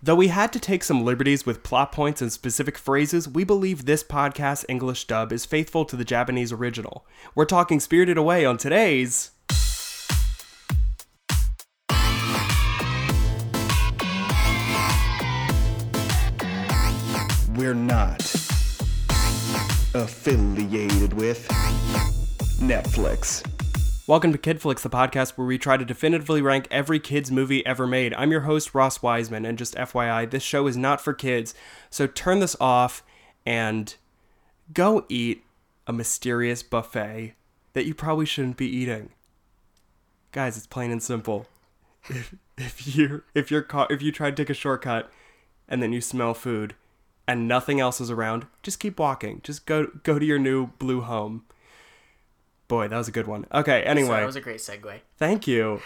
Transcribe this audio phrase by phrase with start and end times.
[0.00, 3.84] Though we had to take some liberties with plot points and specific phrases, we believe
[3.84, 7.04] this podcast English dub is faithful to the Japanese original.
[7.34, 9.32] We're talking Spirited Away on today's.
[17.56, 18.20] We're not
[19.94, 21.48] affiliated with
[22.60, 23.42] Netflix.
[24.08, 27.86] Welcome to Kidflix, the podcast where we try to definitively rank every kids movie ever
[27.86, 28.14] made.
[28.14, 31.54] I'm your host Ross Wiseman, and just FYI, this show is not for kids.
[31.90, 33.02] So turn this off
[33.44, 33.94] and
[34.72, 35.44] go eat
[35.86, 37.34] a mysterious buffet
[37.74, 39.10] that you probably shouldn't be eating.
[40.32, 41.46] Guys, it's plain and simple.
[42.08, 45.10] If if you if you're caught if you try to take a shortcut
[45.68, 46.74] and then you smell food
[47.26, 49.42] and nothing else is around, just keep walking.
[49.44, 51.44] Just go go to your new blue home.
[52.68, 53.46] Boy, that was a good one.
[53.52, 54.20] Okay, So anyway.
[54.20, 55.00] that was a great segue.
[55.16, 55.80] Thank you.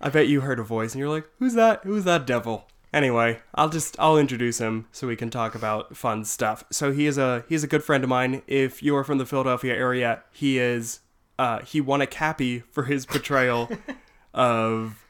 [0.00, 1.80] I bet you heard a voice and you're like, "Who's that?
[1.84, 6.24] Who's that devil?" Anyway, I'll just I'll introduce him so we can talk about fun
[6.24, 6.64] stuff.
[6.70, 8.42] So he is a he's a good friend of mine.
[8.46, 11.00] If you are from the Philadelphia area, he is
[11.38, 13.70] uh he won a Cappie for his portrayal
[14.34, 15.04] of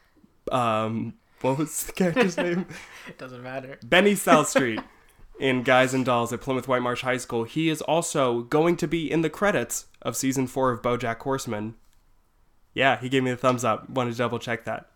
[0.53, 2.67] um what was the character's name?
[3.09, 3.79] It doesn't matter.
[3.85, 4.81] Benny South Street
[5.39, 7.45] in Guys and Dolls at Plymouth Whitemarsh High School.
[7.45, 11.75] He is also going to be in the credits of season four of BoJack Horseman.
[12.73, 13.89] Yeah, he gave me the thumbs up.
[13.89, 14.91] Wanted to double check that.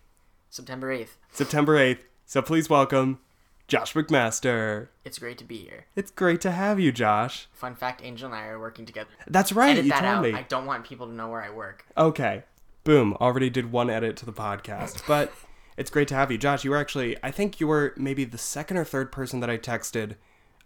[0.50, 1.16] September 8th.
[1.32, 1.98] September 8th.
[2.26, 3.18] So please welcome
[3.66, 4.88] Josh McMaster.
[5.04, 5.86] It's great to be here.
[5.96, 7.48] It's great to have you, Josh.
[7.52, 9.10] Fun fact Angel and I are working together.
[9.26, 10.22] That's right, Edit you that out.
[10.22, 10.32] me.
[10.32, 11.84] I don't want people to know where I work.
[11.96, 12.44] Okay.
[12.84, 13.14] Boom.
[13.20, 15.02] Already did one edit to the podcast.
[15.08, 15.32] But
[15.76, 16.38] it's great to have you.
[16.38, 19.50] Josh, you were actually, I think you were maybe the second or third person that
[19.50, 20.16] I texted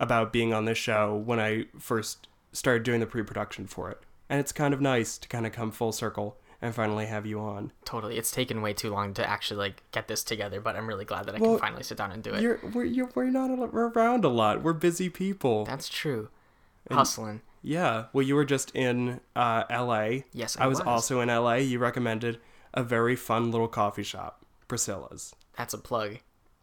[0.01, 4.01] about being on this show when I first started doing the pre production for it.
[4.29, 7.41] And it's kind of nice to kind of come full circle and finally have you
[7.41, 7.73] on.
[7.85, 8.19] Totally.
[8.19, 11.27] It's taken way too long to actually like get this together, but I'm really glad
[11.27, 12.43] that I Well, can finally sit down and do it.
[12.43, 14.63] You're, we're, you're, we're not around a lot.
[14.63, 15.65] We're busy people.
[15.65, 16.29] That's true.
[16.91, 17.43] Hustling.
[17.63, 18.07] Yeah.
[18.13, 20.23] Well, you were just in uh, LA.
[20.33, 20.87] Yes, I I was was.
[20.87, 21.55] also in LA.
[21.55, 22.39] You recommended
[22.75, 25.35] a very fun little coffee shop, Priscilla's.
[25.57, 26.19] That's a plug.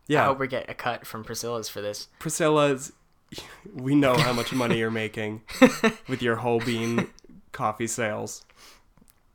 [0.08, 0.24] Yeah.
[0.24, 2.08] I hope we get a cut from Priscilla's for this.
[2.20, 2.94] Priscilla's,
[3.74, 5.42] we know how much money you're making
[6.08, 7.08] with your whole bean
[7.52, 8.46] coffee sales.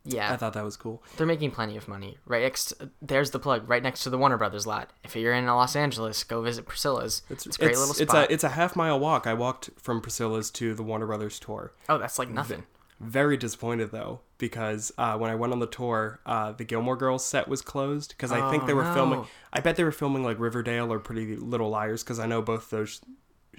[0.05, 0.33] Yeah.
[0.33, 1.03] I thought that was cool.
[1.17, 2.17] They're making plenty of money.
[2.25, 2.73] Right next,
[3.03, 3.69] there's the plug.
[3.69, 4.91] Right next to the Warner Brothers lot.
[5.05, 7.23] If you're in Los Angeles, go visit Priscilla's.
[7.29, 8.31] It's, a great little it's spot.
[8.31, 9.27] a it's a half mile walk.
[9.27, 11.73] I walked from Priscilla's to the Warner Brothers tour.
[11.89, 12.65] oh, that's like nothing.
[13.01, 17.25] Very disappointed though because uh, when I went on the tour, uh, the Gilmore Girls
[17.25, 19.21] set was closed because I think Oh, they were filming.
[19.21, 19.27] no.
[19.53, 22.69] I bet they were filming like Riverdale or Pretty Little Liars because I know both
[22.69, 23.01] those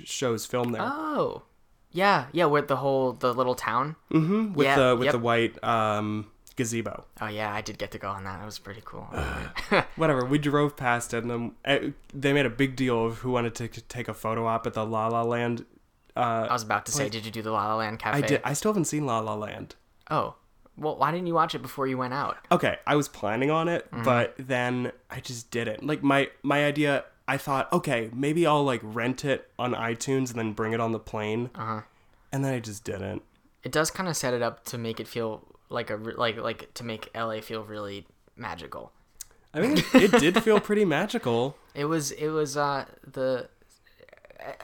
[0.04, 0.82] shows filmed there.
[0.84, 1.44] Oh,
[1.92, 2.46] yeah, yeah.
[2.46, 3.96] With the whole the little town.
[4.12, 5.12] hmm With yeah, the with yep.
[5.14, 7.06] the white um, gazebo.
[7.20, 8.40] Oh yeah, I did get to go on that.
[8.40, 9.08] That was pretty cool.
[9.96, 13.32] whatever we drove past it and then uh, they made a big deal of who
[13.32, 15.66] wanted to take a photo op at the la la land
[16.16, 18.18] uh I was about to say, did you do the La La Land Cafe?
[18.18, 19.76] i did i still haven't seen la la land
[20.10, 20.36] Oh,
[20.78, 22.38] well, why didn't you watch it before you went out?
[22.52, 24.04] okay i was planning on it Mm-hmm.
[24.04, 28.82] but then i just didn't like my my idea i thought okay maybe i'll like
[28.84, 31.82] rent it on itunes and then bring it on the plane Uh-huh.
[32.32, 33.22] and then i just didn't
[33.64, 36.74] It does kind of set it up to make it feel like a like like
[36.74, 38.06] to make LA feel really
[38.36, 38.92] magical.
[39.54, 43.48] i mean it did feel pretty magical It was it was uh the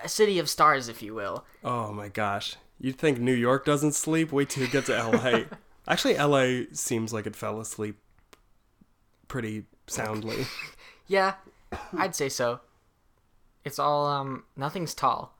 [0.03, 1.45] a city of stars, if you will.
[1.63, 5.43] oh my gosh you'd think new york doesn't sleep wait till you get to la
[5.88, 7.97] actually la seems like it fell asleep
[9.27, 10.45] pretty soundly
[11.07, 11.35] Yeah,
[11.97, 12.59] I'd say so.
[13.63, 15.33] It's all um nothing's tall.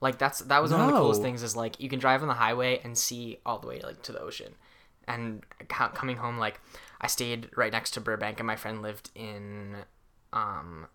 [0.00, 2.28] Like that's that was one of the coolest things is like you can drive on
[2.28, 4.54] the highway and see all the way like to the ocean.
[5.08, 6.60] And coming home like
[7.00, 9.76] I stayed right next to Burbank and my friend lived in
[10.32, 10.86] um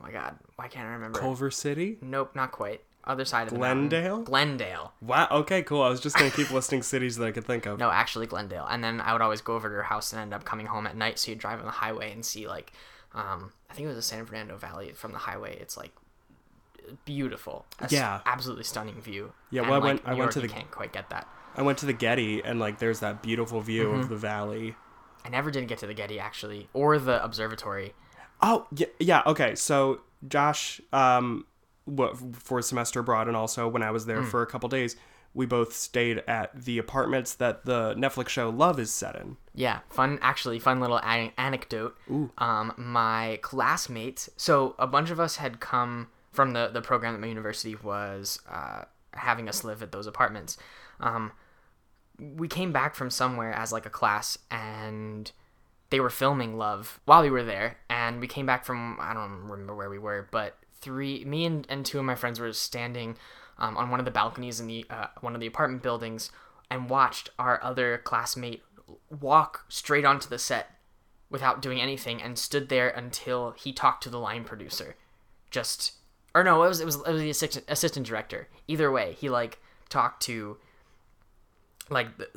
[0.00, 1.18] Oh my god, why can't I remember?
[1.18, 1.98] Culver City?
[2.00, 2.80] Nope, not quite.
[3.04, 3.56] Other side of the.
[3.56, 4.22] Glendale?
[4.22, 4.92] Glendale.
[5.00, 5.28] Wow.
[5.30, 5.82] Okay, cool.
[5.82, 7.78] I was just gonna keep listing cities that I could think of.
[7.78, 8.66] No, actually Glendale.
[8.68, 10.86] And then I would always go over to her house and end up coming home
[10.86, 11.18] at night.
[11.18, 12.72] So you drive on the highway and see like,
[13.14, 15.56] um, I think it was the San Fernando Valley from the highway.
[15.60, 15.92] It's like
[17.04, 17.66] beautiful.
[17.88, 18.20] Yeah.
[18.26, 19.32] absolutely stunning view.
[19.50, 21.10] Yeah, And, well, I like, went- I New went York, to the- can't quite get
[21.10, 21.28] that.
[21.56, 24.00] I went to the Getty, and like, there's that beautiful view Mm-hmm.
[24.00, 24.76] of the valley.
[25.24, 27.92] I never did get to the Getty actually, or the observatory.
[28.42, 28.86] Oh, yeah.
[28.98, 29.22] Yeah.
[29.26, 29.54] Okay.
[29.54, 31.46] So Josh, um,
[32.34, 34.06] for a semester abroad, and also when I was Mm.
[34.08, 34.96] there for a couple days,
[35.34, 39.36] we both stayed at the apartments that the Netflix show Love is set in.
[39.54, 40.18] Yeah, fun.
[40.22, 41.96] Actually, fun little an- anecdote.
[42.38, 44.28] Um, my classmates.
[44.36, 48.40] So a bunch of us had come from the the program that my university was
[48.48, 48.84] uh,
[49.14, 50.56] having us live at those apartments.
[51.00, 51.32] Um,
[52.18, 55.30] we came back from somewhere as like a class, and
[55.90, 59.48] they were filming Love while we were there, and we came back from I don't
[59.48, 63.16] remember where we were, but three me and, and two of my friends were standing
[63.58, 66.30] um, on one of the balconies in the uh, one of the apartment buildings
[66.70, 68.62] and watched our other classmate
[69.20, 70.70] walk straight onto the set
[71.28, 74.96] without doing anything and stood there until he talked to the line producer.
[75.50, 75.92] Just
[76.34, 78.48] or no, it was it was, it was the assistant, assistant director.
[78.68, 79.58] Either way, he like
[79.88, 80.56] talked to
[81.90, 82.28] like the,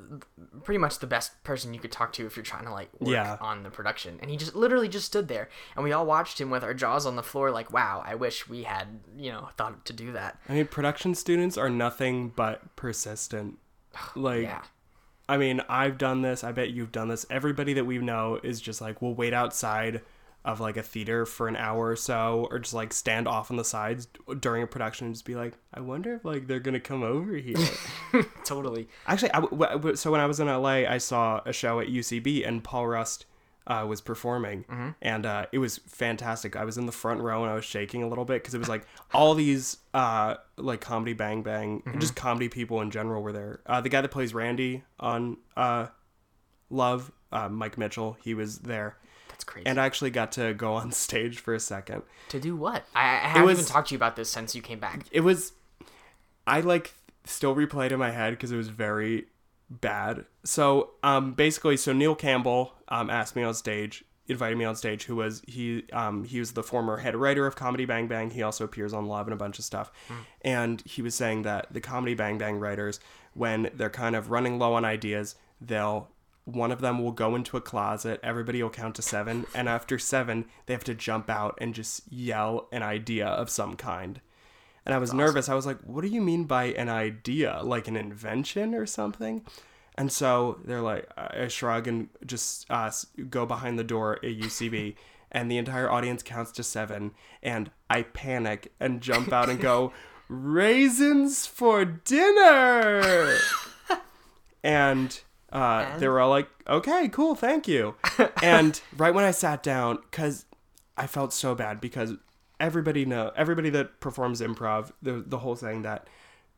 [0.63, 3.11] pretty much the best person you could talk to if you're trying to like work
[3.11, 3.37] Yeah.
[3.39, 4.17] on the production.
[4.21, 7.05] And he just literally just stood there and we all watched him with our jaws
[7.05, 10.39] on the floor like, "Wow, I wish we had, you know, thought to do that."
[10.49, 13.59] I mean, production students are nothing but persistent.
[14.15, 14.61] Like, Yeah.
[15.29, 16.43] I mean, I've done this.
[16.43, 17.25] I bet you've done this.
[17.29, 20.01] Everybody that we know is just like, we'll wait outside
[20.45, 23.57] of like a theater for an hour or so, or just like stand off on
[23.57, 24.07] the sides
[24.39, 27.33] during a production and just be like, I wonder if like they're gonna come over
[27.35, 27.55] here.
[28.45, 28.87] Totally.
[29.07, 31.87] Actually, I w- w- so when I was in LA, I saw a show at
[31.87, 33.25] UCB and Paul Rust
[33.65, 34.65] uh, was performing,
[35.01, 36.57] and uh, it was fantastic.
[36.57, 38.59] I was in the front row and I was shaking a little bit because it
[38.59, 43.31] was like all these uh, like comedy Bang Bang, just comedy people in general were
[43.31, 43.61] there.
[43.65, 45.87] Uh, the guy that plays Randy on uh,
[46.69, 48.97] Love, uh, Mike Mitchell, he was there.
[49.43, 49.65] That's crazy.
[49.67, 52.03] And I actually got to go on stage for a second.
[52.29, 52.85] to do what?
[52.95, 55.05] I, I haven't was- even talked to you about this since you came back.
[55.11, 55.51] it was
[56.45, 56.93] i like
[57.25, 59.25] still replayed in my head because it was very
[59.69, 64.75] bad so um basically so neil campbell um asked me on stage invited me on
[64.75, 68.29] stage who was he um he was the former head writer of comedy bang bang
[68.29, 69.89] he also appears on love and a bunch of stuff
[70.41, 72.99] and he was saying that the comedy bang bang writers
[73.33, 76.09] when they're kind of running low on ideas they'll
[76.45, 79.97] one of them will go into a closet everybody will count to seven and after
[79.97, 84.21] seven they have to jump out and just yell an idea of some kind
[84.85, 85.47] and I was nervous.
[85.47, 87.61] I was like, what do you mean by an idea?
[87.63, 89.45] Like an invention or something?
[89.95, 92.91] And so they're like, I shrug and just uh,
[93.29, 94.95] go behind the door at UCB.
[95.31, 97.11] and the entire audience counts to seven.
[97.41, 99.93] And I panic and jump out and go,
[100.27, 103.37] raisins for dinner.
[104.63, 105.21] and
[105.53, 107.95] uh, they were all like, okay, cool, thank you.
[108.43, 110.45] and right when I sat down, because
[110.97, 112.13] I felt so bad because
[112.59, 116.07] everybody know everybody that performs improv the the whole thing that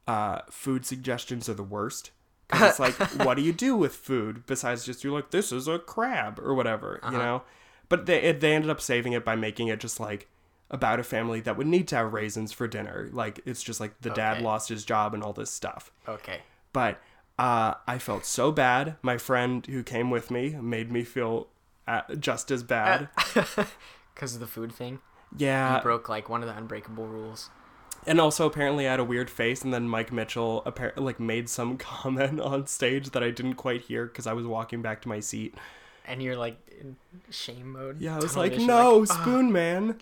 [0.08, 2.12] uh, food suggestions are the worst.
[2.50, 2.94] Cause it's like,
[3.26, 6.54] what do you do with food besides just you're like, this is a crab or
[6.54, 7.42] whatever, you know?
[7.90, 10.30] But they it, they ended up saving it by making it just like
[10.72, 13.10] about a family that would need to have raisins for dinner.
[13.12, 16.40] Like it's just like the dad lost his job and all this stuff Okay.
[16.74, 17.00] but
[17.38, 18.96] uh, I felt so bad.
[19.02, 21.48] My friend who came with me made me feel
[21.88, 23.10] uh, just as bad.
[24.14, 25.00] Because of the food thing.
[25.38, 27.50] yeah, You broke like one of the unbreakable rules.
[28.08, 29.62] and also apparently I had a weird face.
[29.62, 33.82] And then Mike Mitchell appar- like made some comment on stage that I didn't quite
[33.82, 35.56] hear because I was walking back to my seat.
[36.06, 36.96] And you're like in
[37.30, 38.00] shame mode.
[38.00, 40.00] Yeah, I was like, no, like, "Ah." Spoon Man.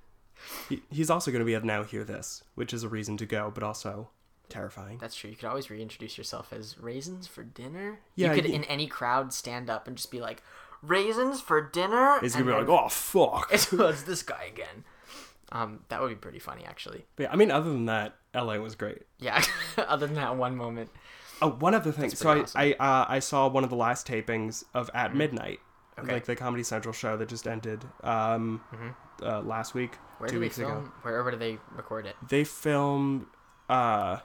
[0.68, 3.24] he, he's also going to be at Now Hear This, which is a reason to
[3.24, 4.10] go, but also
[4.48, 4.98] terrifying.
[4.98, 5.30] That's true.
[5.30, 8.00] You could always reintroduce yourself as raisins for dinner.
[8.14, 10.42] Yeah, You could y- in any crowd stand up and just be like,
[10.82, 12.18] raisins for dinner.
[12.20, 13.48] He's going to and be like, oh, fuck.
[13.52, 14.84] it's, it's this guy again.
[15.52, 17.06] Um, that would be pretty funny, actually.
[17.16, 19.02] But yeah, I mean, other than that, LA was great.
[19.18, 19.42] Yeah.
[19.78, 20.90] Other than that one moment.
[21.40, 22.10] Oh, one other thing.
[22.10, 22.60] So I awesome.
[22.60, 22.82] Mm-hmm.
[22.82, 25.60] I uh, I saw one of the last tapings of At Midnight,
[25.98, 26.12] Okay.
[26.14, 28.60] like the Comedy Central show that just ended um
[29.22, 30.14] uh, last week, Mm-hmm.
[30.18, 30.70] Where two weeks film?
[30.72, 30.92] ago.
[31.02, 32.16] Where, where did they record it?
[32.28, 33.26] They filmed
[33.68, 34.18] uh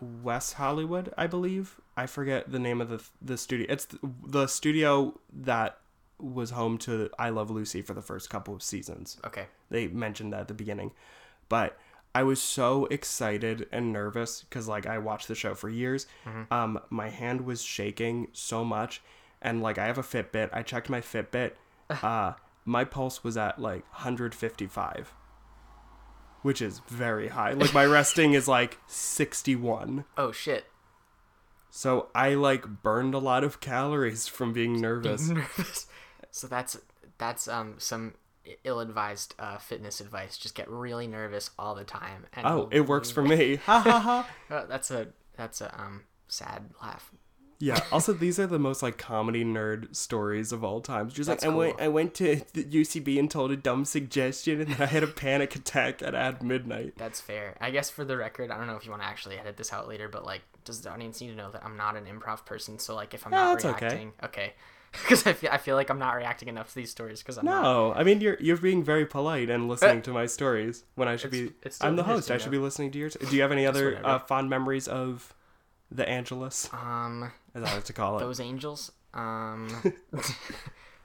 [0.00, 1.80] West Hollywood, I believe.
[1.96, 3.66] I forget the name of the the studio.
[3.68, 5.78] It's the, the studio that
[6.18, 9.18] was home to I Love Lucy for the first couple of seasons.
[9.26, 9.46] Okay.
[9.70, 10.92] They mentioned that at the beginning.
[11.48, 11.78] But
[12.14, 16.06] I was so excited and nervous because like I watched the show for years.
[16.50, 19.02] Um, my hand was shaking so much,
[19.42, 20.48] and like I have a Fitbit.
[20.52, 21.52] I checked my Fitbit.
[22.02, 22.32] Uh,
[22.64, 25.12] my pulse was at like 155,
[26.46, 27.50] which is very high.
[27.54, 30.04] Like my resting is like 61.
[30.16, 30.66] Oh shit.
[31.70, 35.28] So I like burned a lot of calories from being nervous.
[35.28, 35.88] nervous.
[36.30, 36.78] So that's
[37.18, 38.14] that's um some
[38.62, 40.38] ill-advised uh, fitness advice.
[40.38, 42.26] Just get really nervous all the time.
[42.32, 43.56] And Oh, it works for me.
[43.56, 44.28] Ha ha ha.
[44.48, 47.10] Uh, that's a that's a um sad laugh.
[47.58, 47.80] Yeah.
[47.90, 51.08] Also, these are the most like comedy nerd stories of all time.
[51.08, 51.80] Just like That's I went.
[51.80, 55.06] I went to the UCB and told a dumb suggestion, and then I had a
[55.06, 56.94] panic attack at at midnight.
[56.96, 57.56] That's fair.
[57.60, 59.72] I guess for the record, I don't know if you want to actually edit this
[59.72, 62.44] out later, but like, does the audience need to know that I'm not an improv
[62.44, 62.78] person?
[62.78, 63.86] So like, if I'm Yeah, not okay.
[63.86, 64.52] reacting, okay,
[64.92, 67.46] because I feel I feel like I'm not reacting enough to these stories because I'm
[67.46, 67.62] not.
[67.62, 71.16] No, I mean you're you're being very polite and listening to my stories when I
[71.16, 71.54] should It's- be.
[71.62, 72.30] it's I'm the host.
[72.30, 73.16] I should be listening to yours.
[73.18, 75.32] Do you have any other uh, fond memories of
[75.90, 78.20] the Angelus, Um, as I like to call it?
[78.20, 78.92] those angels.
[79.14, 79.68] Um,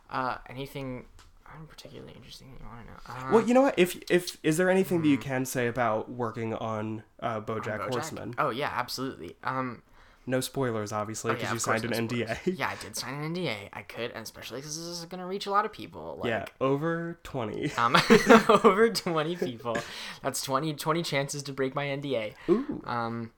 [0.10, 1.06] Uh, anything
[1.46, 3.00] um, particularly interesting you want to know?
[3.30, 3.76] Uh, Well, you know what?
[3.78, 7.90] If if is there anything that you can say about working on uh, BoJack, Bojack?
[7.92, 8.36] Horseman?
[8.38, 9.38] Oh yeah, absolutely.
[9.46, 9.84] Um,
[10.28, 12.58] No spoilers, obviously, oh, because yeah, you signed an no NDA.
[12.58, 13.70] yeah, I did sign an NDA.
[13.72, 16.18] I could, and especially because this is gonna reach a lot of people.
[16.20, 17.72] Like, yeah, over twenty.
[17.76, 17.96] um,
[18.50, 19.78] over 20 people.
[20.22, 22.34] That's 20, 20 chances to break my NDA.
[22.50, 22.82] Ooh.
[22.86, 23.32] Um,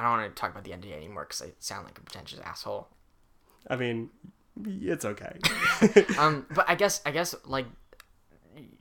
[0.00, 2.40] I don't want to talk about the NDA anymore because I sound like a pretentious
[2.40, 2.88] asshole.
[3.68, 4.08] I mean,
[4.64, 5.38] it's okay.
[6.18, 7.66] Um, but I guess I guess like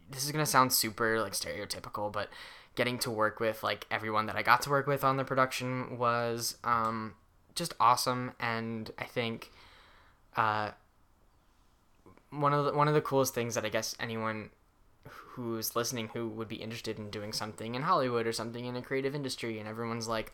[0.09, 2.29] this is gonna sound super like stereotypical, but
[2.75, 5.97] getting to work with like everyone that I got to work with on the production
[5.97, 7.15] was um
[7.53, 9.51] just awesome, and I think
[10.37, 10.71] uh
[12.29, 14.51] one of the, one of the coolest things that I guess anyone
[15.07, 18.81] who's listening who would be interested in doing something in Hollywood or something in a
[18.81, 20.33] creative industry, and everyone's like,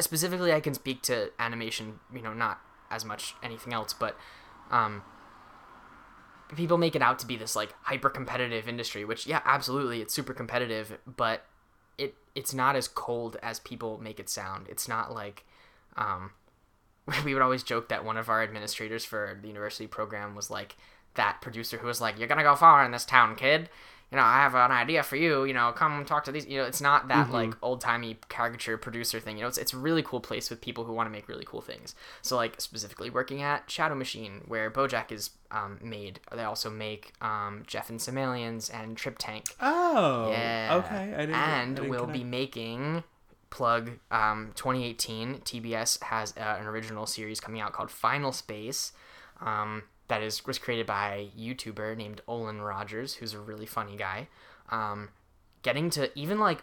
[0.00, 4.16] Specifically, I can speak to animation, you know, not as much anything else, but
[4.70, 5.02] um,
[6.54, 10.14] people make it out to be this like hyper competitive industry, which yeah, absolutely, it's
[10.14, 11.44] super competitive, but
[11.98, 14.66] it it's not as cold as people make it sound.
[14.68, 15.44] It's not like
[15.96, 16.32] um,
[17.24, 20.76] we would always joke that one of our administrators for the university program was like
[21.14, 23.68] that producer who was like, "You're gonna go far in this town, kid."
[24.12, 25.44] You know, I have an idea for you.
[25.44, 26.46] You know, come talk to these.
[26.46, 29.36] You know, it's not that like old timey caricature producer thing.
[29.36, 31.44] You know, it's it's a really cool place with people who want to make really
[31.44, 31.94] cool things.
[32.22, 36.20] So like specifically working at Shadow Machine, where BoJack is um, made.
[36.32, 39.46] They also make um, Jeff and Some and Trip Tank.
[39.60, 40.82] oh, Yeah.
[40.84, 41.12] okay.
[41.14, 43.02] I didn't, I and didn't we'll be making
[43.50, 45.40] plug um, 2018.
[45.40, 48.92] TBS has uh, an original series coming out called Final Space.
[49.40, 53.96] Um, that is was created by a YouTuber named Olan Rogers, who's a really funny
[53.96, 54.28] guy.
[54.70, 55.10] Um,
[55.62, 56.62] getting to even like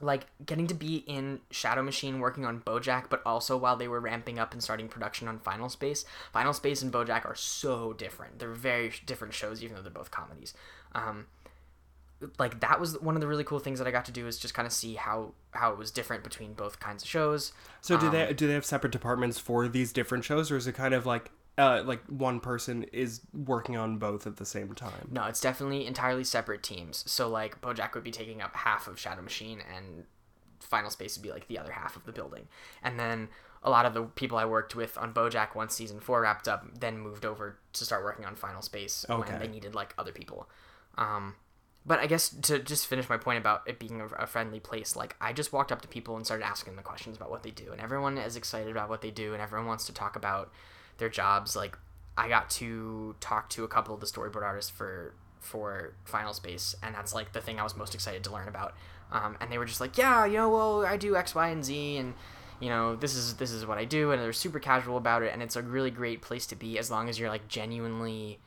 [0.00, 4.00] like getting to be in Shadow Machine working on BoJack, but also while they were
[4.00, 6.04] ramping up and starting production on Final Space.
[6.32, 8.38] Final Space and BoJack are so different.
[8.38, 10.54] They're very different shows, even though they're both comedies.
[10.94, 11.26] Um,
[12.38, 14.38] like that was one of the really cool things that I got to do is
[14.38, 17.52] just kind of see how how it was different between both kinds of shows.
[17.80, 20.66] So do um, they do they have separate departments for these different shows, or is
[20.66, 24.74] it kind of like uh like one person is working on both at the same
[24.74, 25.08] time?
[25.10, 27.04] No, it's definitely entirely separate teams.
[27.10, 30.04] So like BoJack would be taking up half of Shadow Machine, and
[30.60, 32.48] Final Space would be like the other half of the building.
[32.82, 33.28] And then
[33.62, 36.66] a lot of the people I worked with on BoJack once season four wrapped up,
[36.80, 39.30] then moved over to start working on Final Space Okay.
[39.30, 40.48] when they needed like other people.
[40.96, 41.36] Um,
[41.84, 44.96] but I guess to just finish my point about it being a, a friendly place,
[44.96, 47.50] like I just walked up to people and started asking them questions about what they
[47.50, 50.50] do, and everyone is excited about what they do, and everyone wants to talk about
[51.02, 51.54] their jobs.
[51.56, 51.76] Like
[52.16, 56.74] I got to talk to a couple of the storyboard artists for for Final Space,
[56.82, 58.74] and that's like the thing I was most excited to learn about.
[59.10, 61.62] Um, and they were just like, yeah, you know, well, I do X, Y, and
[61.64, 62.14] Z, and
[62.60, 65.32] you know, this is this is what I do, and they're super casual about it,
[65.32, 68.38] and it's a really great place to be as long as you're like genuinely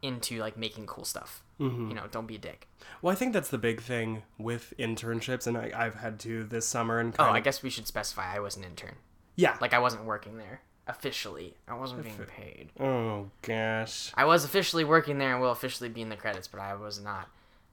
[0.00, 1.42] into like making cool stuff.
[1.60, 2.68] You know, don't be a dick.
[3.02, 6.64] Well, I think that's the big thing with internships, and I, I've had to this
[6.66, 8.94] summer and Oh, I guess we should specify I was an intern.
[9.34, 9.56] yeah.
[9.60, 11.54] Like I wasn't working there officially.
[11.68, 12.70] I wasn't being paid.
[12.80, 14.10] oh gosh.
[14.14, 17.00] I was officially working there and will officially be in the credits, but I was
[17.00, 17.28] not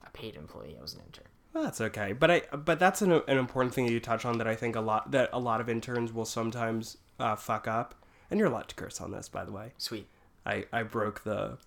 [0.05, 0.75] a paid employee.
[0.77, 1.25] I was an intern.
[1.53, 4.37] Well, that's okay, but I but that's an, an important thing that you touch on
[4.39, 7.95] that I think a lot that a lot of interns will sometimes uh, fuck up,
[8.29, 9.71] and you're allowed to curse on this, by the way.
[9.77, 10.07] Sweet.
[10.45, 11.57] I I broke the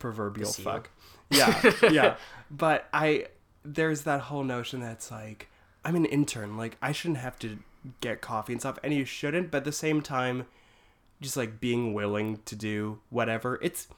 [0.00, 0.64] proverbial seal.
[0.64, 0.90] fuck.
[1.30, 2.16] Yeah, yeah.
[2.50, 3.26] But I
[3.64, 5.48] there's that whole notion that's like
[5.84, 7.58] I'm an intern, like I shouldn't have to
[8.00, 9.52] get coffee and stuff, and you shouldn't.
[9.52, 10.46] But at the same time,
[11.20, 13.58] just like being willing to do whatever.
[13.62, 13.88] It's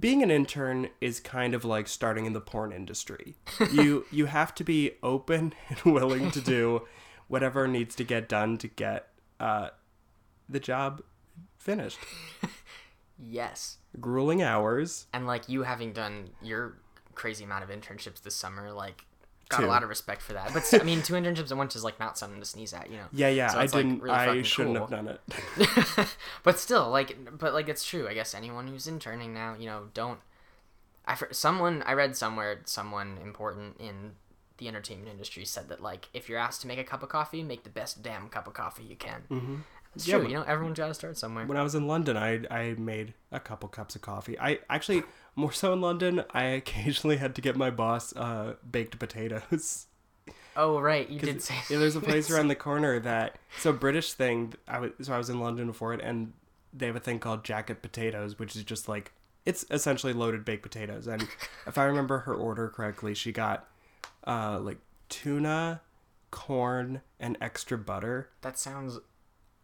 [0.00, 3.36] being an intern is kind of like starting in the porn industry.
[3.72, 6.82] you you have to be open and willing to do
[7.28, 9.08] whatever needs to get done to get
[9.40, 9.68] uh,
[10.48, 11.02] the job
[11.58, 11.98] finished.
[13.18, 13.78] Yes.
[14.00, 15.06] Grueling hours.
[15.12, 16.76] And like you having done your
[17.14, 19.04] crazy amount of internships this summer, like
[19.48, 19.66] got Two.
[19.66, 20.52] a lot of respect for that.
[20.54, 22.96] But I mean, two internships at once is like not something to sneeze at, you
[22.96, 23.06] know.
[23.12, 23.48] Yeah, yeah.
[23.48, 24.00] So I didn't.
[24.02, 24.86] really I shouldn't cool.
[24.86, 26.08] have done it.
[26.42, 28.08] but still, like, but like it's true.
[28.08, 30.18] I guess anyone who's interning now, you know, don't.
[31.06, 34.12] I for someone I read somewhere someone important in
[34.56, 37.42] the entertainment industry said that like if you're asked to make a cup of coffee,
[37.42, 39.24] make the best damn cup of coffee you can.
[39.30, 39.56] Mm-hmm.
[39.94, 40.28] It's Yeah, true.
[40.28, 41.44] You know, everyone's got to start somewhere.
[41.46, 44.38] when I was in London, I I made a couple cups of coffee.
[44.38, 45.02] I actually
[45.36, 46.24] more so in London.
[46.32, 49.86] I occasionally had to get my boss uh, baked potatoes.
[50.56, 51.56] Oh right, you did say.
[51.68, 54.54] yeah, there's a place around the corner that so British thing.
[54.68, 56.32] I was so I was in London for it, and
[56.72, 59.12] they have a thing called jacket potatoes, which is just like
[59.44, 61.06] it's essentially loaded baked potatoes.
[61.06, 61.26] And
[61.66, 63.68] if I remember her order correctly, she got
[64.26, 65.80] uh, like tuna,
[66.30, 68.30] corn, and extra butter.
[68.42, 68.98] That sounds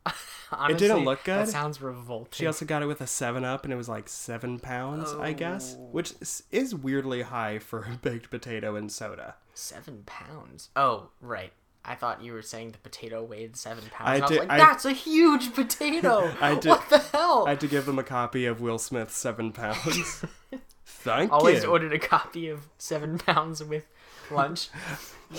[0.53, 1.47] Honestly, didn't look good.
[1.47, 2.33] That sounds revolting.
[2.33, 5.33] She also got it with a 7 Up, and it was like 7 pounds, I
[5.33, 5.85] guess, Oh.
[5.93, 6.15] which
[6.51, 9.37] is- weirdly high for a baked potato and soda.
[9.55, 10.71] seven pounds.
[10.75, 11.53] Oh, right.
[11.85, 14.11] I thought you were saying the potato weighed seven pounds.
[14.23, 16.33] I I, was like, that's a huge potato.
[16.41, 17.45] I did- What the hell?
[17.47, 20.25] I had to give them a copy of Will Smith's 7 pounds.
[20.87, 21.69] Thank Always you.
[21.69, 23.87] Always ordered a copy of seven pounds with
[24.31, 24.69] lunch.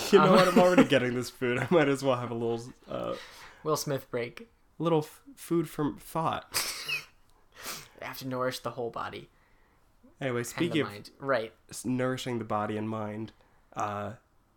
[0.09, 0.47] You know Um, what?
[0.47, 1.57] I'm already getting this food.
[1.57, 3.13] I might as well have a little, uh,
[3.61, 4.47] Will Smith break.
[4.79, 6.45] little f- food from thought.
[8.01, 9.29] I have to nourish the whole body
[10.21, 11.09] Anyway, speaking of mind.
[11.19, 11.51] Right.
[11.83, 13.33] nourishing the body and mind,
[13.75, 14.13] uh,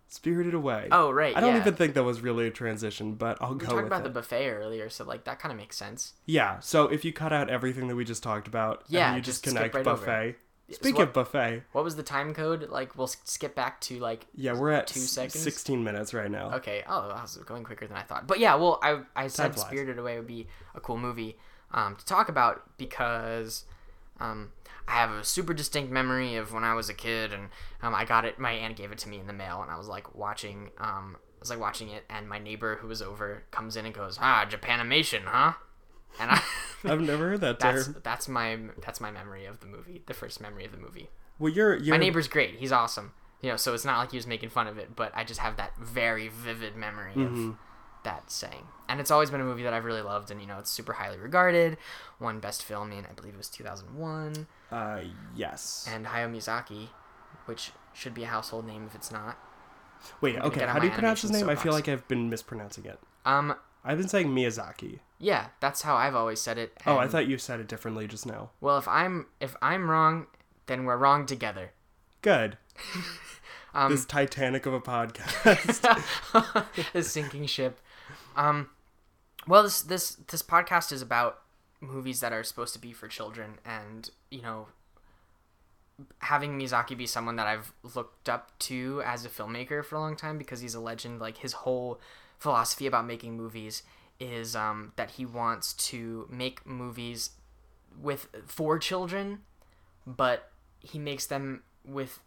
[0.06, 0.86] Spirited Away.
[0.92, 1.36] Oh, right.
[1.36, 1.60] I don't yeah.
[1.62, 4.04] even think that was really a transition, but I'll We go talked about it.
[4.04, 6.12] the buffet earlier, so like that kind of makes sense.
[6.26, 6.60] yeah.
[6.60, 9.42] So if you cut out everything that we just talked about, Yeah, and you just
[9.42, 10.04] just connect right over
[10.68, 10.82] buffet.
[10.84, 12.68] So what- of buffet, What was the time code?
[12.70, 15.42] Like we'll skip back to like yeah, we're at Two s- seconds?
[15.42, 16.52] 16 minutes right now.
[16.54, 16.82] Okay.
[16.88, 18.26] Oh, I was going quicker than I thought.
[18.26, 19.58] But yeah, well, I I said.
[19.58, 21.36] Spirited Away would be a cool movie
[21.72, 23.64] um, to talk about because
[24.20, 24.52] um,
[24.88, 27.48] I have a super distinct memory of when I was a kid, and
[27.82, 28.38] um, I got it.
[28.38, 30.70] My aunt gave it to me in the mail, and I was like watching.
[30.78, 33.94] Um, I was like watching it, and my neighbor who was over comes in and
[33.94, 35.54] goes, "Ah, Japanimation, huh?"
[36.20, 36.42] And I.
[36.86, 37.96] I've never heard that That's term.
[38.02, 41.08] that's my that's my memory of the movie, the first memory of the movie.
[41.38, 42.56] Well, you're you're My neighbor's great.
[42.56, 43.12] He's awesome.
[43.40, 45.40] You know, so it's not like he was making fun of it, but I just
[45.40, 47.48] have that very vivid memory Mm-hmm.
[47.50, 47.56] of
[48.04, 48.66] that saying.
[48.86, 50.92] And it's always been a movie that I've really loved, and you know, it's super
[50.92, 51.78] highly regarded.
[52.20, 55.00] Won Best Film in, I believe it was 2001, Uh,
[55.34, 55.88] yes.
[55.90, 56.88] and Hayao Miyazaki,
[57.46, 59.38] which should be a household name if it's not.
[60.20, 60.66] Wait, okay.
[60.66, 61.48] How do you pronounce his name?
[61.48, 62.98] I feel like I've been mispronouncing it.
[63.24, 63.54] Um,
[63.84, 64.98] I've been saying Miyazaki.
[65.24, 66.76] Yeah, that's how I've always said it.
[66.86, 68.50] Oh, I thought you said it differently just now.
[68.60, 70.26] Well, if I'm if I'm wrong,
[70.66, 71.72] then we're wrong together.
[72.22, 72.58] Good.
[73.76, 75.84] Um, this Titanic of a podcast.
[76.94, 77.80] a sinking ship.
[78.36, 78.70] Um,
[79.48, 81.40] well, this this this podcast is about
[81.80, 84.68] movies that are supposed to be for children, and you know,
[86.20, 90.14] having Miyazaki be someone that I've looked up to as a filmmaker for a long
[90.14, 91.18] time because he's a legend.
[91.18, 91.98] Like his whole
[92.38, 93.82] philosophy about making movies
[94.24, 97.30] is um, that he wants to make movies
[98.00, 99.40] with for children,
[100.06, 102.20] but he makes them with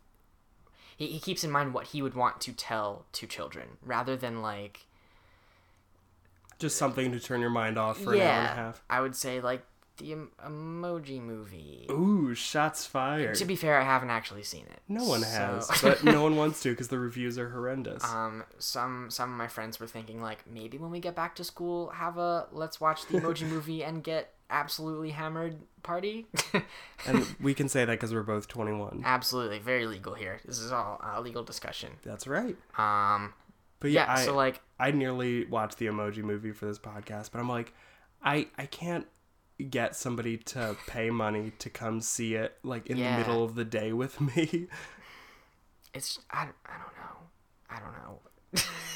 [0.95, 4.41] he, he keeps in mind what he would want to tell to children rather than
[4.41, 4.86] like
[6.60, 8.83] just something to turn your mind off for an hour and a half.
[8.89, 9.63] i would say like
[9.97, 13.36] the em- emoji movie Ooh, shots fired.
[13.36, 16.36] to be fair i haven't actually seen it no one so- has, but no one
[16.36, 18.03] wants to because the reviews are horrendous.
[18.03, 21.43] um some some of my friends were thinking like maybe when we get back to
[21.43, 26.25] school have a let's watch the emoji movie and get absolutely hammered party
[27.05, 29.01] and we can say that because we're both 21.
[29.05, 32.55] absolutely very legal here this is all uh, legal discussion That's right.
[32.77, 33.33] um
[33.79, 37.31] But yeah, yeah, I, so like I nearly watched the Emoji Movie for this podcast,
[37.31, 37.73] but I'm like,
[38.23, 39.05] I I can't
[39.69, 43.13] get somebody to pay money to come see it like in Yeah.
[43.13, 44.67] the middle of the day with me.
[45.93, 46.43] it's i, I
[46.77, 47.17] don't know
[47.69, 48.19] i don't know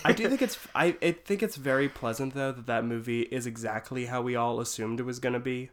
[0.04, 3.46] I do think it's I, I think it's very pleasant though that that movie is
[3.46, 5.70] exactly how we all assumed it was going to be.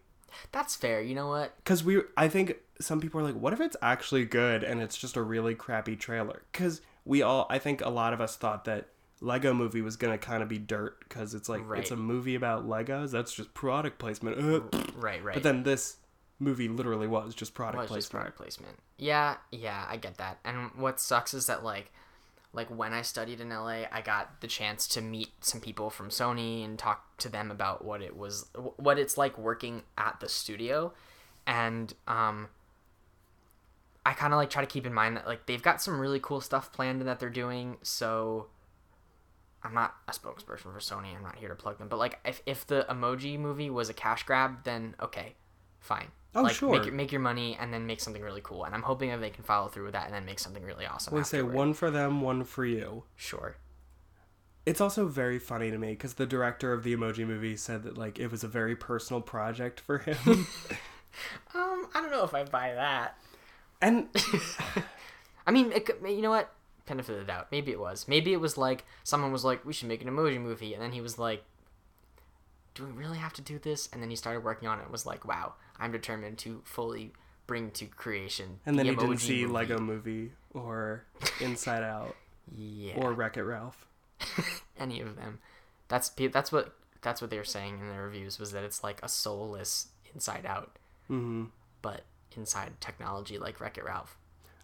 [0.52, 3.60] that's fair you know what Cuz we I think some people are like what if
[3.60, 6.42] it's actually good and it's just a really crappy trailer?
[6.52, 8.88] Cuz we all I think a lot of us thought that
[9.20, 11.80] Lego movie was going to kind of be dirt cuz it's like Right.
[11.80, 13.10] it's a movie about Legos.
[13.10, 14.38] That's just product placement.
[14.38, 14.92] Ugh.
[14.94, 15.96] right right But then this
[16.38, 18.78] movie literally was just product was just product placement.
[18.96, 20.38] Yeah, yeah, I get that.
[20.44, 21.92] And what sucks is that like
[22.54, 26.08] like when I studied in LA, I got the chance to meet some people from
[26.08, 30.28] Sony and talk to them about what it was what it's like working at the
[30.28, 30.92] studio
[31.46, 32.48] and um
[34.06, 36.20] I kind of like try to keep in mind that like they've got some really
[36.20, 38.46] cool stuff planned and that they're doing, so
[39.68, 41.14] I'm not a spokesperson for Sony.
[41.14, 43.94] I'm not here to plug them, but like if if the emoji movie was a
[43.94, 45.34] cash grab, then okay,
[45.78, 46.08] fine.
[46.34, 46.70] Oh, like, sure.
[46.70, 48.64] Make, make your money and then make something really cool.
[48.64, 50.86] And I'm hoping that they can follow through with that and then make something really
[50.86, 51.14] awesome.
[51.14, 53.04] We say one for them, one for you.
[53.16, 53.56] Sure.
[54.66, 57.96] It's also very funny to me because the director of the Emoji Movie said that
[57.96, 60.46] like it was a very personal project for him,
[61.54, 63.16] Um, I don't know if I buy that.
[63.80, 64.08] and
[65.46, 66.52] I mean, it you know what?
[66.88, 67.48] Benefit of the doubt.
[67.52, 68.06] Maybe it was.
[68.08, 70.92] Maybe it was like someone was like, "We should make an emoji movie," and then
[70.92, 71.44] he was like,
[72.74, 74.82] "Do we really have to do this?" And then he started working on it.
[74.82, 77.12] and Was like, "Wow, I'm determined to fully
[77.46, 81.04] bring to creation." and then the he didn't see Movie." Lego Movie or
[81.40, 82.16] Inside Out
[82.56, 82.94] Yeah.
[82.96, 83.86] or Wreck It Ralph.
[84.78, 85.38] any of them.
[85.88, 89.00] That's that's what that's what they were saying in their reviews was that it's like
[89.02, 91.44] a soulless Inside Out, hmm
[91.80, 92.02] but
[92.36, 94.17] inside technology like Wreck It Ralph.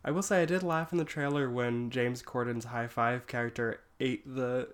[0.05, 3.81] I will say I did laugh in the trailer when James Corden's high five character
[4.01, 4.69] ate the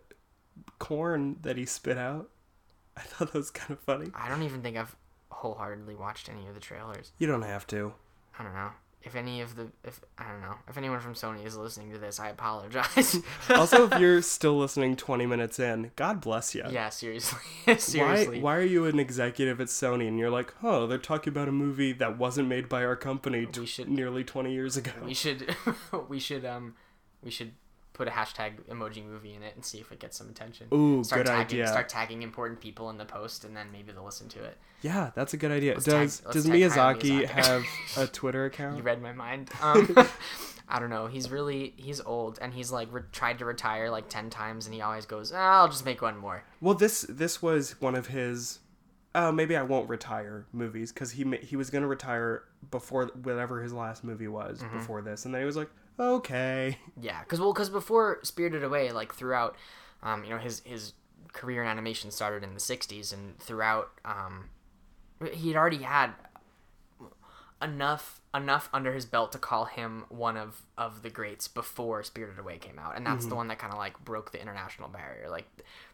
[0.78, 2.28] corn that he spit out.
[2.96, 4.10] I thought that was kind of funny.
[4.14, 4.96] I don't even think I've
[5.30, 7.12] wholeheartedly watched any of the trailers.
[7.18, 7.94] You don't have to.
[8.38, 8.70] I don't know.
[9.02, 11.98] If any of the if I don't know if anyone from Sony is listening to
[11.98, 13.16] this, I apologize.
[13.48, 16.64] Also, if you're still listening 20 minutes in, God bless you.
[16.70, 17.38] yeah, seriously,
[17.78, 18.40] seriously.
[18.40, 21.48] why why are you an executive at Sony and you're like, oh, they're talking about
[21.48, 24.92] a movie that wasn't made by our company t- should- nearly 20 years ago?
[25.04, 25.56] We should
[26.08, 26.74] we should um
[27.22, 27.52] we should
[28.00, 30.66] put a hashtag emoji movie in it and see if it gets some attention.
[30.72, 31.66] Ooh, start good tagging, idea.
[31.68, 34.56] Start tagging important people in the post, and then maybe they'll listen to it.
[34.80, 35.74] Yeah, that's a good idea.
[35.74, 37.26] Let's does tag- does Miyazaki, Miyazaki.
[37.26, 37.64] have
[37.98, 38.76] a Twitter account?
[38.78, 39.50] You read my mind.
[39.62, 39.94] Um,
[40.72, 41.08] I don't know.
[41.08, 44.74] He's really he's old, and he's like re- tried to retire like ten times, and
[44.74, 48.06] he always goes, "Ah, "I'll just make one more." Well, this this was one of
[48.06, 48.60] his.
[49.12, 53.72] Oh, maybe I won't retire movies because he he was gonna retire before whatever his
[53.72, 54.78] last movie was Mm-hmm.
[54.78, 58.90] before this, and then he was like, okay, Yeah, because well, because before Spirited Away,
[58.92, 59.56] like throughout,
[60.02, 60.94] um, you know, his his
[61.32, 64.48] career in animation started in the '60s, and throughout, um,
[65.32, 66.10] he'd already had
[67.62, 72.38] enough enough under his belt to call him one of of the greats before Spirited
[72.38, 75.28] Away came out, and that's the one that kind of like broke the international barrier,
[75.28, 75.46] like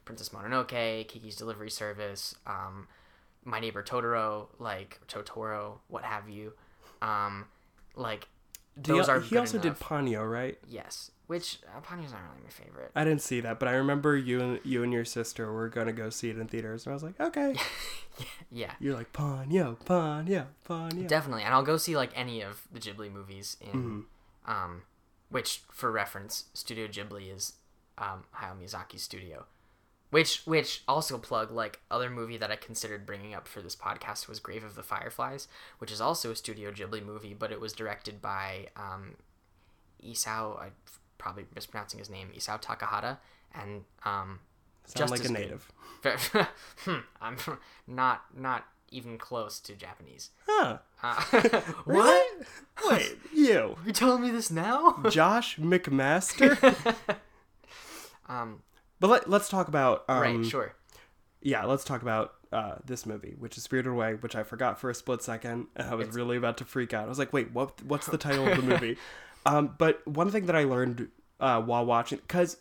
[0.05, 2.87] Princess Mononoke, Kiki's Delivery Service, um,
[3.45, 6.53] My Neighbor Totoro, like Totoro, what have you,
[7.03, 7.47] um,
[7.97, 8.29] like
[8.77, 9.79] those he, are he also enough.
[9.79, 10.59] did Ponyo, right?
[10.69, 12.91] Yes, which uh, Ponyo's not really my favorite.
[12.95, 15.93] I didn't see that, but I remember you and you and your sister were gonna
[15.93, 17.55] go see it in theaters, and I was like, okay.
[18.51, 21.07] Yeah, You're like Ponyo, Ponyo, Ponyo.
[21.07, 23.71] definitely, and I'll go see like any of the Ghibli movies in,
[24.47, 24.51] Mm-hmm.
[24.51, 24.83] um,
[25.29, 27.55] which for reference, Studio Ghibli is
[27.99, 29.45] um, Hayao Miyazaki's studio.
[30.11, 34.29] Which, which also plug like other movie that I considered bringing up for this podcast
[34.29, 37.73] was Grave of the Fireflies, which is also a Studio Ghibli movie, but it was
[37.73, 39.17] directed by um,
[40.05, 40.61] Isao.
[40.63, 40.73] I'm
[41.19, 43.19] probably mispronouncing his name, Isao Takahata,
[43.53, 44.39] and um,
[44.87, 45.71] Sound just like a native.
[46.85, 47.37] Hmm, I'm
[47.89, 50.31] not not even close to Japanese.
[50.47, 50.79] Huh?
[51.03, 51.15] Uh,
[51.85, 52.47] What?
[52.89, 55.03] Wait, you, You're telling me this now?
[55.11, 56.77] Josh McMaster?
[58.29, 58.63] um,
[59.01, 60.75] but let, let's talk about um, right, sure.
[61.41, 64.91] yeah, let's talk about uh, this movie, which is Spirited Away, which I forgot for
[64.91, 67.05] a split second, and I was really about to freak out.
[67.05, 67.83] I was like, "Wait, what?
[67.83, 68.97] What's the title of the movie?"
[69.47, 71.09] um, but one thing that I learned
[71.41, 72.57] uh, while watching, because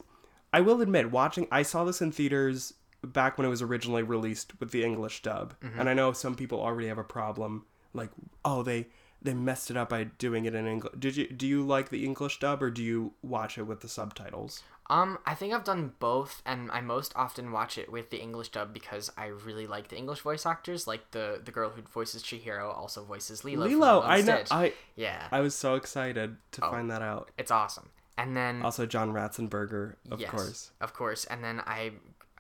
[0.52, 4.60] I will admit, watching, I saw this in theaters back when it was originally released
[4.60, 8.10] with the English dub, and I know some people already have a problem, like,
[8.44, 8.88] oh, they
[9.22, 10.94] they messed it up by doing it in English.
[10.98, 13.90] Did you do you like the English dub or do you watch it with the
[13.90, 14.64] subtitles?
[14.88, 18.50] Um, I think I've done both, and I most often watch it with the English
[18.50, 20.86] dub because I really like the English voice actors.
[20.86, 23.66] Like the the girl who voices Chihiro also voices Lilo.
[23.66, 24.52] Lilo, I know, Stitch.
[24.52, 26.70] I yeah, I was so excited to Oh.
[26.72, 27.32] find that out.
[27.38, 27.90] it's awesome.
[28.18, 30.72] And then Also, John Ratzenberger, of yes, course.
[30.80, 31.26] of course.
[31.26, 31.92] And then I,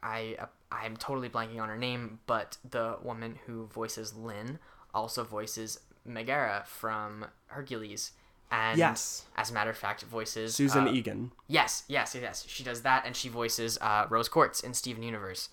[0.02, 4.60] I, uh, I'm totally blanking on her name, but the woman who voices Lin
[4.94, 8.12] also voices Megara from Hercules.
[8.52, 9.26] And Yes.
[9.36, 11.32] as a matter of fact, voices Susan uh, Egan.
[11.48, 12.46] Yes, yes, yes.
[12.48, 15.50] She does that, and she voices uh, Rose Quartz in Steven Universe.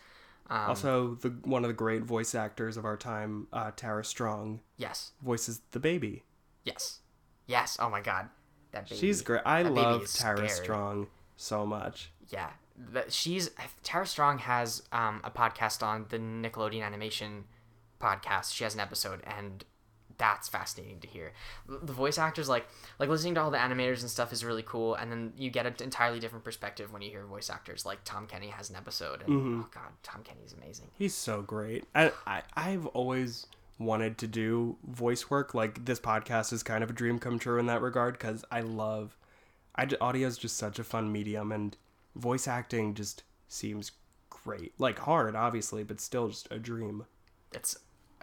[0.50, 4.60] Um, Also, the one of the great voice actors of our time, uh, Tara Strong,
[4.76, 6.24] yes, voices the baby.
[6.64, 6.98] yes,
[7.46, 7.76] yes.
[7.80, 8.28] Oh my God,
[8.72, 9.00] that baby.
[9.00, 9.42] She's great.
[9.46, 10.48] I love Tara scary.
[10.50, 12.12] Strong so much.
[12.28, 13.50] Yeah, that she's
[13.82, 17.44] Tara Strong has um, a podcast on the Nickelodeon Animation
[18.00, 18.52] podcast.
[18.52, 19.64] She has an episode, and
[20.18, 21.32] that's fascinating to hear.
[21.68, 22.66] The voice actors, like
[22.98, 24.94] like listening to all the animators and stuff, is really cool.
[24.94, 27.84] And then you get an entirely different perspective when you hear voice actors.
[27.86, 29.60] Like Tom Kenny has an episode, and Mm-hmm.
[29.62, 30.88] oh god, Tom Kenny's amazing.
[30.98, 31.84] He's so great.
[31.94, 33.46] I, I I've always
[33.78, 35.54] wanted to do voice work.
[35.54, 38.60] Like this podcast is kind of a dream come true in that regard because I
[38.60, 39.16] love.
[39.74, 41.76] I audio is just such a fun medium, and
[42.14, 43.92] voice acting just seems
[44.28, 44.74] great.
[44.78, 47.06] Like hard, obviously, but still just a dream.
[47.52, 47.78] It's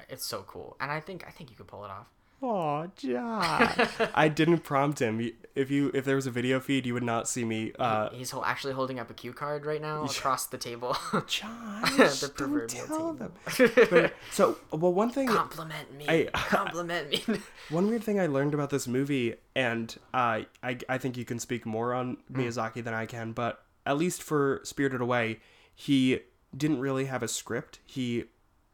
[0.09, 2.07] it's so cool, and I think I think you could pull it off.
[2.41, 3.77] Oh, Josh!
[4.15, 5.29] I didn't prompt him.
[5.55, 7.73] If you if there was a video feed, you would not see me.
[7.77, 10.95] Uh, He's actually holding up a cue card right now across the table.
[11.27, 13.13] Josh, The don't tell table.
[13.13, 13.33] them.
[13.89, 16.05] But, so, well, one thing, Compliment me.
[16.07, 17.41] I- Compliment me.
[17.69, 21.39] one weird thing I learned about this movie, and uh, I I think you can
[21.39, 25.39] speak more on Miyazaki than I can, but at least for Spirited Away,
[25.75, 26.19] he
[26.55, 27.79] didn't really have a script.
[27.85, 28.25] He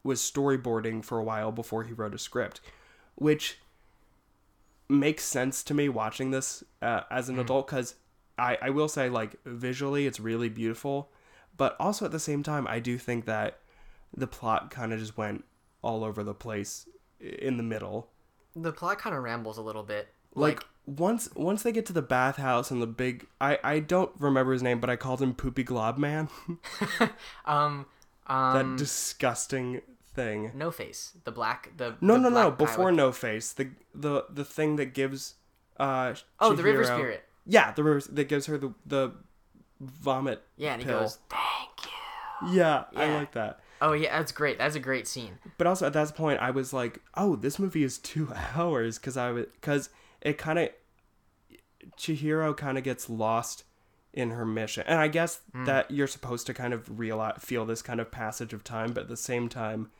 [0.05, 2.61] was storyboarding for a while before he wrote a script,
[3.15, 3.57] which
[4.87, 7.95] makes sense to me watching this uh, as an adult because
[8.37, 11.09] I, I will say like visually it's really beautiful
[11.57, 13.57] but also at the same time i do think that
[14.15, 15.43] the plot kind of just went
[15.81, 16.87] all over the place
[17.19, 18.11] in the middle
[18.55, 20.07] the plot kind of rambles a little bit.
[20.35, 24.11] like, Like, once once they get to the bathhouse and the big i i don't
[24.19, 26.29] remember his name but i called him poopy glob man
[27.45, 27.87] um,
[28.27, 29.81] that Um, disgusting
[30.15, 30.51] thing.
[30.55, 31.13] no face.
[31.25, 31.71] The black.
[31.77, 32.51] The No, the no, no.
[32.51, 32.91] Before.
[32.91, 35.35] No Face, the the the thing that gives.
[35.77, 37.23] uh Oh, the river spirit.
[37.45, 39.11] Yeah, the river that gives her the the
[39.79, 40.41] vomit.
[40.57, 41.01] Yeah, and he pill.
[41.01, 43.59] goes, "Thank you." Yeah, I like that.
[43.81, 44.57] Oh yeah, that's great.
[44.57, 45.37] That's a great scene.
[45.57, 49.17] But also at that point, I was like, "Oh, this movie is two hours," because
[49.17, 49.89] I was because
[50.21, 50.69] it kind of
[51.97, 53.63] Chihiro kind of gets lost
[54.13, 55.65] in her mission, and I guess Hmm.
[55.65, 59.03] that you're supposed to kind of realize feel this kind of passage of time, but
[59.03, 59.91] at the same time,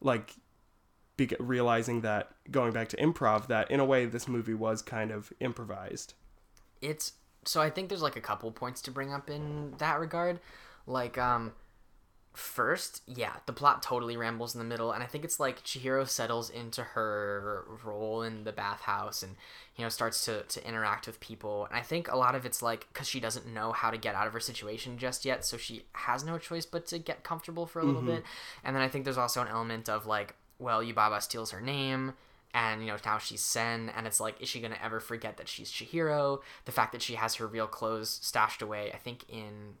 [0.00, 0.34] like
[1.16, 5.10] be- realizing that going back to improv, that in a way this movie was kind
[5.10, 6.14] of improvised.
[6.80, 7.12] it's
[7.46, 10.40] so I think there's like a couple points to bring up in that regard.
[10.86, 11.52] Like um
[12.34, 16.08] first, yeah, the plot totally rambles in the middle and I think it's like Chihiro
[16.08, 19.36] settles into her role in the bathhouse and
[19.76, 21.66] you know starts to to interact with people.
[21.66, 24.14] And I think a lot of it's like cuz she doesn't know how to get
[24.14, 27.66] out of her situation just yet, so she has no choice but to get comfortable
[27.66, 28.24] for a little bit.
[28.64, 32.14] And then I think there's also an element of like well, Yubaba steals her name
[32.54, 35.48] and you know now she's Sen, and it's like, is she gonna ever forget that
[35.48, 36.40] she's Chihiro?
[36.64, 39.74] The fact that she has her real clothes stashed away, I think in,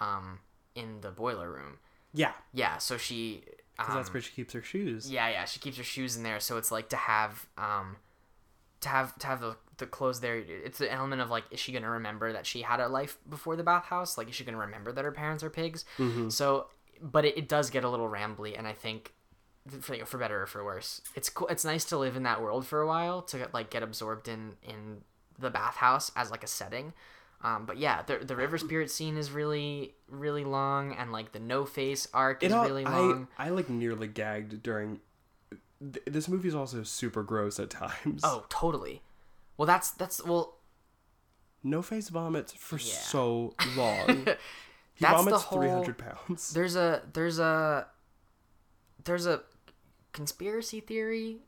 [0.00, 0.40] um,
[0.74, 1.78] in the boiler room.
[2.16, 3.44] Yeah, Yeah, so she.
[3.78, 5.12] Um, because that's where she keeps her shoes.
[5.12, 7.96] yeah, yeah, she keeps her shoes in there, so it's like to have, um,
[8.80, 10.36] to have to have the, the clothes there.
[10.38, 13.54] It's the element of like, is she gonna remember that she had a life before
[13.54, 14.16] the bathhouse?
[14.16, 15.84] Like, is she gonna remember that her parents are pigs?
[16.30, 16.68] So,
[17.02, 19.12] but it, it does get a little rambly, and I think
[19.80, 21.02] for, for better or for worse.
[21.14, 21.48] It's cool.
[21.48, 24.54] It's nice to live in that world for a while to like get absorbed in
[24.62, 25.02] in
[25.38, 26.94] the bathhouse as like a setting.
[27.46, 31.38] Um, but yeah, the the river spirit scene is really really long, and like the
[31.38, 33.28] no face arc is all, really long.
[33.38, 35.00] I I like nearly gagged during.
[35.80, 38.22] Th- this movie's also super gross at times.
[38.24, 39.02] Oh, totally.
[39.56, 40.54] Well, that's that's well.
[41.62, 42.92] No face vomits for Yeah.
[42.94, 44.26] so long.
[44.98, 46.54] He That's the vomits whole- three hundred pounds.
[46.54, 47.86] There's a there's a
[49.04, 49.42] there's a
[50.12, 51.40] conspiracy theory.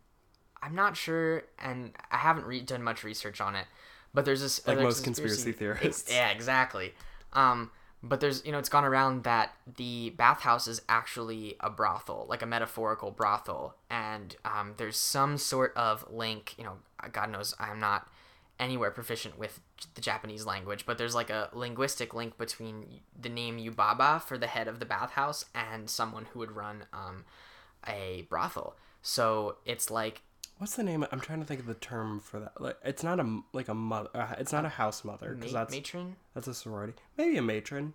[0.62, 3.64] I'm not sure, and I haven't re- done much research on it.
[4.14, 6.10] But there's this Like most conspiracy theorists.
[6.12, 6.94] yeah, exactly.
[7.32, 7.70] Um,
[8.02, 12.42] but there's you know it's gone around that the bathhouse is actually a brothel, like
[12.42, 16.54] a metaphorical brothel, and um, there's some sort of link.
[16.56, 16.78] You know,
[17.12, 18.08] God knows I'm not
[18.60, 19.60] anywhere proficient with
[19.94, 24.46] the Japanese language, but there's like a linguistic link between the name Yubaba for the
[24.48, 27.24] head of the bathhouse and someone who would run um,
[27.86, 28.76] a brothel.
[29.02, 30.22] So it's like
[30.58, 31.06] What's the name?
[31.12, 32.60] I'm trying to think of the term for that.
[32.60, 34.10] Like, it's not a like a mother.
[34.14, 36.16] Uh, it's not a house mother because ma- that's matron.
[36.34, 36.94] that's a sorority.
[37.16, 37.94] Maybe a matron.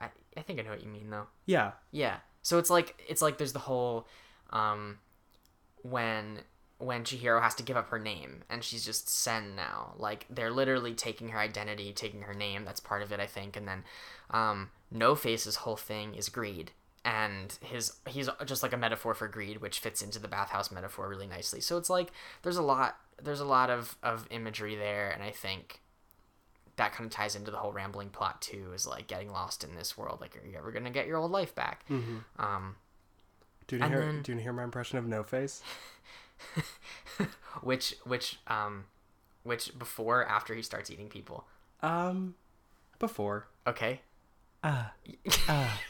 [0.00, 1.26] I, I think I know what you mean though.
[1.44, 1.72] Yeah.
[1.90, 2.16] Yeah.
[2.42, 4.06] So it's like it's like there's the whole
[4.50, 4.98] um
[5.82, 6.40] when
[6.78, 9.94] when Chihiro has to give up her name and she's just Sen now.
[9.98, 12.64] Like they're literally taking her identity, taking her name.
[12.64, 13.56] That's part of it, I think.
[13.56, 13.84] And then
[14.30, 16.72] um No Face's whole thing is greed.
[17.06, 21.08] And his he's just like a metaphor for greed, which fits into the bathhouse metaphor
[21.08, 21.60] really nicely.
[21.60, 22.10] So it's like
[22.42, 25.80] there's a lot there's a lot of, of imagery there and I think
[26.74, 29.74] that kind of ties into the whole rambling plot too is like getting lost in
[29.76, 31.84] this world like are you ever gonna get your old life back
[32.38, 32.76] um
[33.68, 34.00] Do you hear?
[34.00, 35.62] then- Do you hear my impression of No Face?
[37.62, 38.84] which which um
[39.44, 41.44] which before after he starts eating people
[41.82, 42.34] Um,
[42.98, 43.46] before.
[43.66, 44.00] okay
[44.62, 44.92] Ah.
[45.48, 45.80] Ah.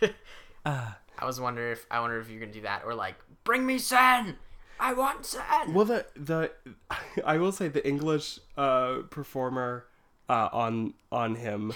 [0.66, 0.98] Ah.
[1.18, 3.78] I was wondering if i wonder if you're gonna do that or like bring me
[3.78, 4.36] sen
[4.78, 6.50] i want sen Well, the the
[7.24, 9.86] I will say the English uh performer
[10.28, 11.72] uh on on him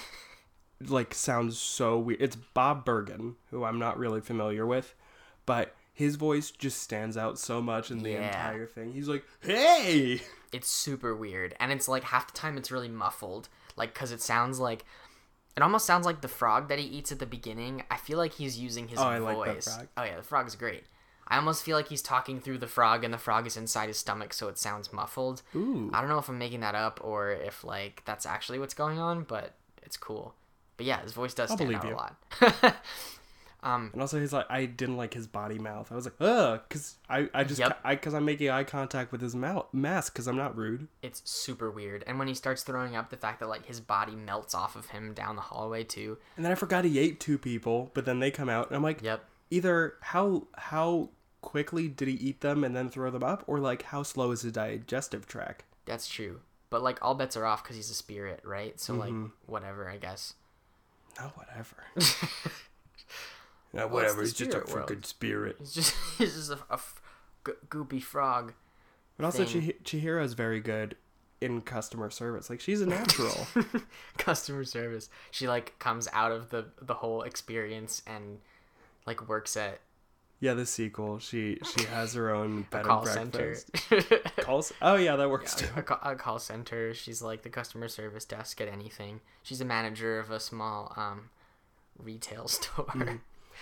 [0.86, 2.20] like sounds so weird.
[2.22, 4.94] It's Bob Bergen, who I'm not really familiar with,
[5.46, 8.26] but his voice just stands out so much in the Yeah.
[8.26, 8.92] entire thing.
[8.92, 10.22] He's like, "Hey!"
[10.52, 14.20] it's super weird and it's like half the time it's really muffled like because it
[14.20, 14.84] sounds like
[15.60, 18.32] it almost sounds like the frog that he eats at the beginning i feel like
[18.32, 19.66] he's using his Oh, I voice.
[19.78, 20.84] like oh yeah the frog's great.
[21.28, 23.98] I almost feel like he's talking through the frog and the frog is inside his
[23.98, 25.42] stomach so it sounds muffled.
[25.54, 25.90] Ooh.
[25.94, 28.98] i don't know if i'm making that up or if like that's actually what's going
[28.98, 30.34] on but it's cool.
[30.76, 31.94] But yeah his voice does I'll stand out you.
[31.94, 32.16] a lot
[33.62, 35.92] And also, he's like, I didn't like his body mouth.
[35.92, 37.78] I was like, ugh, because I, I just, Yep.
[37.84, 40.88] I, because I'm making eye contact with his mouth mask because I'm not rude.
[41.02, 44.14] it's super weird and when he starts throwing up the fact that like his body
[44.16, 47.36] melts off of him down the hallway too And then I forgot he ate two
[47.38, 51.08] people, but then they come out, and I'm like, yep either how how
[51.42, 54.42] quickly did he eat them and then throw them up, or like how slow is
[54.42, 55.64] his digestive tract?
[55.86, 56.40] That's true.
[56.70, 58.78] But like all bets are off because he's a spirit, right?
[58.78, 59.26] So like Mm-hmm.
[59.46, 60.34] whatever, I guess.
[61.18, 61.76] No, whatever.
[63.72, 64.20] no, it's whatever.
[64.22, 65.56] He's just a freaking spirit.
[65.58, 67.00] He's just he's just a, a f-
[67.44, 68.52] goopy frog.
[69.16, 69.44] But also.
[69.44, 70.96] Chih- Chihiro is very good
[71.40, 72.50] in customer service.
[72.50, 73.46] Like she's a natural.
[74.18, 75.08] Customer service.
[75.30, 78.38] She like comes out of the the whole experience and
[79.06, 79.80] like works at
[80.40, 81.18] Yeah, the sequel.
[81.18, 83.56] She she has her own bed call and center.
[83.88, 84.36] breakfast.
[84.38, 84.72] Calls.
[84.82, 85.66] Oh yeah, that works too.
[85.76, 86.92] a, ca- a call center.
[86.94, 89.20] She's like the customer service desk at anything.
[89.42, 91.30] She's a manager of a small um
[91.98, 92.84] retail store.
[92.86, 93.16] Mm-hmm.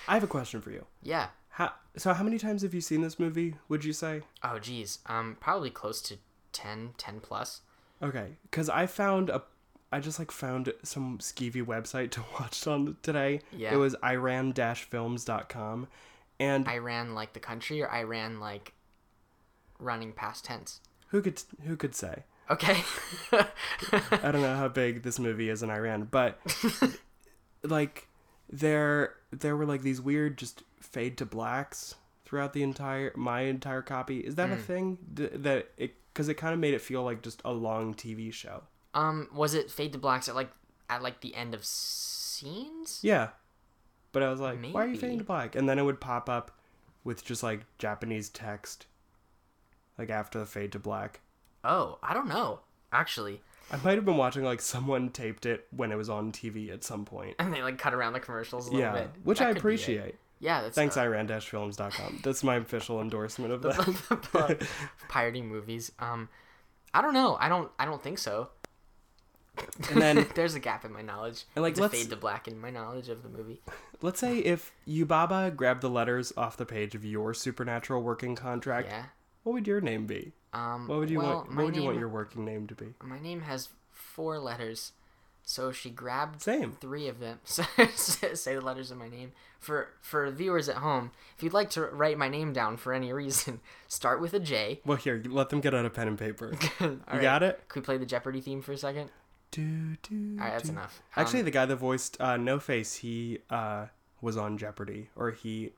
[0.07, 0.85] I have a question for you.
[1.03, 1.29] Yeah.
[1.51, 3.57] How, so how many times have you seen this movie?
[3.69, 4.23] Would you say?
[4.45, 4.99] Oh geez.
[5.07, 6.17] Um probably close to
[6.53, 7.63] 10, 10 plus.
[8.03, 9.43] Okay, because I found a,
[9.91, 13.41] I just like found some skeevy website to watch on today.
[13.53, 13.75] Yeah.
[13.75, 15.89] It was iran-films.com,
[16.41, 18.73] and Iran like the country or Iran like
[19.79, 20.81] running past tense.
[21.09, 22.25] who could who could say?
[22.51, 22.83] Okay.
[23.33, 26.41] I don't know how big this movie is in Iran, but
[27.63, 28.08] like
[28.51, 33.83] there there were like these weird just fade to blacks throughout the entire my entire
[33.83, 34.21] copy.
[34.21, 37.23] Is that a thing D- that it because it kind of made it feel like
[37.23, 38.63] just a long TV show?
[38.95, 40.51] um was it fade to blacks at like
[40.89, 43.01] at like the end of scenes?
[43.03, 43.29] Yeah,
[44.13, 45.55] but I was like, why are you fading to black?
[45.55, 46.59] And then it would pop up
[47.05, 48.87] with just like Japanese text,
[49.99, 51.21] like after the fade to black.
[51.65, 52.61] Oh, I don't know.
[52.93, 53.43] Actually.
[53.71, 56.85] I might have been watching like someone taped it when it was on TV at
[56.85, 57.37] some point.
[57.39, 59.11] And they like cut around the commercials a little Yeah, bit.
[59.25, 59.61] which That I could be it.
[59.61, 60.15] appreciate.
[60.41, 62.21] Yeah, that's Thanks, uh, iran-films.com.
[62.23, 64.67] That's my official endorsement of that.
[65.09, 65.91] Pirating movies.
[65.99, 66.29] Um,
[66.95, 67.37] I don't know.
[67.41, 67.71] I don't.
[67.79, 68.51] I don't think so.
[69.91, 71.45] And then There's a gap in my knowledge.
[71.57, 73.61] And, like, let's- fade to black in my knowledge of the movie.
[74.01, 78.87] let's say if Yubaba grabbed the letters off the page of your supernatural working contract,
[78.89, 79.07] Yeah.
[79.43, 80.33] what would your name be?
[80.53, 80.89] Um.
[80.89, 81.57] What would you well, want?
[81.57, 82.95] What would you want your working name to be?
[83.03, 84.93] My name has four letters,
[85.43, 86.73] so she grabbed Same.
[86.81, 87.41] three of them.
[87.45, 91.11] Say the letters of my name for for viewers at home.
[91.37, 94.81] If you'd like to write my name down for any reason, start with a J.
[94.85, 96.55] Well, here, let them get out a pen and paper.
[96.81, 97.23] You right.
[97.23, 97.63] got it?
[97.69, 99.11] Could we play the Jeopardy theme for a second?
[99.51, 100.73] Do, do, All right, that's do.
[100.73, 101.01] enough.
[101.17, 103.87] Actually, Um, the guy that voiced uh, No Face, he uh,
[104.21, 105.73] was on Jeopardy, or he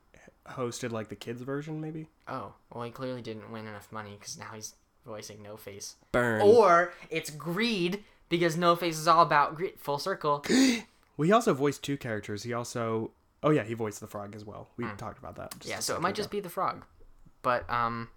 [0.49, 2.09] hosted like the kids version, maybe.
[2.29, 4.75] oh, well, he clearly didn't win enough money because now he's
[5.07, 5.97] voicing No Face.
[6.13, 6.43] Burn.
[6.43, 9.75] Or it's greed because No Face is all about greed.
[9.79, 10.45] Full circle.
[10.51, 12.43] well, he also voiced two characters.
[12.43, 13.11] He also,
[13.43, 14.69] oh yeah, he voiced the frog as well.
[14.77, 15.53] We talked about that.
[15.59, 16.85] just yeah, so it second might just be the frog.
[17.43, 18.09] But um,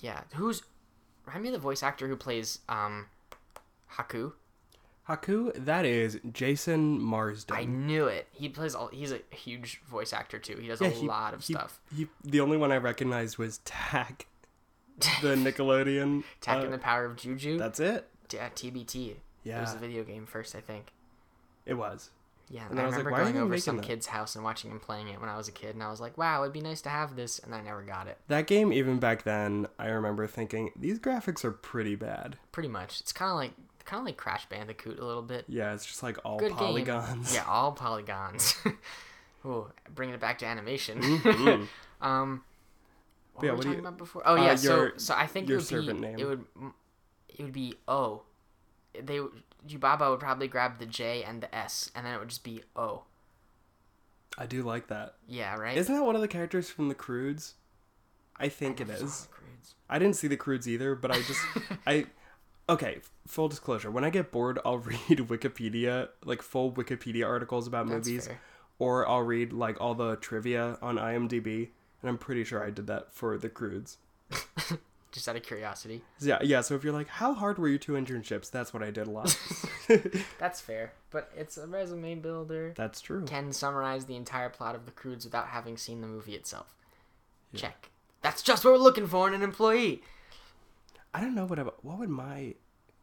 [0.00, 0.62] yeah, who's?
[1.26, 3.06] Remind me of the voice actor who plays um,
[3.94, 4.32] Haku.
[5.08, 5.52] Haku.
[5.64, 7.56] That is Jason Marsden.
[7.56, 8.26] I knew it.
[8.32, 8.88] He plays all.
[8.88, 10.56] He's a huge voice actor too.
[10.56, 11.80] He does Yeah, a he- lot of he- stuff.
[11.94, 14.26] He, the only one I recognized was Tak,
[15.22, 16.24] the Nickelodeon.
[16.40, 17.58] Tak uh, in the Power of Juju.
[17.58, 18.08] That's it.
[18.32, 19.16] yeah, TBT.
[19.44, 20.92] It was a video game first, I think.
[21.66, 22.10] it was.
[22.48, 23.84] Yeah, And and I, I was like, remember going over some that?
[23.86, 26.00] kid's house and watching him playing it when I was a kid, and I was
[26.00, 28.18] like, "Wow, it'd be nice to have this," and I never got it.
[28.28, 32.38] That game, even back then, I remember thinking these graphics are pretty bad.
[32.52, 33.50] Pretty much, it's kind of like
[33.86, 35.44] kind of like Crash Bandicoot a little bit.
[35.48, 37.28] Yeah, it's just like all Good polygons.
[37.32, 37.36] game.
[37.36, 38.54] Yeah, all polygons.
[39.46, 41.00] Ooh, bringing it back to animation.
[41.00, 41.68] Mhm.
[42.00, 42.42] um,
[43.34, 44.22] what Yeah, were we what talking you- about before?
[44.26, 46.18] Oh uh, yeah, so your- so I think your it would servant be name.
[46.18, 46.44] it would
[47.28, 48.22] it would be O.
[49.00, 49.20] They
[49.68, 52.62] Yubaba would probably grab the J and the S, and then it would just be
[52.76, 53.04] O.
[54.38, 55.14] I do like that.
[55.28, 55.76] Yeah, right.
[55.76, 57.54] Isn't that one of the characters from the Croods?
[58.38, 59.28] I think it Never saw is.
[59.88, 61.40] I didn't see the Croods either, but I just
[61.86, 62.06] I
[62.68, 63.90] okay, full disclosure.
[63.90, 68.40] When I get bored, I'll read Wikipedia, like full Wikipedia articles about That's movies, fair.
[68.78, 71.68] or I'll read like all the trivia on IMDb,
[72.02, 73.98] and I'm pretty sure I did that for the Croods.
[75.12, 76.02] Just out of curiosity.
[76.20, 76.60] Yeah, yeah.
[76.60, 78.50] So if you're like, how hard were your two internships?
[78.50, 79.34] That's what I did a lot.
[80.38, 82.74] That's fair, but it's a resume builder.
[82.76, 83.24] That's true.
[83.24, 86.74] Can summarize the entire plot of The Croods without having seen the movie itself.
[87.54, 87.88] Check.
[88.20, 90.02] That's just what we're looking for in an employee.
[91.16, 92.54] I don't know what about what would my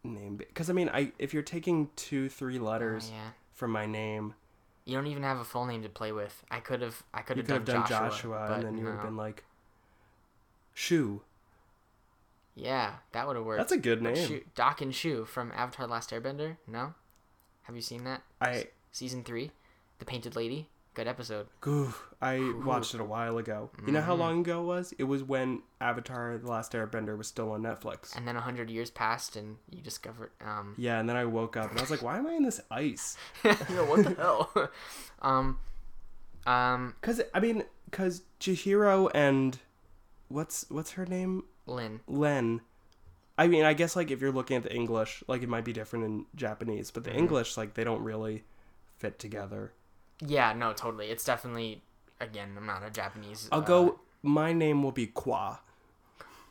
[0.04, 0.46] name be?
[0.46, 3.30] Because I mean, I if you're taking two, three letters Oh, yeah.
[3.54, 4.36] from my name,
[4.86, 6.44] You don't even have a full name to play with.
[6.52, 7.02] I could have.
[7.14, 9.44] I could have done, done Joshua, Joshua, and then you would have been like,
[10.76, 11.22] Shoe.
[12.56, 13.58] Yeah, that would have worked.
[13.60, 14.16] That's a good name.
[14.28, 16.58] Shu- Dock and Xu from Avatar: Last Airbender.
[16.68, 16.94] No,
[17.64, 18.22] have you seen that?
[18.40, 19.50] I Season three,
[19.98, 20.70] The Painted Lady.
[20.94, 21.48] Good episode.
[21.62, 22.08] goof.
[22.22, 23.72] I watched it a while ago.
[23.86, 24.06] You know Mm-hmm.
[24.08, 24.94] how long ago it was?
[25.00, 28.16] It was when Avatar: The Last Airbender was still on Netflix.
[28.16, 30.32] And then a hundred years passed, and you discovered.
[30.40, 32.44] Um, Yeah, and then I woke up and I was like, why am I in
[32.44, 33.18] this ice?
[33.44, 34.52] you know, what the hell?
[35.24, 35.58] um,
[36.46, 39.58] um, Cause I mean, cause Chihiro and
[40.28, 41.44] what's what's her name?
[41.66, 42.02] Lin.
[42.08, 42.62] Len.
[43.36, 45.74] I mean, I guess like if you're looking at the English, like it might be
[45.74, 47.20] different in Japanese, but the Mm-hmm.
[47.20, 48.44] English like they don't really
[49.00, 49.74] fit together.
[50.26, 51.08] Yeah, no, totally.
[51.08, 51.82] It's definitely.
[52.20, 53.50] Again, I'm not a Japanese.
[53.52, 54.00] I'll uh, go.
[54.22, 55.60] My name will be Kwa.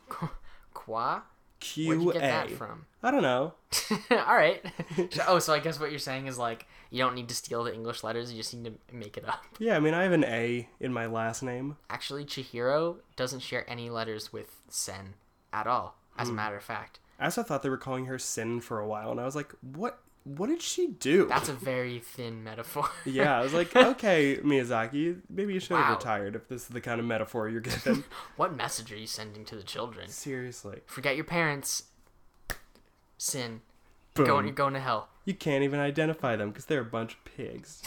[0.73, 1.23] Kwa.
[1.59, 2.85] Q Where'd you get that from?
[3.01, 3.53] I don't know.
[4.11, 4.61] All right.
[5.27, 7.73] Oh, so I guess what you're saying is like you don't need to steal the
[7.73, 9.43] English letters; you just need to make it up.
[9.59, 11.77] Yeah, I mean, I have an A in my last name.
[11.89, 15.13] Actually, Chihiro doesn't share any letters with Sen
[15.53, 15.95] at all.
[16.17, 16.33] As Hmm.
[16.33, 19.09] a matter of fact, I also thought they were calling her Sin for a while,
[19.11, 19.99] and I was like, what?
[20.25, 21.25] What did she do?
[21.27, 22.89] that's a very thin metaphor.
[23.05, 25.95] yeah, I was like, okay, Miyazaki, maybe you should have Wow.
[25.95, 28.05] retired if this is the kind of metaphor you're given.
[28.37, 30.07] what message are you sending to the children?
[30.07, 30.79] Seriously.
[30.85, 31.83] Forget your parents.
[33.17, 33.61] Sin.
[34.13, 34.25] Boom.
[34.25, 35.09] Going, you're going to hell.
[35.25, 37.81] You can't even identify them because they're a bunch of pigs.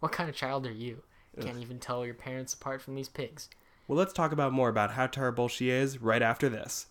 [0.00, 1.02] What kind of child are you?
[1.40, 3.48] Can't even tell your parents apart from these pigs.
[3.88, 6.86] Well, let's talk about more about how terrible she is right after this.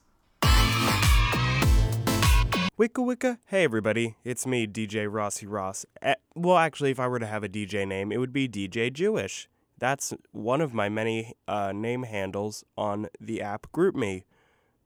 [2.82, 3.38] Wicka wicka.
[3.46, 5.86] Hey everybody, it's me, DJ Rossi Ross.
[6.02, 8.92] Eh, well, actually, if I were to have a DJ name, it would be DJ
[8.92, 9.48] Jewish.
[9.78, 14.24] That's one of my many uh, name handles on the app GroupMe.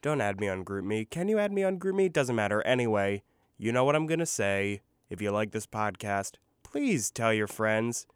[0.01, 1.09] Don't add me on GroupMe.
[1.09, 2.11] Can you add me on GroupMe?
[2.11, 2.61] Doesn't matter.
[2.63, 3.23] Anyway,
[3.57, 4.81] you know what I'm gonna say.
[5.09, 6.33] If you like this podcast,
[6.63, 8.07] please tell your friends.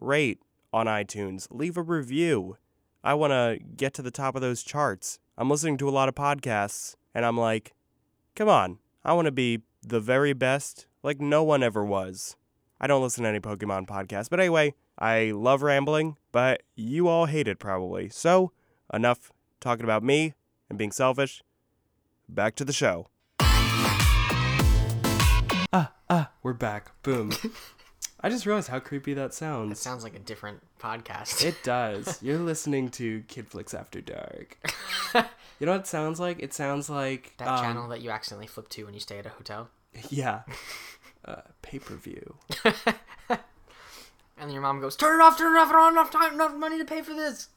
[0.00, 0.40] Rate
[0.72, 1.48] on iTunes.
[1.50, 2.56] Leave a review.
[3.04, 5.18] I want to get to the top of those charts.
[5.36, 7.74] I'm listening to a lot of podcasts, and I'm like,
[8.34, 12.36] come on, I want to be the very best, like no one ever was.
[12.78, 17.24] I don't listen to any Pokemon podcasts, but anyway, I love rambling, but you all
[17.24, 18.10] hate it probably.
[18.10, 18.52] So,
[18.92, 20.34] enough talking about me
[20.68, 21.42] and being selfish.
[22.28, 23.08] Back to the show.
[25.72, 26.90] Ah, ah, we're back.
[27.02, 27.32] Boom.
[28.20, 29.72] I just realized how creepy that sounds.
[29.72, 30.02] It sounds.
[30.02, 31.44] like a different podcast.
[31.44, 32.20] It does.
[32.22, 34.58] You're listening to Kid Flicks After Dark.
[35.60, 36.40] you know what it sounds like?
[36.40, 39.26] It sounds like that um, channel that you accidentally flip to when you stay at
[39.26, 39.68] a hotel.
[40.10, 40.42] Yeah,
[41.24, 42.36] uh, pay per view.
[44.40, 46.10] And then your mom goes, Turn it off, turn it off, I don't have enough
[46.10, 47.48] time, enough money to pay for this.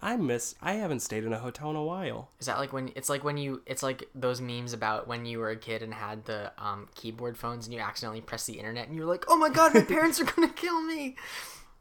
[0.00, 0.54] I miss.
[0.62, 2.30] I haven't stayed in a hotel in a while.
[2.38, 5.38] Is that like when it's like when you it's like those memes about when you
[5.38, 8.86] were a kid and had the um, keyboard phones and you accidentally press the internet
[8.88, 11.16] and you're like, oh my god, my parents are gonna kill me.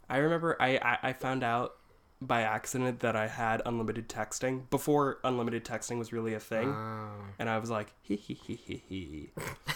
[0.09, 1.75] I remember I, I I found out
[2.19, 7.09] by accident that I had unlimited texting before unlimited texting was really a thing, Oh.
[7.37, 9.29] and I was like hee hee hee hee hee.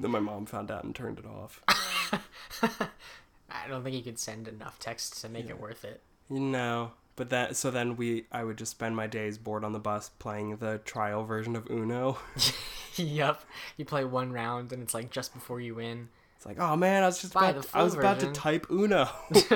[0.00, 1.62] then my mom found out and turned it off.
[2.62, 6.02] I don't think you could send enough text to make it worth it.
[6.28, 9.78] No, but that so then we I would just spend my days bored on the
[9.78, 12.18] bus playing the trial version of Uno.
[12.96, 13.42] yep,
[13.76, 16.08] You play one round and it's like just before you win.
[16.36, 18.66] It's like, oh man, I was just Buy about I was full about to type
[18.70, 19.08] Uno.
[19.30, 19.46] With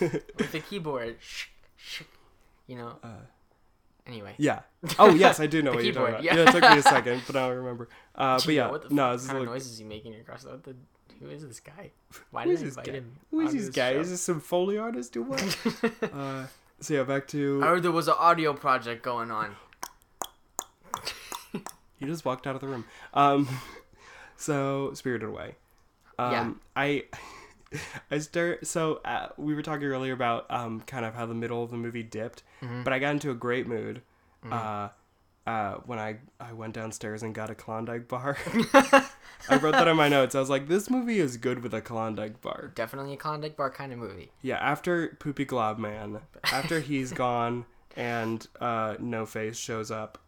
[0.52, 1.16] the keyboard.
[1.20, 1.46] Shh,
[1.76, 2.02] shh,
[2.66, 2.98] you know.
[4.06, 4.34] anyway.
[4.38, 4.60] yeah.
[4.98, 6.24] Oh yes, I do know what you're talking keyboard, about.
[6.24, 6.36] yeah.
[6.36, 6.48] Yeah.
[6.48, 7.88] it took me a second, but I don't remember.
[8.14, 10.60] Uh, but yeah, what the no, fuck kind of like, noises you making across the,
[10.62, 10.76] the
[11.20, 11.90] who is this guy?
[12.30, 12.92] Why did is I this invite guy?
[12.92, 13.16] him?
[13.30, 13.92] Who is this this guy?
[13.92, 14.00] show?
[14.00, 15.42] Is this some foley artist or what?
[16.14, 16.46] uh,
[16.80, 19.54] so yeah, back to I heard there was an audio project going on.
[21.98, 22.84] he just walked out of the room.
[23.14, 23.48] Um,
[24.36, 25.56] so Spirited Away.
[26.18, 26.50] Um, Yeah.
[26.76, 27.04] I
[28.10, 28.66] I start.
[28.66, 31.76] So uh, we were talking earlier about um kind of how the middle of the
[31.76, 32.82] movie dipped, Mm-hmm.
[32.82, 34.02] but I got into a great mood.
[34.50, 34.88] Uh,
[35.50, 38.36] uh, when I I went downstairs and got a Klondike bar.
[39.48, 40.34] I wrote that in my notes.
[40.34, 42.70] I was like, this movie is good with a Klondike bar.
[42.74, 44.30] Definitely a Klondike Bar kind of movie.
[44.42, 47.64] Yeah, after Poopy Glob Man, after he's gone
[47.96, 50.18] and uh, No Face shows up,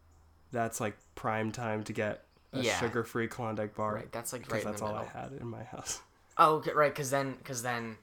[0.51, 2.81] that's like prime time to get a Yeah.
[2.81, 3.95] sugar-free Klondike bar.
[3.95, 5.09] Right, that's like right that's all middle.
[5.15, 6.01] I had in my house.
[6.39, 7.99] Oh, okay, right, because then, because then,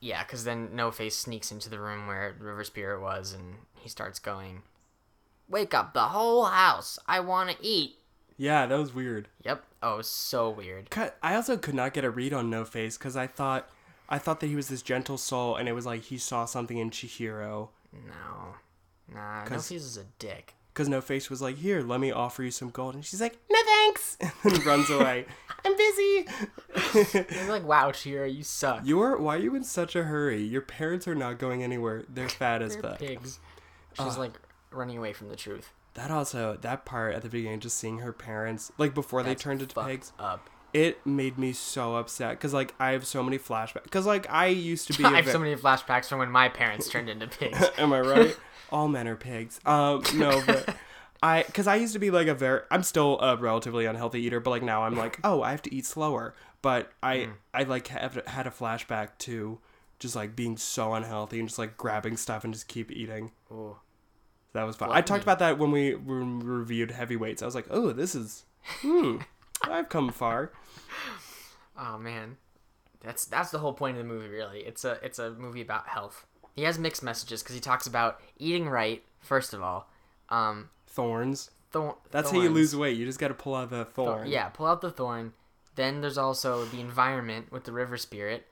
[0.00, 3.88] yeah, because then No Face sneaks into the room where River Spirit was, and he
[3.88, 4.62] starts going,
[5.50, 6.98] "Wake up the whole house!
[7.06, 7.96] I want to eat."
[8.38, 9.28] Yeah, that was weird.
[9.44, 9.62] Yep.
[9.82, 10.88] Oh, so weird.
[10.90, 13.68] Cut- I also could not get a read on No Face because I thought,
[14.08, 16.78] I thought that he was this gentle soul, and it was like he saw something
[16.78, 17.68] in Chihiro.
[17.92, 18.54] No,
[19.14, 20.54] nah, No Face is a dick.
[20.72, 23.36] Because No Face was like, "Here, let me offer you some gold," and she's like,
[23.50, 25.26] "No thanks," and then runs away.
[25.64, 26.26] I'm busy.
[27.34, 30.42] You're like, "Wow, Chihiro, you suck." You're why are you in such a hurry?
[30.42, 32.04] Your parents are not going anywhere.
[32.08, 32.98] They're fat as They're fuck.
[33.00, 33.40] pigs.
[33.94, 34.32] She's like
[34.70, 35.72] running away from the truth.
[35.94, 39.42] That also that part at the beginning, just seeing her parents like before That's they
[39.44, 40.48] turned into pigs, Up.
[40.72, 43.82] it made me so upset because like I have so many flashbacks.
[43.84, 45.04] Because like I used to be.
[45.06, 47.58] I have ve- so many flashbacks from when my parents turned into pigs.
[47.76, 48.36] Am I right?
[48.70, 49.58] All men are pigs.
[49.66, 50.76] Um, no, but
[51.24, 54.38] I, because I used to be like a very, I'm still a relatively unhealthy eater,
[54.38, 56.34] but like now I'm like, oh, I have to eat slower.
[56.62, 57.32] But I, Mm.
[57.52, 59.58] I like have had a flashback to
[59.98, 63.32] just like being so unhealthy and just like grabbing stuff and just keep eating.
[63.50, 63.76] Ooh.
[64.52, 64.90] That was fun.
[64.92, 67.40] I talked about that when we, when we reviewed heavyweights.
[67.42, 68.44] I was like, oh, this is,
[68.80, 69.18] hmm,
[69.62, 70.52] I've come far.
[71.78, 72.36] Oh man,
[73.02, 74.28] that's that's the whole point of the movie.
[74.28, 76.26] Really, it's a it's a movie about health.
[76.54, 79.88] He has mixed messages because he talks about eating right first of all,
[80.28, 81.50] um, Thorns.
[81.70, 82.98] Thor- That's how you lose weight.
[82.98, 84.28] You just got to pull out the Thor- thorn.
[84.28, 85.32] yeah, pull out the thorn.
[85.76, 88.46] Then there's also the environment with the river spirit.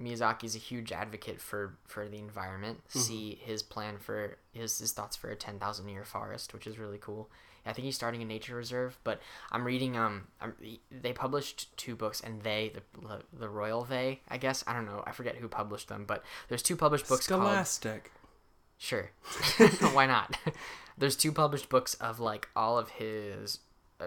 [0.00, 2.82] Miyazaki's a huge advocate for for the environment.
[2.88, 2.98] Mm-hmm.
[2.98, 6.78] See his plan for his his thoughts for a ten thousand year forest, which is
[6.78, 7.30] really cool.
[7.64, 9.20] I think he's starting a nature reserve, but
[9.52, 10.54] I'm reading um I'm,
[10.90, 15.02] they published two books and they the the royal they I guess I don't know
[15.06, 18.10] I forget who published them, but there's two published books called Scholastic.
[18.78, 19.12] Sure.
[19.92, 20.36] Why not?
[20.98, 23.60] There's two published books of like all of his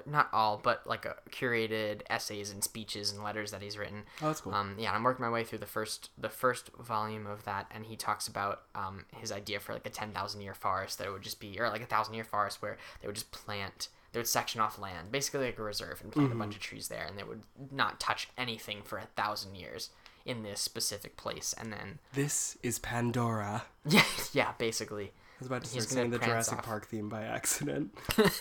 [0.05, 4.03] not all, but like uh, curated essays and speeches and letters that he's written.
[4.21, 4.53] Oh, that's cool.
[4.53, 7.69] Um, yeah, and I'm working my way through the first the first volume of that,
[7.73, 11.07] and he talks about um, his idea for like a ten thousand year forest that
[11.07, 13.89] it would just be, or like a thousand year forest where they would just plant,
[14.11, 16.87] they would section off land, basically like a reserve, and plant a bunch of trees
[16.87, 19.89] there, and they would not touch anything for a thousand years
[20.25, 23.63] in this specific place, and then This is Pandora.
[23.87, 25.05] yeah, yeah, basically.
[25.35, 26.65] I was about to start saying the Jurassic off.
[26.65, 27.93] Park theme by accident.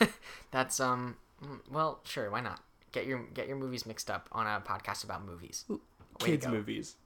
[0.53, 1.17] That's um
[1.71, 2.61] well, sure, why not?
[2.93, 5.65] Get your get your movies mixed up on a podcast about movies.
[5.69, 5.79] Way
[6.19, 6.97] Kids movies.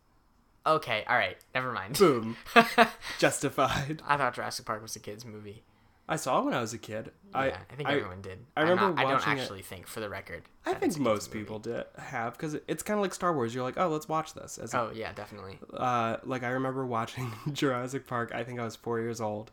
[0.67, 1.97] Okay, all right, never mind.
[1.99, 2.37] Boom.
[3.19, 4.03] Justified.
[4.07, 5.63] I thought Jurassic Park was a kids movie.
[6.11, 7.11] I saw it when I was a kid.
[7.33, 8.39] Yeah, I, I, think I, everyone did.
[8.57, 10.43] I I'm remember not- I don't it- actually think, for the record.
[10.65, 13.55] I think a most people did have because it's kind of like Star Wars.
[13.55, 14.57] You're like, oh, let's watch this.
[14.59, 15.59] As a- Oh yeah, definitely.
[15.75, 18.33] uh, like I remember watching Jurassic Park.
[18.35, 19.51] I think I was four years old,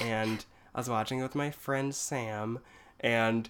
[0.00, 2.60] and I was watching it with my friend Sam,
[3.00, 3.48] and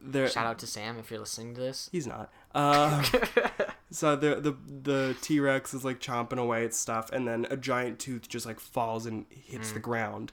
[0.00, 1.88] there Shout out to Sam if you're listening to this.
[1.92, 2.30] he's not.
[2.54, 3.04] Um,
[3.90, 7.56] so the the the T Rex is like chomping away at stuff, and then a
[7.56, 9.74] giant tooth just like falls and hits Mm.
[9.74, 10.32] the ground,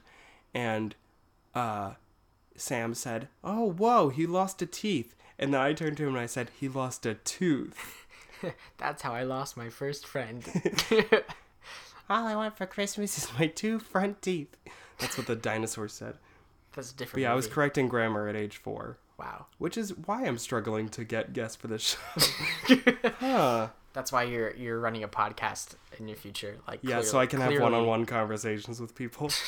[0.54, 0.94] and
[1.54, 1.92] uh,
[2.56, 6.18] Sam said, "Oh, whoa, he lost a teeth." And then I turned to him and
[6.18, 8.06] I said, "He lost a tooth."
[8.78, 10.44] That's how I lost my first friend.
[12.08, 14.56] All I want for Christmas is my two front teeth.
[14.98, 16.14] That's what the dinosaur said.
[16.72, 17.14] That's a different.
[17.14, 17.54] But yeah, I was movie.
[17.54, 19.46] correcting grammar at age four, Wow.
[19.58, 21.96] which is why I'm struggling to get guests for this
[22.66, 22.76] show.
[23.18, 23.68] huh.
[23.94, 27.40] That's why you're you're running a podcast in your future, like Yeah, so I can
[27.40, 29.30] have one-on-one conversations with people.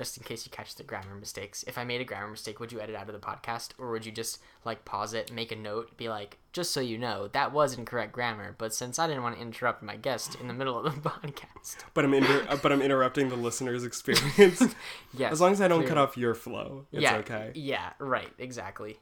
[0.00, 1.62] just in case you catch the grammar mistakes.
[1.68, 4.06] If I made a grammar mistake, would you edit out of the podcast, or would
[4.06, 7.52] you just like pause it, make a note, be like, just so you know, that
[7.52, 10.78] was incorrect grammar, but since I didn't want to interrupt my guest in the middle
[10.78, 14.74] of the podcast, But I'm inter- uh, but I'm interrupting the listener's experience.
[15.14, 17.52] yes, as long as I don't cut off your flow, it's yeah, okay.
[17.54, 19.00] Yeah, right, exactly.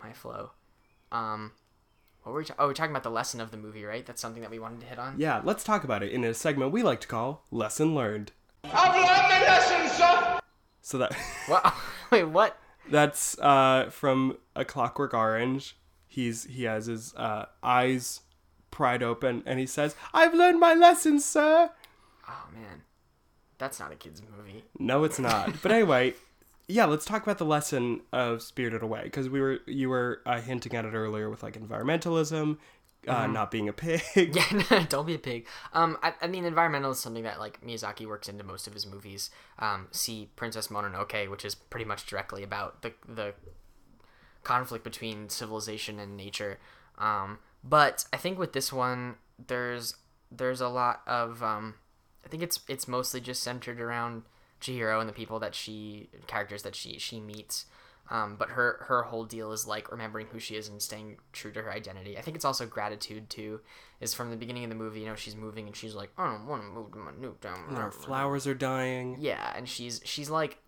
[0.00, 0.52] My flow.
[1.10, 1.50] Um,
[2.22, 2.44] what were we?
[2.44, 4.06] Ta- oh, we're talking about the lesson of the movie, right?
[4.06, 5.16] That's something that we wanted to hit on.
[5.18, 8.30] Yeah, let's talk about it in a segment we like to call Lesson Learned.
[8.72, 10.40] I've learned my lesson, sir.
[10.82, 11.14] So that
[11.46, 11.74] What?
[12.10, 12.58] Wait, what?
[12.88, 15.76] that's uh, from A Clockwork Orange.
[16.06, 18.20] He's he has his uh, eyes
[18.70, 21.70] pried open and he says, "I've learned my lesson, sir."
[22.28, 22.82] Oh man,
[23.58, 24.64] that's not a kids movie.
[24.78, 25.60] No, it's not.
[25.62, 26.14] But anyway,
[26.68, 30.40] yeah, let's talk about the lesson of Spirited Away because we were you were uh,
[30.40, 32.58] hinting at it earlier with like environmentalism,
[33.06, 34.02] uh, not being a pig.
[34.16, 35.46] Yeah, no, don't be a pig.
[35.72, 38.86] Um, I, I mean, environmental is something that like Miyazaki works into most of his
[38.86, 39.30] movies.
[39.58, 43.34] Um, see Princess Mononoke, which is pretty much directly about the the
[44.42, 46.58] conflict between civilization and nature.
[46.98, 49.96] Um, but I think with this one, there's
[50.30, 51.74] there's a lot of um,
[52.24, 54.22] I think it's it's mostly just centered around
[54.60, 57.66] Chihiro and the people that she characters that she she meets.
[58.08, 61.52] Um, but her her whole deal is like remembering who she is and staying true
[61.52, 62.16] to her identity.
[62.16, 63.60] I think it's also gratitude too.
[64.00, 66.30] Is from the beginning of the movie, you know, she's moving and she's like, I
[66.30, 67.64] don't want to move to my new town.
[67.68, 69.16] And our flowers are dying.
[69.18, 70.58] Yeah, and she's she's like,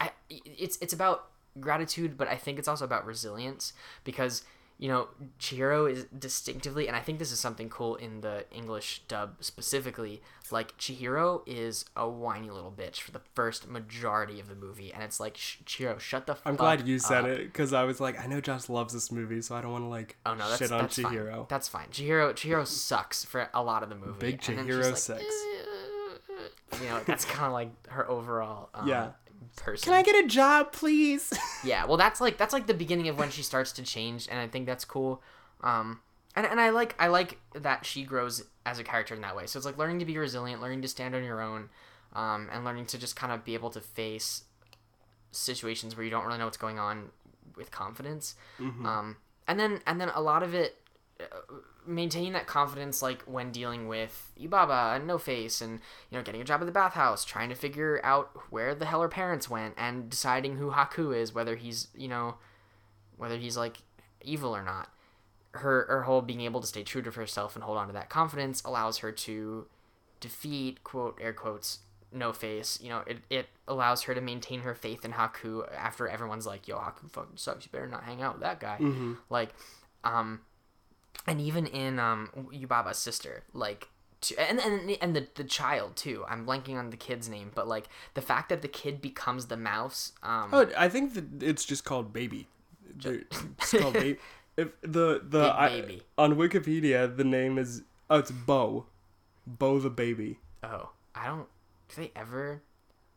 [0.00, 1.30] I, it's it's about
[1.60, 3.72] gratitude, but I think it's also about resilience
[4.04, 4.44] because
[4.78, 5.08] you know
[5.38, 10.20] Chihiro is distinctively, and I think this is something cool in the English dub specifically.
[10.50, 15.02] Like Chihiro is a whiny little bitch for the first majority of the movie, and
[15.02, 16.34] it's like Chihiro, shut the.
[16.34, 16.46] Fuck.
[16.46, 19.40] I'm glad you said it because I was like, I know Josh loves this movie,
[19.40, 21.32] so I don't want to like Oh no, that's, shit on that's Chihiro.
[21.36, 21.46] fine.
[21.48, 21.86] That's fine.
[21.88, 24.18] Chihiro Chihiro sucks for a lot of the movie.
[24.18, 25.22] Big Chihiro like.
[26.82, 28.68] You know, that's kind of like her overall.
[28.74, 29.10] Um, Yeah.
[29.56, 29.84] Person.
[29.84, 31.32] Can I get a job, please?
[31.64, 34.38] Yeah, well, that's like that's like the beginning of when she starts to change, and
[34.38, 35.22] I think that's cool.
[35.62, 36.00] Um,
[36.36, 39.46] and and I like I like that she grows as a character in that way.
[39.46, 41.70] So it's like learning to be resilient, learning to stand on your own,
[42.14, 44.44] um, and learning to just kind of be able to face
[45.30, 47.10] situations where you don't really know what's going on
[47.56, 48.34] with confidence.
[48.86, 49.16] Um,
[49.48, 50.76] and then and then a lot of it
[51.20, 51.24] uh,
[51.86, 55.80] maintaining that confidence like when dealing with Yubaba and No Face and
[56.10, 59.02] you know getting a job at the bathhouse, trying to figure out where the hell
[59.02, 62.36] her parents went and deciding who Haku is, whether he's you know
[63.16, 63.78] whether he's like
[64.22, 64.90] evil or not.
[65.52, 68.10] Her her whole being able to stay true to herself and hold on to that
[68.10, 69.66] confidence allows her to
[70.20, 71.78] defeat quote air quotes
[72.14, 72.78] no face.
[72.80, 76.66] You know, it, it allows her to maintain her faith in Haku after everyone's like,
[76.68, 77.66] "Yo, Haku fucking sucks.
[77.66, 78.78] You better not hang out with that guy."
[79.28, 79.50] Like,
[80.04, 80.40] um,
[81.26, 83.88] and even in um Yubaba's sister, like.
[84.22, 86.24] To, and and and the the child too.
[86.26, 89.56] I'm blanking on the kid's name, but like the fact that the kid becomes the
[89.58, 90.12] mouse.
[90.22, 92.48] Um, Oh, I think that it's just called baby.
[93.04, 94.18] It's called baby.
[94.56, 96.02] If the the I- baby.
[96.16, 98.86] on Wikipedia, the name is oh, it's Bo,
[99.46, 100.38] Bo the baby.
[100.62, 101.48] oh, I don't.
[101.94, 102.62] Do they ever?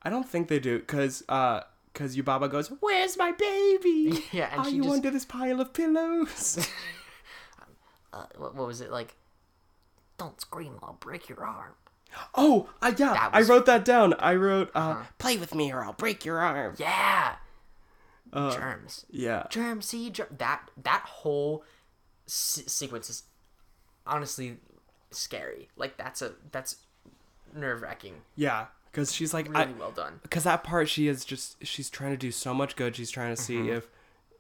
[0.04, 1.62] I don't think they do, cause uh,
[1.94, 4.24] cause Yubaba goes, "Where's my baby?
[4.34, 6.68] Yeah, and Are she you just- under this pile of pillows?"
[8.14, 9.16] Uh, what, what was it like?
[10.18, 10.80] Don't scream!
[10.82, 11.74] I'll break your arm.
[12.36, 13.58] oh, uh, yeah, That I was- Uh-huh.
[13.60, 14.14] wrote that down.
[14.20, 17.36] I wrote, uh, "Play with me or I'll break your arm." Yeah.
[18.34, 19.06] Uh, Germs.
[19.10, 20.16] Yeah, Germ seed.
[20.16, 20.28] Germ.
[20.38, 21.64] That that whole
[22.26, 23.24] se- sequence is
[24.06, 24.58] honestly
[25.12, 25.70] scary.
[25.78, 26.78] Like that's a that's
[27.54, 28.16] nerve wracking.
[28.36, 30.20] yeah, cause she's like, Really I, well done.
[30.24, 32.96] because that part she is just she's trying to do so much good.
[32.96, 33.70] She's trying to see Mm-hmm.
[33.78, 33.88] if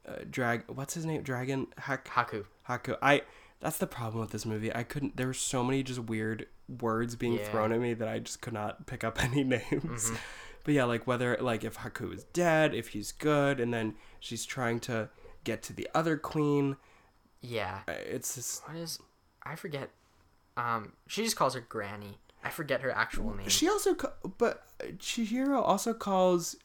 [0.07, 2.45] uh, drag what's his name dragon hack Haku.
[2.67, 2.97] Haku.
[3.01, 3.21] I
[3.59, 4.73] that's the problem with this movie.
[4.73, 5.17] I couldn't.
[5.17, 6.47] There were so many just weird
[6.81, 7.41] words being Yeah.
[7.41, 7.51] Mm-hmm.
[7.51, 10.11] thrown at me that I just could not pick up any names.
[10.63, 14.45] But yeah, like whether like if Haku is dead, if he's good, and then she's
[14.45, 15.09] trying to
[15.43, 16.75] get to the other queen.
[17.41, 17.79] Yeah.
[17.87, 18.99] uh, It's just, What is?
[19.43, 19.89] I forget.
[20.57, 22.17] Um, she just calls her Granny.
[22.43, 23.47] I forget her actual name.
[23.49, 23.95] she also,
[24.37, 24.65] but
[24.97, 26.55] Chihiro also calls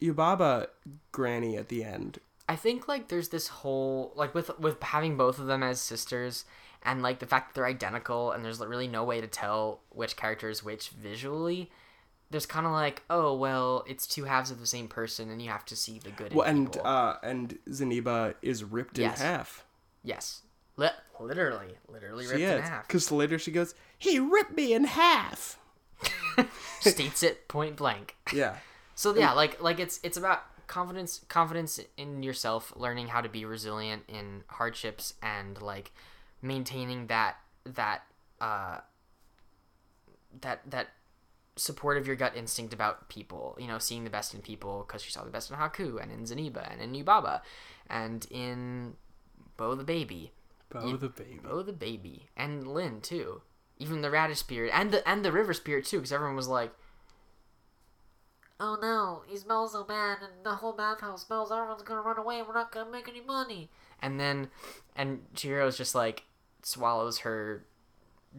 [0.00, 0.66] Yubaba
[1.12, 2.18] Granny at the end.
[2.48, 6.44] I think like there's this whole like with with having both of them as sisters
[6.82, 9.80] and like the fact that they're identical and there's like, really no way to tell
[9.90, 11.70] which character is which visually.
[12.30, 15.50] There's kind of like, oh well, it's two halves of the same person, and you
[15.50, 16.32] have to see the good.
[16.34, 16.86] Well, in and people.
[16.86, 19.20] uh, and Zeniba is ripped Yes.
[19.20, 19.64] in half.
[20.02, 20.40] yes,
[20.78, 20.88] Li-
[21.20, 22.86] literally, literally ripped in half.
[22.88, 25.58] because later she goes, "He ripped me in half."
[26.80, 28.16] States it point blank.
[28.32, 28.56] Yeah.
[28.94, 33.44] So yeah, like like it's it's about confidence confidence in yourself, learning how to be
[33.44, 35.92] resilient in hardships and like
[36.40, 38.04] maintaining that that
[38.40, 38.78] uh
[40.40, 40.88] that that
[41.56, 45.04] support of your gut instinct about people, you know, seeing the best in people because
[45.04, 47.42] you saw the best in Haku and in Zeniba and in Yubaba
[47.90, 48.94] and in
[49.58, 50.32] Bo the baby.
[50.70, 51.40] Bo the baby.
[51.42, 53.42] Bo the baby and Lin too.
[53.78, 56.72] Even the radish spirit and the and the river spirit too, because everyone was like,
[58.62, 61.50] "Oh no, he smells so bad, and the whole bathhouse smells.
[61.50, 62.38] Everyone's gonna run away.
[62.38, 64.48] and We're not gonna make any money." And then,
[64.96, 66.24] and Chihiro's just like
[66.62, 67.64] swallows her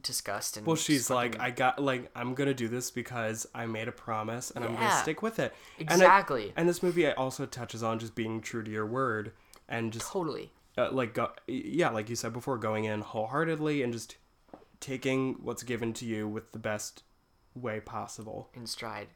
[0.02, 3.88] disgust and Well, she's like, I got like, I'm gonna do this because I made
[3.88, 5.54] a promise and I'm gonna stick with it.
[5.78, 6.54] And Exactly.
[6.56, 9.34] And, this movie also touches on just being true to your word
[9.70, 13.94] and just totally uh, like, go, yeah, like you said before, going in wholeheartedly and
[13.94, 14.18] just
[14.80, 17.04] taking what's given to you with the best
[17.56, 18.50] way possible.
[18.56, 19.08] in stride.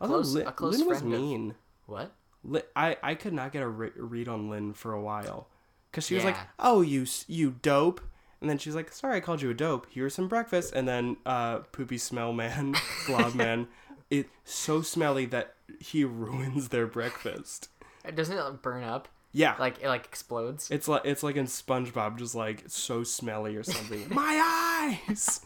[0.00, 1.54] A close, Lin, a close Lin was friend of- mean.
[1.86, 2.12] what?
[2.42, 5.48] Lin, I I could not get a re- read on Lin for a while
[5.90, 8.00] because she was like, "Oh, you you dope,"
[8.40, 9.86] and then she's like, "Sorry, I called you a dope.
[9.90, 12.74] Here's some breakfast." And then uh, poopy smell man,
[13.06, 13.68] glob man,
[14.10, 17.68] it so smelly that he ruins their breakfast.
[18.14, 19.08] Doesn't it burn up?
[19.36, 20.70] Yeah, Like it like explodes.
[20.70, 24.06] it's like it's like in SpongeBob, just like so smelly or something.
[24.14, 25.40] My eyes.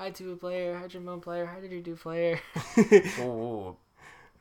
[0.00, 2.40] Hi to a player, hi Jimon player, hi didgeridoo player.
[3.20, 3.76] oh,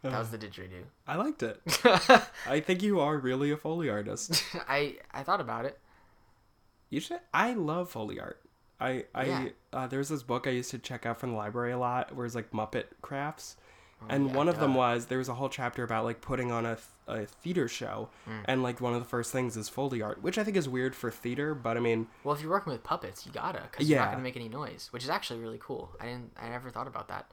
[0.02, 0.84] that was the didgeridoo.
[1.06, 1.60] I liked it.
[2.48, 4.42] I think you are really a foley artist.
[4.70, 5.78] I I thought about it.
[6.90, 7.20] You should.
[7.34, 8.40] I love Foley art.
[8.80, 9.50] I I Yeah.
[9.74, 12.26] uh, there's this book I used to check out from the library a lot, where
[12.26, 13.58] it's like Muppet crafts,
[14.08, 16.52] and Oh, yeah, one of them was there was a whole chapter about like putting
[16.52, 18.40] on a, th- a theater show, Hmm.
[18.46, 20.96] and like one of the first things is Foley art, which I think is weird
[20.96, 24.00] for theater, but I mean, Well, if you're working with puppets, you gotta, because you're
[24.00, 25.92] not gonna make any noise, which is actually really cool.
[26.00, 27.32] I didn't, I never thought about that.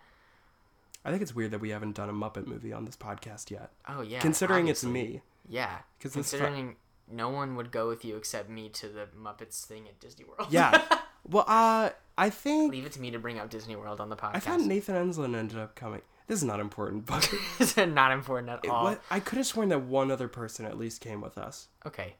[1.04, 3.70] I think it's weird that we haven't done a Muppet movie on this podcast yet,
[3.88, 4.88] Oh yeah, considering obviously.
[4.88, 5.22] it's me.
[5.48, 6.76] Yeah, 'Cause this fu- considering
[7.08, 10.48] no one would go with you except me to the Muppets thing at Disney World.
[10.50, 10.82] Yeah.
[11.24, 14.16] well, uh, I think Leave it to me to bring up Disney World on the
[14.16, 14.34] podcast.
[14.34, 16.02] I thought Nathan Enslin ended up coming.
[16.26, 18.84] This is not important, but it's not important at it, all.
[18.84, 21.68] what, I could have sworn that one other person at least came with us.
[21.86, 22.14] Okay.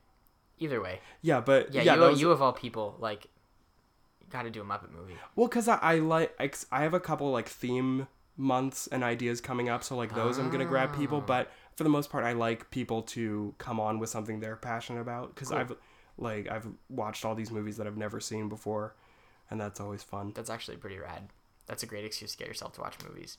[0.59, 3.27] Either way, Yeah, but yeah, yeah, you, was- you of all people, like,
[4.31, 5.17] got to do a Muppet movie.
[5.35, 6.35] Well, cause I, I like
[6.73, 10.51] I, have a couple like theme months and ideas coming up, so like those I'm
[10.51, 10.97] gonna grab Ah.
[10.97, 11.21] people.
[11.21, 15.01] But for the most part, I like people to come on with something they're passionate
[15.01, 15.35] about.
[15.37, 15.75] Cause I've
[16.19, 18.95] like I've watched all these movies that I've never seen before,
[19.51, 20.33] and that's always fun.
[20.35, 21.29] That's actually pretty rad.
[21.67, 23.39] That's a great excuse to get yourself to watch movies.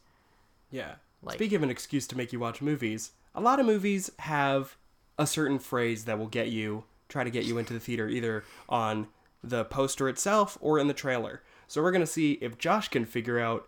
[0.72, 0.95] Yeah.
[1.22, 4.78] Like, Speaking of an excuse to make you watch movies, a lot of movies have
[5.18, 8.43] a certain phrase that will get you try to get you into the theater either
[8.68, 9.07] on
[9.43, 11.41] the poster itself or in the trailer.
[11.68, 13.68] So we're going to see if Josh can figure out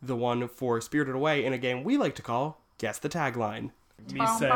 [0.00, 3.70] the one for Spirited Away in a game we like to call Guess the Tagline.
[4.12, 4.52] Me saying.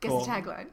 [0.00, 0.66] Guess the tagline.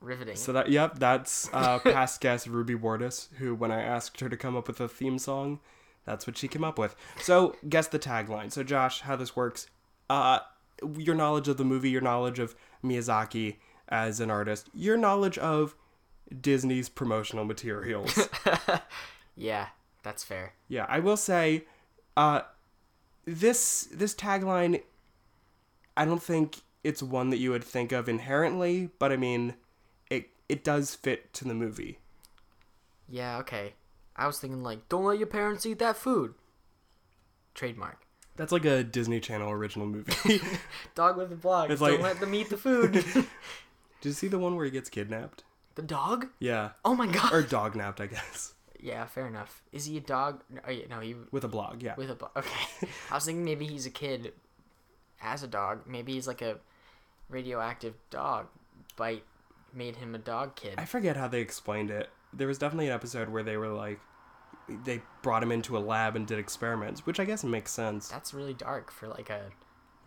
[0.00, 0.36] Riveting.
[0.36, 4.36] so that, yep, that's uh, past guest Ruby Wardus, who, when I asked her to
[4.36, 5.60] come up with a theme song,
[6.04, 6.94] that's what she came up with.
[7.20, 8.52] So, guess the tagline.
[8.52, 9.66] So, Josh, how this works,
[10.08, 10.40] uh,
[10.96, 13.56] your knowledge of the movie, your knowledge of Miyazaki
[13.88, 15.74] as an artist, your knowledge of
[16.40, 18.28] Disney's promotional materials.
[19.36, 19.68] yeah,
[20.02, 20.54] that's fair.
[20.68, 21.64] Yeah, I will say,
[22.16, 22.42] uh,
[23.24, 24.82] this this tagline,
[25.96, 29.54] I don't think it's one that you would think of inherently, but I mean,
[30.48, 31.98] it does fit to the movie.
[33.08, 33.74] Yeah, okay.
[34.16, 36.34] I was thinking like, don't let your parents eat that food.
[37.54, 37.98] Trademark.
[38.36, 40.40] That's like a Disney Channel original movie.
[40.94, 41.70] Dog with a blog.
[41.70, 42.92] It's don't like- let them eat the food.
[44.00, 45.42] Did you see the one where he gets kidnapped?
[45.74, 46.26] the dog?
[46.40, 47.32] Yeah, Oh my god.
[47.32, 49.62] or dog napped, I guess, yeah, fair enough.
[49.70, 50.42] Is he a dog?
[50.66, 51.82] Oh, yeah, no he with a blog.
[51.84, 52.32] Yeah, with a blog.
[52.36, 52.88] Okay.
[53.10, 54.32] I was thinking maybe he's a kid
[55.22, 55.82] as a dog.
[55.86, 56.58] Maybe he's like a
[57.28, 58.46] radioactive dog.
[58.96, 59.22] Bite
[59.72, 60.74] made him a dog kid.
[60.78, 62.08] I forget how they explained it.
[62.32, 64.00] There was definitely an episode where they were like,
[64.84, 68.08] they brought him into a lab and did experiments, which I guess makes sense.
[68.08, 69.50] That's really dark for like a.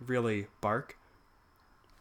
[0.06, 0.96] Really, bark.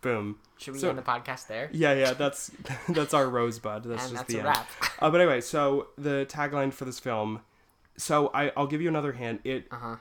[0.02, 0.40] Boom.
[0.58, 1.70] Should we So- end the podcast there?
[1.72, 2.52] Yeah, yeah, that's
[2.90, 3.84] that's our rosebud.
[3.84, 4.48] That's and just that's the a end.
[4.48, 4.70] wrap.
[5.00, 7.42] Uh, but anyway, so the tagline for this film.
[7.98, 9.42] So I, I'll give you another hint.
[9.44, 9.96] It Uh huh.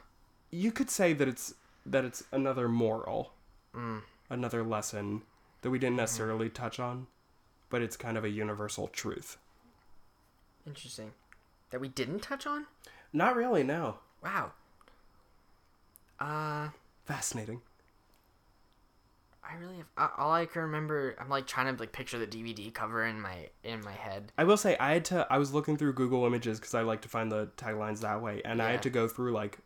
[0.50, 1.54] you could say that it's
[1.84, 3.32] that it's another moral,
[3.74, 4.02] Mm.
[4.30, 5.22] another lesson
[5.62, 7.06] that we didn't necessarily touch on,
[7.70, 9.38] but it's kind of a universal truth.
[10.66, 11.12] Interesting.
[11.70, 12.66] That we didn't touch on.
[13.12, 13.62] Not really.
[13.62, 13.96] No.
[14.22, 14.52] Wow.
[16.18, 16.68] Uh.
[17.06, 17.62] Fascinating.
[19.42, 21.16] I really have uh, all I can remember.
[21.18, 24.32] I'm like trying to like picture the DVD cover in my in my head.
[24.38, 25.26] I will say I had to.
[25.30, 28.42] I was looking through Google Images because I like to find the taglines that way,
[28.44, 29.58] and I had to go through like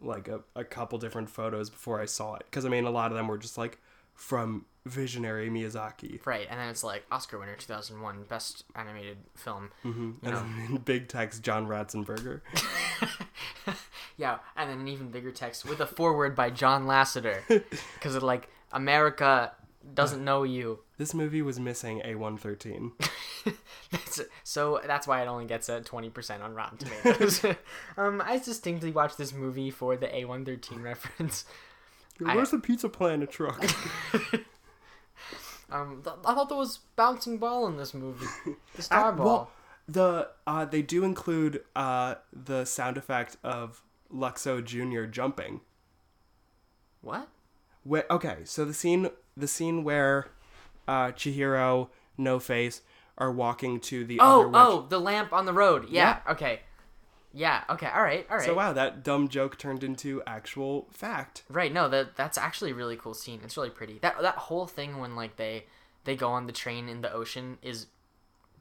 [0.00, 3.10] like a, a couple different photos before I saw it because I mean a lot
[3.10, 3.78] of them were just like
[4.18, 6.24] from visionary Miyazaki.
[6.26, 9.70] Right, and then it's like Oscar winner 2001 best animated film.
[9.84, 12.42] And then in big text, John Ratzenberger.
[14.16, 17.42] Yeah, and then an even bigger text with a foreword by John Lasseter
[17.94, 19.52] because of like America
[19.94, 20.80] doesn't know you.
[20.96, 22.90] This movie was missing A113.
[23.92, 27.44] That's- so that's why it only gets a 20% on Rotten Tomatoes.
[27.96, 31.44] um, I distinctly watched this movie for the A113 reference.
[32.26, 33.62] I- Where's the Pizza Planet truck?
[35.70, 38.24] Um, th- I thought there was bouncing ball in this movie.
[38.76, 39.26] The star Ah, ball.
[39.26, 39.50] well,
[39.86, 45.04] the uh, they do include uh, the sound effect of Luxo Jr.
[45.04, 45.60] jumping.
[47.02, 47.28] what?
[47.88, 50.28] Wh- okay, so the scene the scene where
[50.86, 52.80] uh, Chihiro, No Face
[53.18, 55.88] are walking to the other Oh, witch- oh, the lamp on the road.
[55.90, 56.20] Yeah.
[56.30, 56.60] Okay.
[57.38, 57.62] Yeah.
[57.70, 57.86] Okay.
[57.86, 58.26] All right.
[58.28, 58.44] All right.
[58.44, 61.44] So wow, that dumb joke turned into actual fact.
[61.48, 61.72] Right.
[61.72, 63.40] No, that that's actually a really cool scene.
[63.44, 64.00] It's really pretty.
[64.00, 65.66] That that whole thing when like they
[66.02, 67.86] they go on the train in the ocean is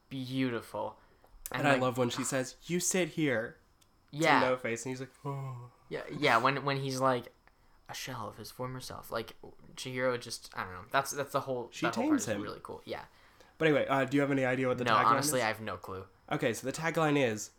[0.09, 0.97] beautiful.
[1.51, 3.57] And, like, I love when she says, "You sit here."
[4.11, 7.31] to yeah No Face, and he's like, "Oh." yeah yeah when when he's like
[7.89, 9.11] a shell of his former self.
[9.11, 9.33] Like
[9.75, 10.85] Chihiro just I don't know.
[10.91, 11.69] That's that's the whole.
[11.71, 12.41] She that whole tames is him.
[12.41, 12.83] Really cool.
[12.85, 13.01] Yeah.
[13.57, 15.15] But anyway, uh, do you have any idea what the no, tagline honestly, is?
[15.15, 16.03] Honestly, I have no clue.
[16.31, 17.49] Okay, so the tagline is,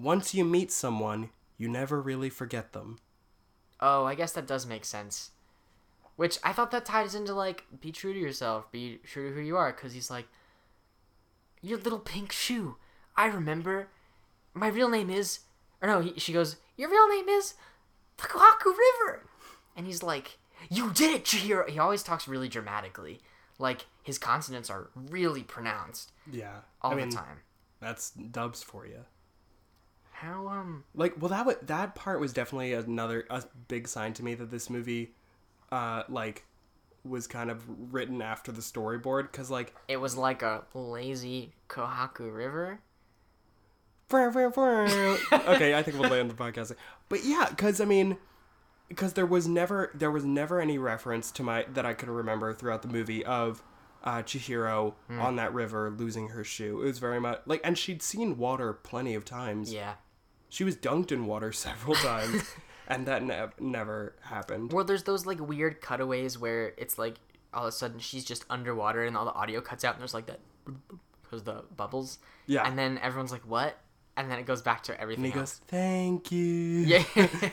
[0.00, 2.98] "Once you meet someone, you never really forget them."
[3.80, 5.30] Oh, I guess that does make sense.
[6.16, 9.40] Which I thought that ties into like be true to yourself, be true to who
[9.40, 10.28] you are, because he's like,
[11.62, 12.76] your little pink shoe.
[13.16, 13.88] I remember.
[14.52, 15.40] My real name is,
[15.80, 17.54] or no, he, she goes, your real name is
[18.16, 19.26] the Kohaku River,
[19.76, 20.38] and he's like,
[20.68, 21.68] you did it, Chihiro.
[21.68, 23.20] He always talks really dramatically,
[23.58, 27.38] like his consonants are really pronounced Yeah, all I mean the time.
[27.80, 29.04] that's dubs for you.
[30.20, 34.22] How um Like, well, that wa- that part was definitely another a big sign to
[34.24, 35.12] me that this movie,
[35.72, 36.44] uh, like,
[37.04, 37.62] was kind of
[37.92, 42.80] written after the storyboard because like it was like a lazy Kohaku River.
[45.32, 46.74] okay, I think we'll land the podcast.
[47.08, 48.16] But yeah, because I mean,
[48.88, 52.52] because there was never there was never any reference to my that I could remember
[52.52, 53.62] throughout the movie of
[54.02, 55.20] uh, Chihiro Hmm.
[55.20, 56.82] on that river losing her shoe.
[56.82, 59.72] It was very much like, and she'd seen water plenty of times.
[59.72, 59.94] Yeah.
[60.50, 62.42] She was dunked in water several times,
[62.88, 64.72] and that ne- never happened.
[64.72, 67.14] Well, there's those like weird cutaways where it's like
[67.54, 70.14] all of a sudden she's just underwater and all the audio cuts out and there's
[70.14, 70.40] like that
[71.22, 72.18] because the bubbles.
[72.46, 72.66] Yeah.
[72.66, 73.78] And then everyone's like, "What?"
[74.16, 75.58] And then it goes back to everything And he else.
[75.58, 77.04] goes, "Thank you." Yeah.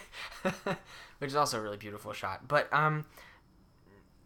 [1.20, 2.48] Which is also a really beautiful shot.
[2.48, 3.06] But um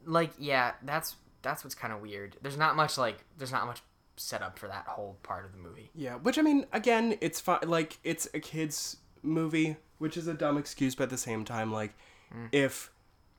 [0.05, 2.37] like yeah, that's that's what's kind of weird.
[2.41, 3.81] There's not much like there's not much
[4.17, 5.89] set up for that whole part of the movie.
[5.95, 7.59] Yeah, which I mean, again, it's fine.
[7.65, 11.71] Like, it's a kids' movie, which is a dumb excuse, but at the same time,
[11.71, 11.93] like,
[12.35, 12.47] Mm.
[12.53, 12.91] if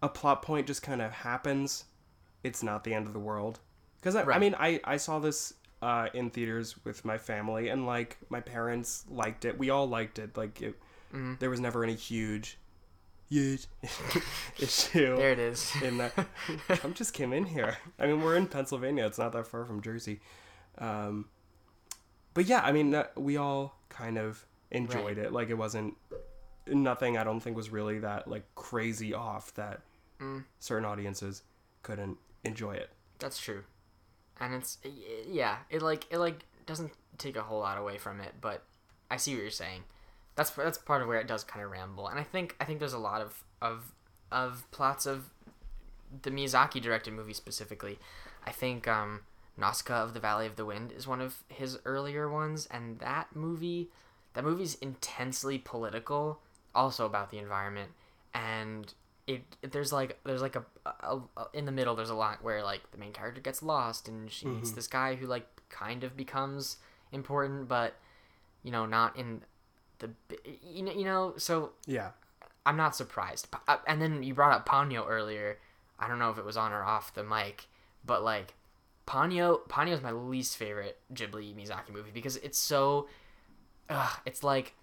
[0.03, 1.85] a plot point just kind of happens,
[2.45, 3.59] it's not the end of the world.
[4.01, 7.87] Because I, I mean, I I saw this uh, in theaters with my family, and
[7.87, 9.57] like my parents liked it.
[9.59, 10.37] We all liked it.
[10.37, 10.75] Like, it,
[11.15, 11.35] Mm-hmm.
[11.41, 12.59] there was never any huge,
[13.29, 13.67] huge
[14.59, 15.71] issue There it is.
[15.83, 16.13] in that
[16.69, 17.77] Trump just came in here.
[17.99, 19.07] I mean, we're in Pennsylvania.
[19.07, 20.21] It's not that far from Jersey.
[20.79, 21.29] Um,
[22.35, 25.27] but yeah, I mean, we all kind of enjoyed Right.
[25.27, 25.33] it.
[25.33, 25.97] Like it wasn't
[26.67, 27.17] nothing.
[27.19, 29.83] I don't think was really that like crazy off that
[30.21, 30.45] Mm.
[30.61, 31.43] certain audiences
[31.83, 32.91] couldn't enjoy it.
[33.19, 33.65] That's true,
[34.41, 34.79] and it's
[35.27, 38.63] yeah, it like it like doesn't take a whole lot away from it, but
[39.11, 39.85] I see what you're saying.
[40.37, 42.79] That's that's part of where it does kind of ramble, and I think I think
[42.79, 43.93] there's a lot of of
[44.31, 45.31] of plots of
[46.23, 47.99] the Miyazaki directed movie specifically.
[48.47, 49.21] I think um,
[49.57, 53.35] Nausicaa of the Valley of the Wind is one of his earlier ones, and that
[53.37, 53.91] movie,
[54.35, 56.41] that movie's intensely political,
[56.75, 57.91] also about the environment,
[58.35, 58.95] and
[59.27, 62.63] it there's like there's like a, a, a in the middle there's a lot where
[62.63, 66.17] like the main character gets lost and she meets this guy who like kind of
[66.17, 66.79] becomes
[67.13, 67.95] important, but
[68.65, 69.43] you know not in
[70.01, 70.11] the
[70.63, 72.11] you know you know so Yeah.
[72.65, 73.49] I'm not surprised.
[73.67, 75.59] Uh, And then you brought up Ponyo earlier.
[75.99, 77.67] I don't know if it was on or off the mic,
[78.05, 78.55] but like
[79.07, 83.09] Ponyo, Ponyo is my least favorite Ghibli Miyazaki movie because it's so,
[83.89, 84.75] ugh, it's like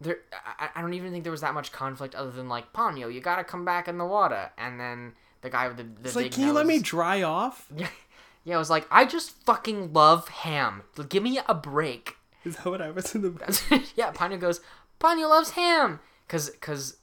[0.00, 0.18] there.
[0.32, 3.20] I, I don't even think there was that much conflict other than like Ponyo, you
[3.20, 6.32] gotta come back in the water, and then the guy with the, the It's like,
[6.32, 7.66] can you let me dry off?
[7.76, 7.88] Yeah,
[8.44, 8.56] yeah.
[8.56, 10.82] I was like, I just fucking love ham.
[11.08, 12.16] Give me a break.
[12.44, 14.60] Is that what happens in the yeah, Ponyo goes,
[15.00, 16.00] Ponyo loves ham.
[16.28, 16.96] Cause, cause,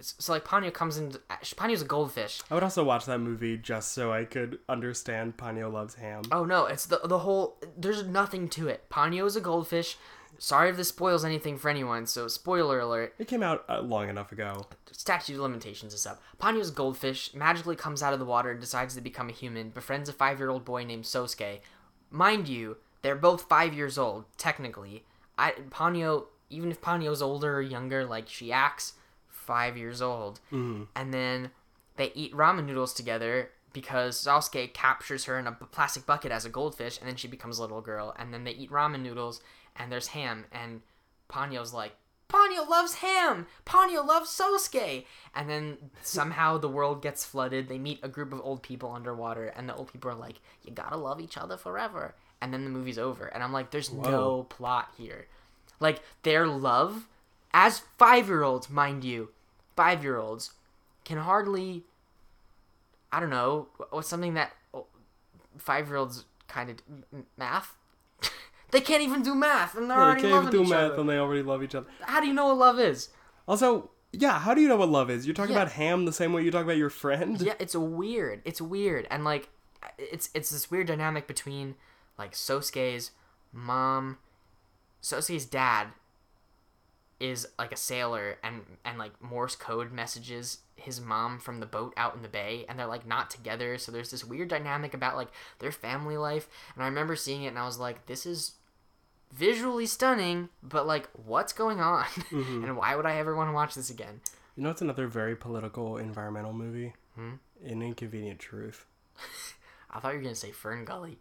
[0.00, 1.12] so like Ponyo comes in.
[1.42, 2.40] Ponyo's a goldfish.
[2.50, 6.22] I would also watch that movie just so I could understand Ponyo loves ham.
[6.32, 7.58] Oh no, it's the the whole.
[7.76, 8.88] There's nothing to it.
[8.90, 9.96] Ponyo is a goldfish.
[10.38, 12.06] Sorry if this spoils anything for anyone.
[12.06, 13.14] So spoiler alert.
[13.18, 14.66] It came out uh, long enough ago.
[14.90, 16.20] Statute of limitations is up.
[16.40, 19.70] Ponyo's a goldfish magically comes out of the water and decides to become a human.
[19.70, 21.60] Befriends a five-year-old boy named Sosuke.
[22.10, 25.04] Mind you, they're both five years old technically.
[25.38, 28.94] I Ponyo, even if Ponyo's older or younger, like she acts
[29.42, 30.40] five years old.
[30.52, 30.84] Mm-hmm.
[30.96, 31.50] And then
[31.96, 36.50] they eat ramen noodles together because Sosuke captures her in a plastic bucket as a
[36.50, 38.14] goldfish, and then she becomes a little girl.
[38.18, 39.40] And then they eat ramen noodles,
[39.76, 40.82] and there's ham, and
[41.30, 41.96] Ponyo's like,
[42.32, 43.46] Ponyo loves ham.
[43.66, 45.04] Ponyo loves Sosuke.
[45.34, 47.68] And then somehow the world gets flooded.
[47.68, 50.72] They meet a group of old people underwater, and the old people are like, "You
[50.72, 54.44] gotta love each other forever." And then the movie's over, and I'm like, "There's no
[54.44, 55.28] plot here."
[55.78, 57.06] Like their love,
[57.54, 59.30] as five year olds, mind you,
[59.76, 60.52] five year olds
[61.04, 61.84] can hardly.
[63.10, 64.86] I don't know what's something that oh,
[65.58, 66.76] five year olds kind of
[67.36, 67.74] math.
[68.70, 71.00] they can't even do math, and they're Yeah, already they can't even do math other.
[71.00, 71.86] and they already love each other.
[72.00, 73.10] How do you know what love is?
[73.46, 75.26] Also, yeah, how do you know what love is?
[75.26, 75.62] You're talking Yeah.
[75.62, 77.40] about ham the same way you talk about your friend?
[77.40, 78.40] Yeah, it's weird.
[78.44, 79.48] It's weird, and like,
[79.98, 81.74] it's it's this weird dynamic between
[82.18, 83.10] like Sosuke's
[83.52, 84.18] mom,
[85.02, 85.88] Sosuke's dad
[87.22, 91.94] is like a sailor and and like Morse code messages his mom from the boat
[91.96, 95.14] out in the bay and they're like not together so there's this weird dynamic about
[95.14, 95.28] like
[95.60, 98.54] their family life and I remember seeing it and I was like this is
[99.32, 103.76] visually stunning but like what's going on and why would I ever want to watch
[103.76, 104.20] this again
[104.56, 106.92] You know, it's another very political environmental movie.
[107.14, 107.34] Hmm?
[107.64, 108.86] An Inconvenient Truth.
[109.90, 111.18] I thought you were gonna say Fern Gully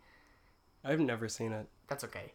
[0.83, 1.67] I've never seen it.
[1.87, 2.33] that's okay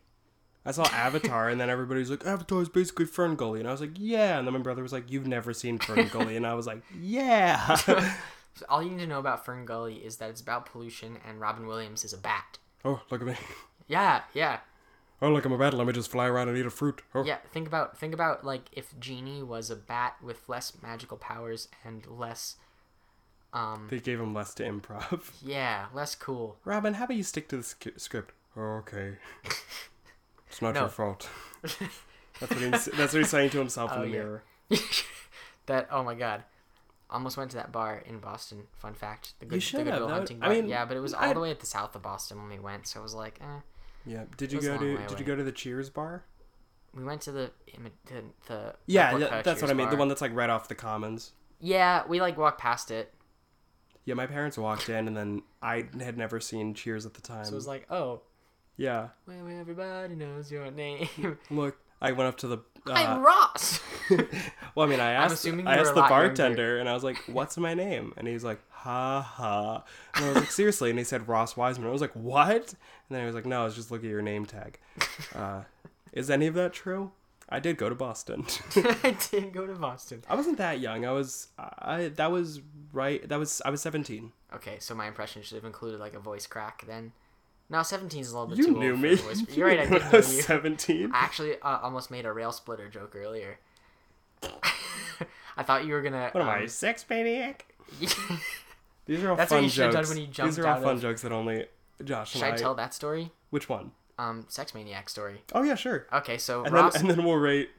[0.66, 3.60] I saw Avatar, and then everybody's like, Avatar is basically Fern Gully.
[3.60, 4.36] And I was like, yeah.
[4.38, 6.36] And then my brother was like, you've never seen Fern Gully.
[6.36, 7.76] And I was like, yeah.
[8.56, 11.38] So all you need to know about Fern Gully is that it's about pollution and
[11.40, 12.58] Robin Williams is a bat.
[12.86, 13.34] oh, look at me.
[13.86, 14.60] Yeah, yeah,
[15.22, 15.72] Oh, look, I'm a bat.
[15.74, 17.00] Let me just fly around and eat a fruit.
[17.14, 17.22] Oh.
[17.22, 17.36] yeah.
[17.52, 22.06] Think about think about like if Genie was a bat with less magical powers and
[22.06, 22.56] less,
[23.52, 25.30] um, They gave him less to improv.
[25.42, 26.56] yeah, less cool.
[26.64, 28.32] Robin, how about you stick to the sk- script?
[28.56, 29.16] Okay.
[30.48, 30.80] It's not No.
[30.82, 31.28] your fault.
[32.38, 34.12] That's what, he's, that's what he's saying to himself in Oh, the yeah.
[34.12, 34.42] mirror.
[35.66, 36.44] that oh my god,
[37.08, 38.64] almost went to that bar in Boston.
[38.76, 39.84] Fun fact: the good, the.
[39.84, 41.66] Good Will Hunting I mean, yeah, but it was all I- the way at the
[41.66, 43.60] south of Boston when we went, so it was like, eh.
[44.04, 44.24] Yeah.
[44.36, 45.18] Did you go to Did away.
[45.18, 46.24] you go to the Cheers bar?
[46.94, 47.50] We went to the
[48.06, 49.90] the, the Yeah, yeah that's what I Cheers mean.
[49.90, 51.32] The one that's like right off the Commons.
[51.58, 53.14] Yeah, we like walked past it.
[54.04, 57.46] Yeah, my parents walked in, and then I had never seen Cheers at the time.
[57.46, 58.20] So it was like, oh,
[58.76, 59.08] yeah.
[59.26, 61.08] well, everybody knows your name.
[61.50, 62.58] Look, I went up to the.
[62.88, 63.80] I'm Uh, Ross.
[64.74, 65.34] well, I mean, I asked.
[65.34, 66.08] assuming I asked the younger.
[66.08, 69.82] bartender, and I was like, "What's my name?" And he's like, "Ha ha."
[70.14, 73.10] And I was like, "Seriously?" And he said, "Ross Wiseman." I was like, "What?" And
[73.10, 74.78] then he was like, "No, I was just looking at your name tag."
[75.34, 75.62] Uh,
[76.12, 77.10] is any of that true?
[77.48, 78.46] I did go to Boston.
[78.76, 80.22] I did go to Boston.
[80.28, 81.04] I wasn't that young.
[81.04, 81.48] I was.
[81.58, 82.60] I that was
[82.92, 83.28] right.
[83.28, 83.60] That was.
[83.64, 84.32] I was seventeen.
[84.54, 87.12] Okay, so my impression should have included like a voice crack then.
[87.68, 89.16] No, 17 is a little bit You too knew old me.
[89.16, 89.42] for voice.
[89.56, 90.22] You're right, I did know you.
[90.22, 91.10] seventeen.
[91.12, 93.58] I actually uh, almost made a rail splitter joke earlier.
[95.56, 96.28] I thought you were gonna.
[96.32, 97.64] What am I, um, sex maniac?
[99.06, 100.08] These are all That's what fun you should've done jokes.
[100.10, 101.66] when you jumped These are all fun of- jokes that only
[102.04, 102.58] Josh Should and I I.
[102.58, 103.30] tell that story?
[103.50, 103.92] Which one?
[104.18, 105.42] Um, Sex Maniac story.
[105.54, 106.06] Oh yeah, sure.
[106.12, 106.94] Okay, so And Ross.
[106.94, 107.70] then and then we'll rate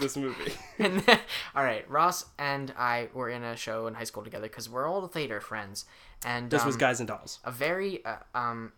[0.00, 0.52] this movie.
[0.78, 1.18] And then-
[1.54, 4.86] all right, Ross and I were in a show in high school together because we're
[4.88, 5.84] all theater friends.
[6.24, 7.38] And This was um, Guys and Dolls.
[7.44, 8.72] a very uh, um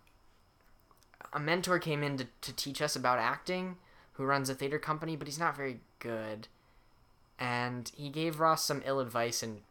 [1.33, 3.76] a mentor came in to, to teach us about acting
[4.14, 6.49] who runs a theater company but he's not very good.
[7.39, 9.62] And he gave ross some ill advice and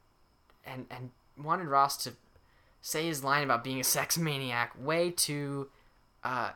[0.65, 2.13] and and wanted ross to
[2.81, 5.69] say his line about being a sex maniac way too
[6.23, 6.51] uh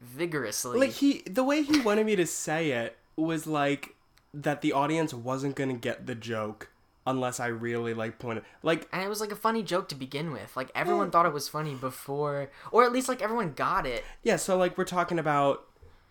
[0.00, 0.78] vigorously.
[0.78, 3.94] Like he, the way he wanted me to say it was like
[4.34, 6.68] that the audience wasn't gonna get the joke
[7.06, 8.44] unless I really like pointed.
[8.62, 11.32] Like and it was like a funny joke to begin with like everyone thought it
[11.32, 15.18] was funny before or at least like everyone got it yeah, so like we're talking
[15.18, 15.66] about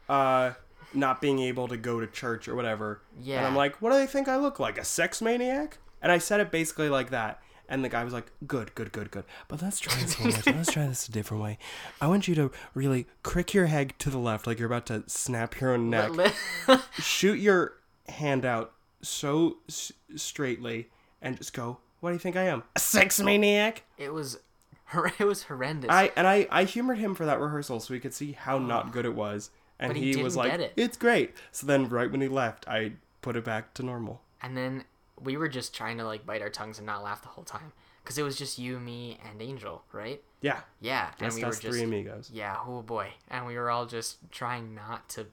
[0.09, 0.51] uh
[0.93, 3.01] not being able to go to church or whatever.
[3.21, 3.37] Yeah.
[3.37, 4.77] And I'm like, what do they think I look like?
[4.77, 5.77] A sex maniac?
[6.01, 7.41] And I said it basically like that.
[7.69, 9.23] And the guy was like, good, good, good, good.
[9.47, 10.57] But let's try this one more time.
[10.57, 11.57] Let's try this a different way.
[12.01, 15.03] I want you to really crick your head to the left like you're about to
[15.07, 16.11] snap your own neck.
[16.99, 17.75] shoot your
[18.09, 20.89] hand out so s- straightly
[21.21, 22.63] and just go, "What do you think I am?
[22.75, 24.39] A sex maniac?" it was
[24.85, 27.99] hor- it was horrendous I and I I humored him for that rehearsal so we
[27.99, 28.59] could see how oh.
[28.59, 29.49] not good it was,
[29.79, 30.73] and But he he, was didn't like, get it.
[30.75, 34.21] "It's great." So then, right when he left, I put it back to normal.
[34.41, 34.83] and then
[35.23, 37.71] we were just trying to like bite our tongues and not laugh the whole time
[38.03, 40.19] because it was just you, me, and Angel, right?
[40.41, 42.31] Yeah, Yeah, and just we were us just three amigos.
[42.33, 45.27] yeah, oh boy, and we were all just trying not to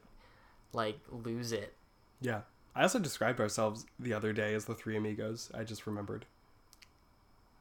[0.74, 1.72] like lose it.
[2.20, 2.40] Yeah,
[2.78, 5.50] I also described ourselves the other day as the three amigos.
[5.52, 6.26] I just remembered.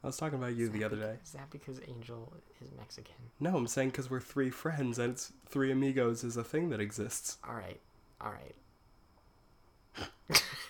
[0.04, 1.16] I was talking about you the other day.
[1.24, 3.16] Is that because Angel is Mexican?
[3.40, 6.78] No, I'm saying because we're three friends and it's three amigos is a thing that
[6.80, 7.38] exists.
[7.46, 7.80] All right,
[8.20, 8.54] all right.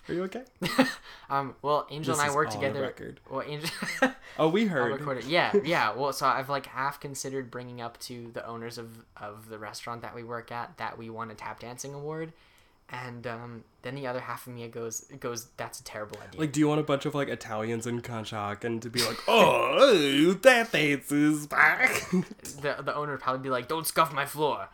[0.09, 0.44] Are you okay?
[1.30, 2.80] Um, well, Angel This and I work together.
[2.80, 3.20] record.
[3.30, 3.68] Well, Angel.
[4.38, 5.24] Oh, we heard.
[5.24, 5.94] Yeah, yeah.
[5.94, 10.01] Well, so I've like half considered bringing up to the owners of of the restaurant
[10.01, 12.32] that we work at that we won a tap dancing award,
[12.91, 16.41] and um, then the other half of me goes goes that's a terrible idea.
[16.41, 20.32] Like, do you want a bunch of like Italians in Conshohocken to be like, oh,
[20.43, 22.11] that face is back?
[22.11, 24.68] the the owner would probably be like, "Don't scuff my floor."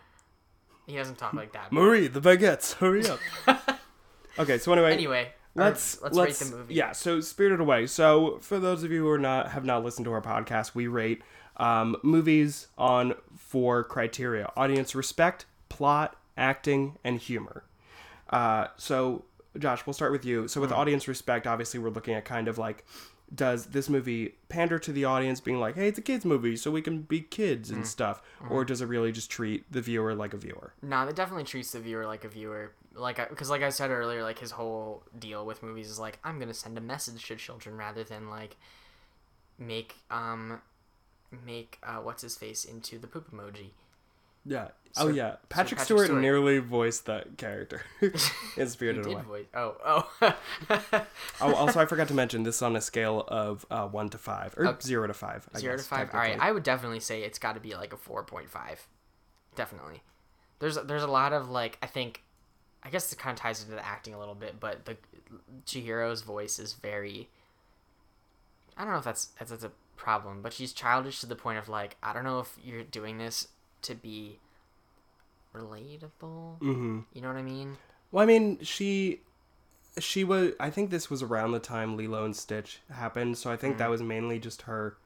[0.86, 1.72] He doesn't talk like that.
[1.72, 3.18] Marie, the baguettes, hurry up.
[4.38, 6.74] okay, so anyway, Anyway, let's let's, let's rate the movie.
[6.74, 7.86] Yeah, so Spirited Away.
[7.86, 10.86] So for those of you who are not have not listened to our podcast, we
[10.86, 11.22] rate
[11.56, 17.64] um, movies on four criteria: audience respect, plot, acting, and humor.
[18.34, 19.24] Uh, so
[19.58, 20.48] Josh, we'll start with you.
[20.48, 20.76] So with Hmm.
[20.76, 22.84] audience respect, obviously we're looking at kind of like.
[23.34, 26.70] Does this movie pander to the audience, being like, "Hey, it's a kids' movie, so
[26.70, 27.76] we can be kids Hmm.
[27.76, 28.20] and stuff,"
[28.50, 30.74] or does it really just treat the viewer like a viewer?
[30.82, 32.72] No, it definitely treats the viewer like a viewer.
[32.92, 36.38] Like, because like I said earlier, like his whole deal with movies is like I'm
[36.38, 38.56] gonna send a message to children rather than like
[39.58, 40.60] make um
[41.44, 43.70] make uh what's his face into the poop emoji.
[44.44, 44.68] Yeah.
[44.92, 45.30] Sir- oh yeah.
[45.30, 46.20] Patrick, Patrick Stewart, Stewart.
[46.22, 48.12] nearly voiced that character in
[48.56, 49.22] He Spirited did Away.
[49.22, 49.46] voice.
[49.54, 49.76] Oh,
[50.20, 50.36] oh.
[51.40, 54.18] Oh, also I forgot to mention this is on a scale of uh, one to
[54.18, 55.48] five or Uh, zero to five.
[55.54, 56.10] I Zero to five.
[56.14, 56.38] All right.
[56.38, 58.86] I would definitely say it's got to be like a four point five.
[59.56, 60.02] Definitely.
[60.60, 62.22] There's there's a lot of like I think,
[62.84, 64.96] I guess it kind of ties into the acting a little bit, but the
[65.66, 67.28] Chihiro's voice is very.
[68.76, 71.58] I don't know if that's that's, that's a problem, but she's childish to the point
[71.58, 73.48] of like I don't know if you're doing this
[73.84, 74.38] to be
[75.54, 76.58] relatable.
[76.60, 77.00] Mm-hmm.
[77.12, 77.76] You know what I mean?
[78.10, 79.20] Well, I mean, she
[79.98, 80.52] she was.
[80.60, 83.90] I think this was around the time Lilo and Stitch happened, so I think that
[83.90, 84.96] was mainly just her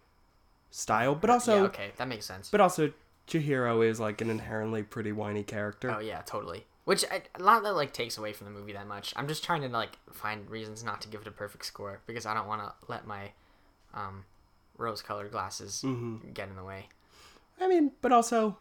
[0.71, 1.15] style.
[1.15, 1.63] But also, Mm-hmm.
[1.65, 2.51] yeah, okay, that makes sense.
[2.51, 2.93] but also,
[3.27, 5.91] Chihiro is like an inherently pretty whiny character.
[5.95, 6.67] Oh yeah, totally.
[6.85, 9.13] Which I, not that like takes away from the movie that much.
[9.15, 12.25] I'm just trying to like find reasons not to give it a perfect score because
[12.25, 13.33] I don't want to let my
[13.93, 14.25] um,
[14.79, 16.33] rose-colored glasses Mm-hmm.
[16.33, 16.89] get in the way.
[17.61, 18.59] I mean, but also,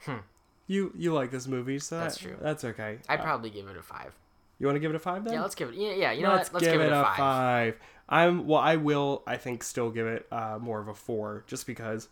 [0.68, 2.04] you you like this movie, so Hmm.
[2.04, 2.38] That's that- true.
[2.42, 3.00] That's okay.
[3.10, 4.14] I'd Uh, probably give it a five.
[4.60, 5.34] you want to give it a five then?
[5.34, 5.76] Yeah, let's give it.
[5.76, 6.12] Yeah, yeah.
[6.12, 6.62] You know let's what?
[6.64, 7.80] Let's give, it a five.
[8.10, 8.62] I'm well.
[8.62, 9.24] I will.
[9.28, 12.08] I think still give it uh, more of a four, just because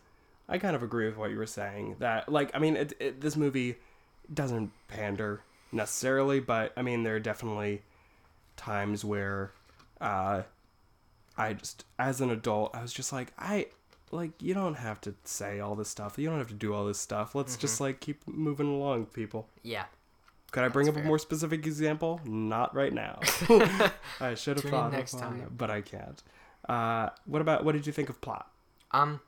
[0.48, 1.96] I kind of agree with what you were saying.
[1.98, 3.76] That like, I mean, it, it, this movie
[4.32, 7.82] doesn't pander necessarily, but I mean, there are definitely
[8.56, 9.52] times where
[10.00, 10.42] uh,
[11.36, 13.66] I just, as an adult, I was just like, I
[14.10, 16.18] like you don't have to say all this stuff.
[16.18, 17.34] You don't have to do all this stuff.
[17.34, 19.48] Let's just like keep moving along, people.
[19.62, 19.84] Yeah.
[20.52, 21.02] Could I bring up fair.
[21.02, 22.20] a more specific example?
[22.24, 23.20] Not right now.
[24.20, 25.52] I should have thought next time.
[25.56, 26.22] but I can't.
[26.68, 28.50] Uh, what about what did you think of plot?
[28.92, 29.20] Um,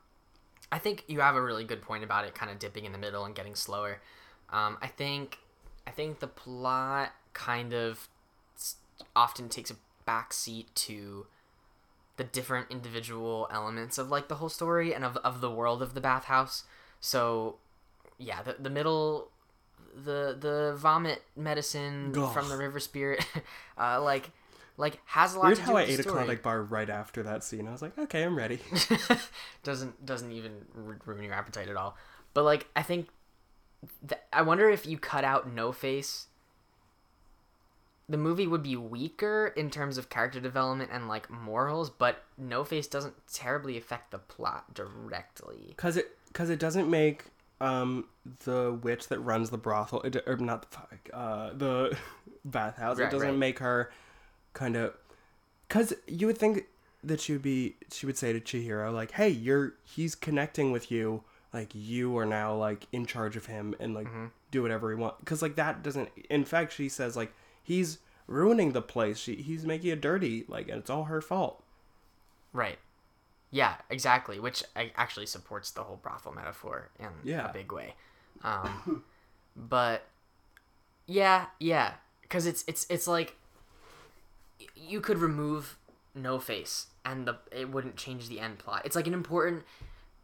[0.71, 2.99] I think you have a really good point about it kind of dipping in the
[2.99, 4.01] middle and getting slower.
[4.51, 5.39] Um, I think,
[5.87, 8.09] I think the plot kind of
[9.15, 9.77] often takes a
[10.07, 11.27] backseat to
[12.19, 15.95] the different individual elements of like the whole story and of of the world of
[15.95, 16.65] the bathhouse.
[17.01, 17.57] So,
[18.19, 19.31] yeah, the the middle,
[19.95, 22.35] the the vomit medicine Ugh.
[22.35, 23.25] from the river spirit,
[23.79, 24.31] uh, like.
[24.81, 26.37] Like has a lot Weird to do how I ate a story.
[26.37, 27.67] Bar right after that scene.
[27.67, 28.61] I was like, okay, I'm ready.
[29.65, 31.97] doesn't doesn't even ruin your appetite at all.
[32.33, 33.09] But like I think,
[34.09, 36.29] th- I wonder if you cut out No Face,
[38.09, 41.91] the movie would be weaker in terms of character development and like morals.
[41.91, 45.75] But No Face doesn't terribly affect the plot directly.
[45.77, 47.25] Cause it, cause it doesn't make
[47.61, 48.05] um
[48.45, 51.97] the witch that runs the brothel, it, or not the fuck, uh, the
[52.45, 52.99] bathhouse.
[52.99, 53.37] Right, it doesn't right.
[53.39, 53.91] make her
[54.55, 54.95] kind of,
[55.69, 56.65] cause you would think
[57.05, 60.91] that she would be, she would say to Chihiro like, "Hey, you're, he's connecting with
[60.91, 61.23] you.
[61.53, 64.27] Like you are now like in charge of him and like Mm-hmm.
[64.51, 66.09] do whatever he wants." Cause like that doesn't.
[66.31, 67.33] In fact, she says like
[67.69, 69.19] he's ruining the place.
[69.19, 70.45] She, he's making it dirty.
[70.49, 71.63] Like and it's all her fault.
[72.53, 72.79] Right.
[73.51, 74.41] Yeah, exactly.
[74.41, 77.49] Which actually supports the whole brothel metaphor in Yeah.
[77.51, 77.95] a big way.
[78.43, 79.05] Um,
[79.57, 80.05] but
[81.07, 83.37] yeah, yeah, because it's it's it's like
[84.77, 85.77] you could remove
[86.15, 88.83] no face and the it wouldn't change the end plot.
[88.85, 89.65] It's like an important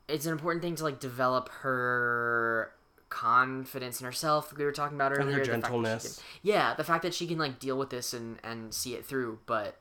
[0.08, 2.72] it's an important thing to like develop her
[3.08, 6.16] confidence in herself we were talking about her earlier the that she gentleness.
[6.16, 9.04] can- yeah the fact that she can like deal with this and and see it
[9.04, 9.76] through but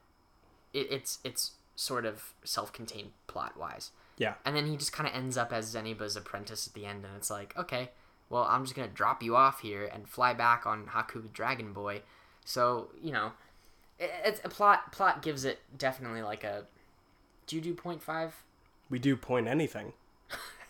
[0.74, 4.36] it, it's it's sort of self-contained plot wise Yeah.
[4.45, 7.15] and then he just kind of ends up as Zeniba's apprentice at the end, and
[7.15, 7.89] it's like, okay,
[8.30, 12.03] well, I'm just gonna drop you off here and fly back on Haku Dragon Boy.
[12.45, 13.32] So you know,
[13.99, 14.91] it, it's a plot.
[14.91, 16.65] Plot gives it definitely like a.
[17.47, 18.36] Do you do point five?
[18.89, 19.93] We do point anything.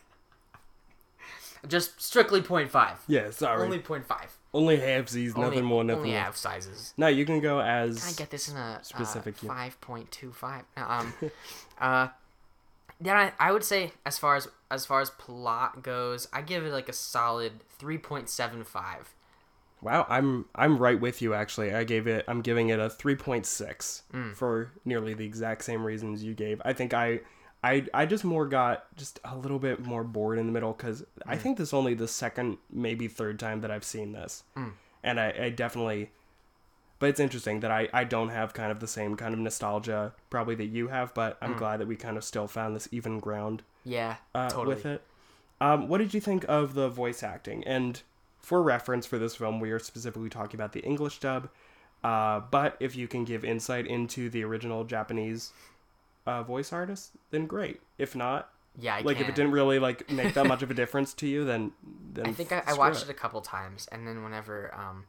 [1.68, 3.00] Just strictly point five.
[3.08, 3.64] Yeah, sorry.
[3.64, 4.36] Only point five.
[4.54, 6.24] Only halvesies, Only, nothing more, nothing only less.
[6.26, 6.94] half sizes.
[6.98, 10.32] No, you can go as Can I get this in a Specific, uh, point two
[10.32, 10.64] five?
[10.78, 11.14] Um,
[11.82, 12.10] uh,
[13.02, 16.66] then I, I would say as far as as far as plot goes, I give
[16.66, 19.14] it like a solid three point seven five.
[19.82, 21.74] Wow, I'm I'm right with you actually.
[21.74, 24.34] I gave it I'm giving it a 3.6 Mm.
[24.36, 26.62] for nearly the exact same reasons you gave.
[26.64, 27.20] I think I
[27.64, 31.02] I I just more got just a little bit more bored in the middle cuz
[31.02, 31.06] Mm.
[31.26, 34.44] I think this is only the second maybe third time that I've seen this.
[34.58, 34.74] Mm.
[35.04, 36.12] And I, I definitely
[37.00, 40.14] but it's interesting that I, I don't have kind of the same kind of nostalgia
[40.30, 41.48] probably that you have, but Mm.
[41.48, 44.76] I'm glad that we kind of still found this even ground Yeah, uh, totally.
[44.76, 45.02] with it.
[45.60, 47.64] Um, what did you think of the voice acting?
[47.66, 48.02] And
[48.40, 51.50] for reference for this film, we are specifically talking about the English dub.
[52.04, 55.54] Uh, but if you can give insight into the original Japanese
[56.26, 57.82] uh, voice artist, then great.
[57.98, 58.50] If not,
[58.80, 61.28] Yeah, I like if it didn't really like make that much of a difference to
[61.28, 61.72] you, then
[62.14, 63.10] then I think I, watched it.
[63.10, 65.06] a couple times, and then whenever um,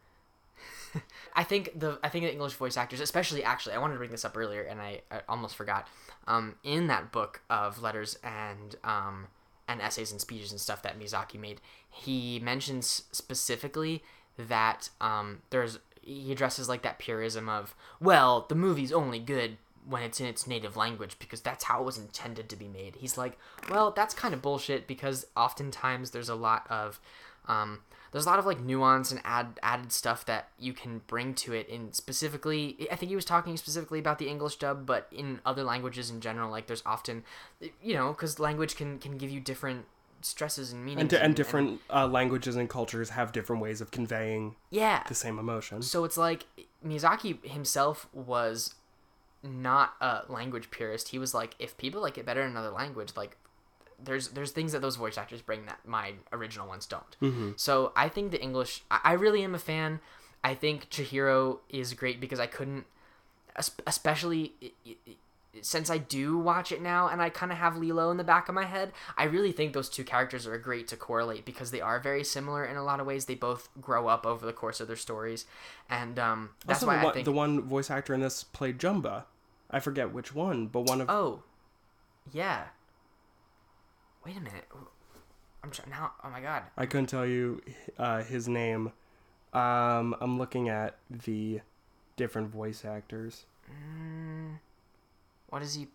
[1.35, 4.11] I think the I think the English voice actors, especially actually, I wanted to bring
[4.11, 5.89] this up earlier, and I, I almost forgot.
[6.27, 9.27] Um, in that book of letters and um
[9.69, 14.03] and essays and speeches and stuff that Miyazaki made, he mentions specifically
[14.37, 19.57] that um there's he addresses like that purism of well the movie's only good
[19.89, 22.97] when it's in its native language because that's how it was intended to be made.
[22.97, 23.39] He's like,
[23.71, 27.01] well, that's kind of bullshit because oftentimes there's a lot of
[27.47, 27.81] um,
[28.13, 31.53] there's a lot of like nuance and add added stuff that you can bring to
[31.53, 31.69] it.
[31.69, 35.65] In specifically, I think he was talking specifically about the English dub, but in other
[35.65, 37.25] languages in general, like there's often,
[37.83, 39.87] you know, because language can can give you different
[40.23, 43.91] stresses and meanings And, di- and different uh, languages and cultures have different ways of
[43.91, 45.83] conveying yeah the same emotion.
[45.83, 46.47] So it's like
[46.87, 48.75] Miyazaki himself was
[49.45, 51.09] not a language purist.
[51.11, 53.37] He was like, if people like it better in another language, like
[54.03, 57.17] there's there's things that those voice actors bring that my original ones don't.
[57.57, 58.83] So I think the English.
[58.91, 60.01] I, I really am a fan.
[60.43, 62.87] I think Chihiro is great because I couldn't,
[63.87, 64.55] especially.
[65.63, 68.49] since I do watch it now and I kind of have Lilo in the back
[68.49, 71.81] of my head, I really think those two characters are great to correlate because they
[71.81, 73.27] are very similar in a lot of ways.
[73.27, 75.47] They both grow up over the course of their stories,
[75.89, 77.25] and um, that's also, why the I think.
[77.25, 79.25] the one voice actor in this played Jumba.
[79.71, 81.43] I forget which one, but one of Oh,
[82.33, 82.65] yeah.
[84.25, 84.67] Wait a minute.
[85.63, 86.13] I'm trying now.
[86.23, 86.65] Oh my god.
[86.77, 87.63] I couldn't tell you
[87.99, 88.93] uh, his name.
[89.53, 91.61] Um, I'm looking at the
[92.17, 93.47] different voice actors.
[95.49, 95.89] What is he?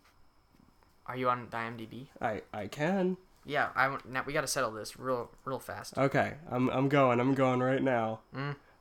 [1.06, 2.06] Are you on the IMDb?
[2.20, 3.16] I I can.
[3.44, 5.96] Yeah, I now we got to settle this real real fast.
[5.98, 7.20] Okay, I'm I'm going.
[7.20, 8.20] I'm going right now.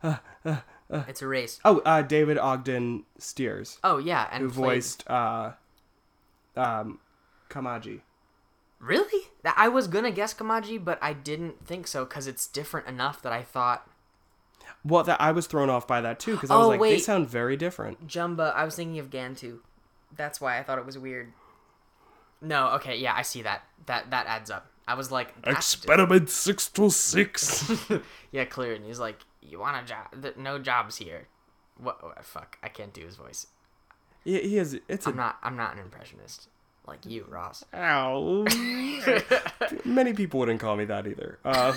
[0.89, 1.59] It's a race.
[1.63, 5.51] Oh, uh, David Ogden Stiers, Oh yeah, and who played- voiced uh,
[6.55, 6.99] um,
[7.49, 8.01] Kamaji.
[8.79, 9.27] Really?
[9.57, 13.33] I was gonna guess Kamaji, but I didn't think so because it's different enough that
[13.33, 13.87] I thought
[14.85, 16.97] Well, that I was thrown off by that too because I was Oh, like, they
[16.97, 18.07] sound very different.
[18.07, 18.53] Jumba.
[18.55, 19.59] I was thinking of Gantu.
[20.15, 21.33] That's why I thought it was weird.
[22.41, 23.63] No, okay, yeah, I see that.
[23.85, 24.67] That that adds up.
[24.87, 27.69] I was like, Experiment six two six.
[28.31, 28.73] yeah, clear.
[28.73, 30.21] And he's like, you want a job?
[30.21, 31.27] Th- No jobs here.
[31.77, 31.99] What?
[32.03, 33.47] oh, fuck, I can't do his voice.
[34.23, 34.77] he, he is.
[34.87, 35.37] It's a I'm not.
[35.43, 36.49] I'm not an impressionist
[36.87, 37.63] like you, Ross.
[37.73, 38.45] Ow.
[39.85, 41.39] Many people wouldn't call me that either.
[41.45, 41.73] Uh,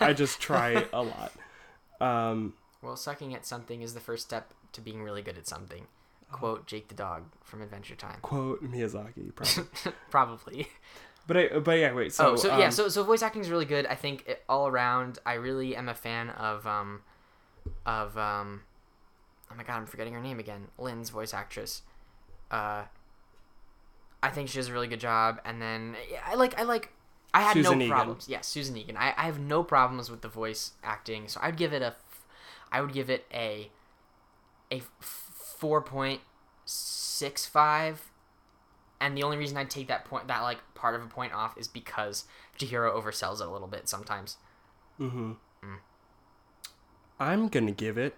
[0.00, 1.32] I just try a lot.
[2.00, 5.86] Um, Well, sucking at something is the first step to being really good at something.
[6.32, 8.18] Quote Jake the dog from Adventure Time.
[8.22, 9.92] quote Miyazaki, probably.
[10.10, 10.68] Probably.
[11.26, 12.12] But I, but yeah, wait.
[12.12, 13.86] So, oh, so yeah, um, so so voice acting is really good.
[13.86, 17.02] I think it, all around, I really am a fan of um,
[17.86, 18.62] of um,
[19.50, 20.68] oh my god, I'm forgetting her name again.
[20.78, 21.82] Lin's voice actress.
[22.50, 22.84] Uh,
[24.22, 25.40] I think she does a really good job.
[25.44, 25.96] And then
[26.26, 26.92] I like I like
[27.32, 27.96] I had Susan no Egan.
[27.96, 28.28] problems.
[28.28, 28.96] Yeah, Susan Egan.
[28.96, 32.26] I, I have no problems with the voice acting, so I'd give it a, f-
[32.70, 33.70] I would give it a,
[34.72, 36.20] a four point
[36.64, 38.10] six five
[39.02, 41.56] and the only reason I take that point, that like part of a point off,
[41.56, 42.24] is because
[42.58, 44.36] Chihiro oversells it a little bit sometimes.
[45.00, 45.32] mm-hmm
[47.22, 48.16] I'm gonna give it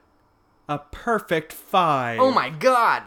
[0.66, 2.18] a perfect five.
[2.18, 3.02] Oh my god!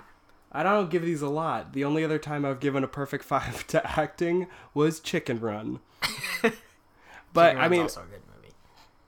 [0.52, 1.74] I don't give these a lot.
[1.74, 5.80] The only other time I've given a perfect five to acting was Chicken Run.
[7.34, 8.54] but Chicken I mean, also a good movie.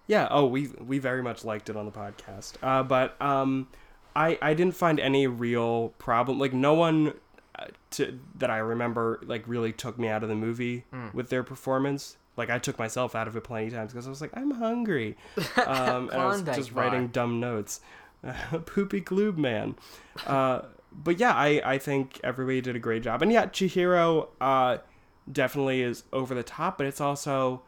[0.08, 0.28] Yeah.
[0.32, 2.54] Oh, we we very much liked it on the podcast.
[2.64, 3.68] Uh, but um,
[4.16, 6.40] I I didn't find any real problem.
[6.40, 7.14] Like no one
[7.92, 11.08] to that I remember like really took me out of the movie Hmm.
[11.14, 12.18] with their performance.
[12.38, 14.52] Like I took myself out of it plenty of times because I was like I'm
[14.52, 15.18] hungry,
[15.66, 16.86] um, and I was just bar.
[16.86, 17.82] writing dumb notes.
[18.66, 19.76] Poopy Gloob man.
[20.26, 20.62] Uh,
[20.92, 24.78] but yeah, I I think everybody did a great job, and yeah, Chihiro uh
[25.32, 27.62] definitely is over the top, but it's also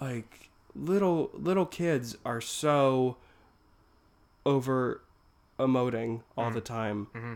[0.00, 3.16] like little little kids are so
[4.44, 5.02] over
[5.58, 6.54] emoting all Mm.
[6.54, 7.34] the time Mm-hmm.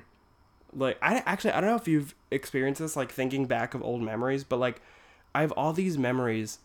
[0.77, 4.03] Like i actually i don't know if you've experienced this like thinking back of old
[4.03, 4.81] memories but like
[5.35, 6.59] i have all these memories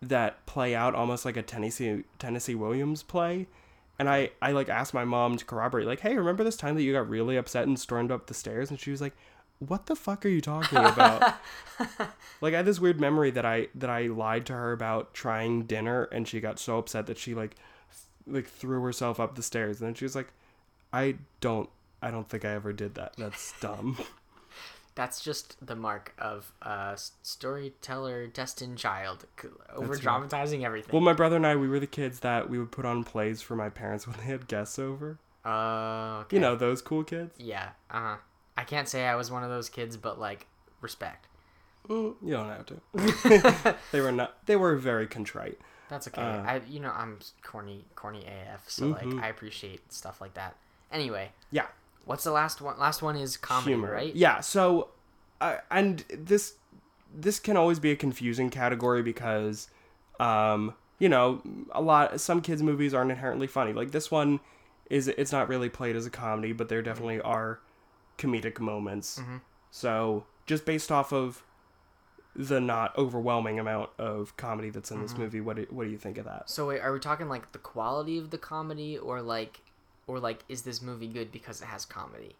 [0.00, 3.46] that play out almost like a tennessee tennessee williams play.
[3.98, 6.82] And i i like asked my mom to corroborate like hey remember this time that
[6.82, 8.70] you got really upset and stormed up the stairs?
[8.70, 9.14] And she was like
[9.68, 11.36] what the fuck are you talking about?
[12.42, 15.62] Like I had this weird memory that I that I lied to her about trying
[15.62, 17.54] dinner, and she got so upset that she like
[18.26, 20.32] like threw herself up the stairs, and then she was like,
[20.92, 21.70] "I don't,
[22.02, 23.14] I don't think I ever did that.
[23.16, 23.96] That's dumb."
[24.94, 29.24] That's just the mark of a storyteller destined child,
[29.74, 30.92] over dramatizing everything.
[30.92, 33.40] well, my brother and I, we were the kids that we would put on plays
[33.40, 35.18] for my parents when they had guests over.
[35.46, 36.36] uh, okay.
[36.36, 37.34] You know those cool kids.
[37.38, 37.70] Yeah.
[37.90, 38.16] Uh huh.
[38.58, 40.46] I can't say I was one of those kids, but like
[40.82, 41.26] respect.
[41.88, 43.76] Mm, you don't have to.
[43.92, 44.44] they were not.
[44.46, 45.58] They were very contrite.
[45.88, 46.20] That's okay.
[46.20, 50.56] Uh, I you know I'm corny corny AF, so like I appreciate stuff like that.
[50.92, 51.66] Anyway, Yeah.
[52.04, 52.78] What's the last one?
[52.78, 54.14] Last one is comedy, humor, right?
[54.14, 54.40] Yeah.
[54.40, 54.88] So,
[55.40, 56.54] uh, and this
[57.14, 59.68] this can always be a confusing category because,
[60.18, 61.42] um, you know,
[61.72, 63.72] a lot some kids' movies aren't inherently funny.
[63.72, 64.40] Like this one
[64.90, 67.60] is it's not really played as a comedy, but there definitely are
[68.18, 69.20] comedic moments.
[69.70, 71.42] So just based off of
[72.34, 75.98] the not overwhelming amount of comedy that's in this movie, what do, what do you
[75.98, 76.48] think of that?
[76.48, 79.60] So wait, are we talking like the quality of the comedy, or like,
[80.06, 82.36] or like, is this movie good because it has comedy?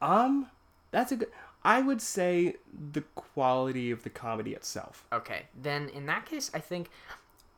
[0.00, 0.48] Um,
[0.90, 1.28] that's a good.
[1.64, 2.56] I would say
[2.92, 5.04] the quality of the comedy itself.
[5.12, 6.90] Okay, then in that case, I think,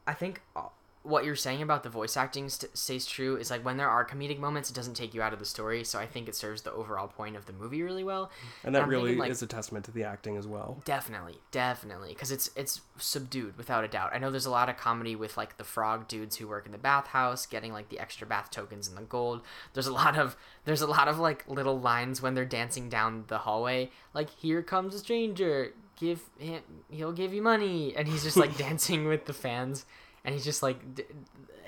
[0.06, 0.62] I think uh,
[1.08, 3.36] what you're saying about the voice acting st- stays true.
[3.36, 5.82] Is like when there are comedic moments, it doesn't take you out of the story.
[5.84, 8.30] So I think it serves the overall point of the movie really well.
[8.62, 10.82] And that I'm really thinking, like, is a testament to the acting as well.
[10.84, 14.10] Definitely, definitely, because it's it's subdued without a doubt.
[14.12, 16.72] I know there's a lot of comedy with like the frog dudes who work in
[16.72, 19.40] the bathhouse, getting like the extra bath tokens and the gold.
[19.72, 23.24] There's a lot of there's a lot of like little lines when they're dancing down
[23.28, 28.22] the hallway, like "Here comes a stranger, give him, he'll give you money," and he's
[28.22, 29.86] just like dancing with the fans,
[30.24, 30.78] and he's just like,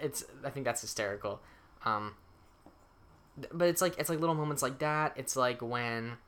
[0.01, 1.41] it's I think that's hysterical.
[1.85, 2.15] Um,
[3.53, 5.15] but it's like it's like little moments like that.
[5.17, 6.19] It's like when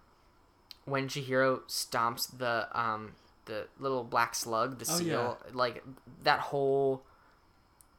[0.85, 3.12] when Chihiro stomps the um
[3.47, 5.82] the little black slug, the Oh, seal, like
[6.23, 7.03] that whole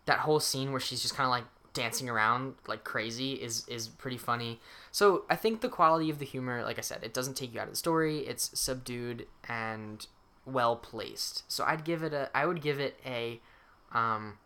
[0.06, 3.88] that whole scene where she's just kind of like dancing around like crazy is is
[3.88, 4.60] pretty funny.
[4.92, 7.60] So I think the quality of the humor, like I said, it doesn't take you
[7.60, 8.20] out of the story.
[8.20, 10.06] It's subdued and
[10.46, 11.44] well placed.
[11.52, 13.42] So I'd give it a I would give it a
[13.94, 14.38] um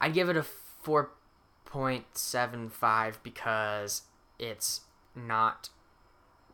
[0.00, 0.44] I'd give it a
[0.84, 4.02] 4.75 because
[4.38, 4.82] it's
[5.14, 5.68] not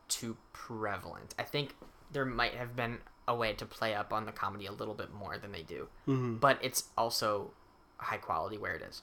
[0.09, 1.34] too prevalent.
[1.38, 1.76] I think
[2.12, 2.98] there might have been
[3.28, 5.88] a way to play up on the comedy a little bit more than they do.
[6.09, 6.36] Mm-hmm.
[6.36, 7.51] But it's also
[7.98, 9.02] high quality where it is.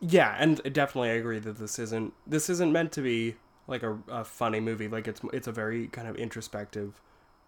[0.00, 3.36] Yeah, and definitely I agree that this isn't this isn't meant to be
[3.66, 4.88] like a, a funny movie.
[4.88, 7.00] Like it's it's a very kind of introspective,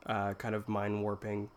[0.07, 1.51] uh, kind of mind warping.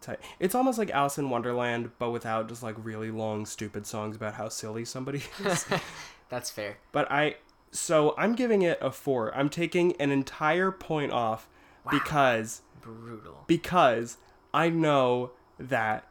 [0.00, 0.22] Type.
[0.38, 4.34] It's almost like Alice in Wonderland, but without just like really long, stupid songs about
[4.34, 5.64] how silly somebody is.
[6.28, 6.78] That's fair.
[6.92, 7.36] but I,
[7.70, 9.34] so I'm giving it a four.
[9.36, 11.48] I'm taking an entire point off
[11.90, 13.44] because Brutal.
[13.46, 14.16] because
[14.52, 16.06] I know that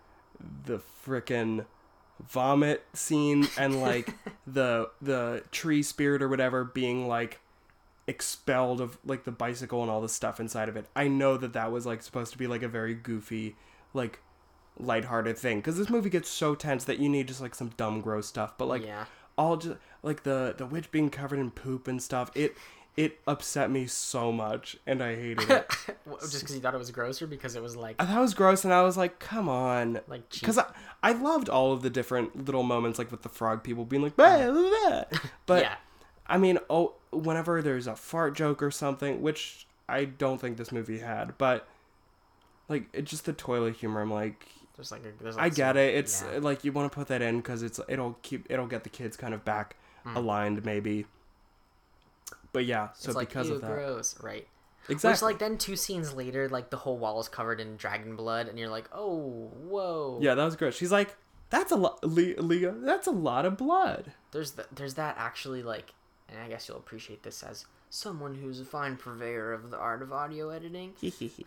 [0.66, 1.66] the frickin'
[2.26, 4.14] vomit scene and like
[4.48, 7.40] the the tree spirit or whatever being like
[8.08, 10.86] expelled of like the bicycle and all the stuff inside of it.
[10.96, 13.56] I know that that was like supposed to be like a very goofy,
[13.96, 14.20] like
[14.78, 18.02] lighthearted thing because this movie gets so tense that you need just like some dumb
[18.02, 18.58] gross stuff.
[18.58, 19.06] But like Yeah.
[19.38, 22.30] all just like the the witch being covered in poop and stuff.
[22.36, 22.56] It
[22.98, 25.68] it upset me so much and I hated it.
[26.22, 28.22] Just because you thought it was gross or because it was like I thought it
[28.22, 30.66] was gross, and I was like, "Come on!" Like because I,
[31.04, 34.16] I loved all of the different little moments, like with the frog people being like,
[34.16, 34.70] "Bah, blah,
[35.10, 35.76] blah." but Yeah.
[36.28, 40.72] I mean, oh, whenever there's a fart joke or something, which I don't think this
[40.72, 41.68] movie had, but
[42.70, 44.02] like it's just the toilet humor.
[44.02, 45.96] I'm like, there's like a, there's I get some- it.
[45.96, 46.40] It's yeah.
[46.40, 49.18] like you want to put that in because it's it'll keep it'll get the kids
[49.18, 49.76] kind of back
[50.06, 50.16] mm.
[50.16, 51.06] aligned maybe.
[52.52, 54.48] But yeah, so it's because ew, of that, gross, right?
[54.90, 55.28] exactly.
[55.28, 58.48] Which like then two scenes later, like the whole wall is covered in dragon blood,
[58.48, 60.20] and you're like, oh, whoa.
[60.22, 60.76] yeah, that was gross.
[60.76, 61.16] She's like,
[61.50, 62.72] "That's a lot, Leah.
[62.72, 65.94] That's a lot of blood." There's th- there's that actually like,
[66.30, 67.66] and I guess you'll appreciate this as
[67.96, 70.94] someone who's a fine purveyor of the art of audio editing.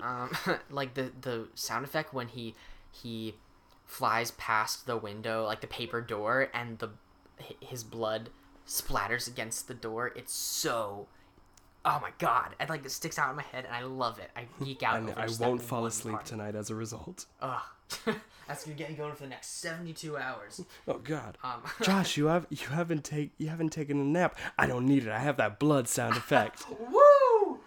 [0.00, 0.30] um,
[0.70, 2.54] like the the sound effect when he
[2.90, 3.34] he
[3.84, 6.90] flies past the window, like the paper door, and the
[7.60, 8.30] his blood
[8.66, 10.12] splatters against the door.
[10.16, 11.06] It's so.
[11.84, 12.54] Oh my god!
[12.60, 14.30] It like it sticks out in my head, and I love it.
[14.36, 14.96] I geek out.
[14.98, 16.26] and I won't fall asleep part.
[16.26, 17.26] tonight as a result.
[17.40, 17.60] Ugh.
[18.48, 20.64] That's gonna get me going for the next seventy-two hours.
[20.88, 24.36] Oh God, Um, Josh, you have you haven't take you haven't taken a nap.
[24.58, 25.10] I don't need it.
[25.10, 26.64] I have that blood sound effect.
[26.70, 27.52] Woo!
[27.52, 27.58] Um,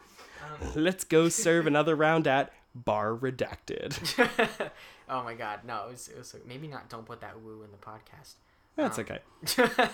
[0.76, 4.72] Let's go serve another round at Bar Redacted.
[5.08, 6.90] oh my god, no, it was, it was maybe not.
[6.90, 8.34] Don't put that woo in the podcast.
[8.76, 9.90] That's um, okay.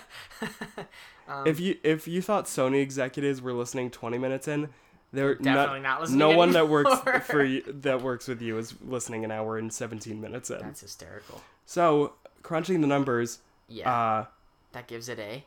[1.27, 4.69] Um, if you if you thought Sony executives were listening 20 minutes in,
[5.13, 6.91] they're Definitely not listening No one that works
[7.27, 10.59] for you, that works with you is listening an hour and 17 minutes in.
[10.59, 11.41] That's hysterical.
[11.65, 12.13] So
[12.43, 14.25] crunching the numbers, Yeah, uh,
[14.73, 15.43] that gives it a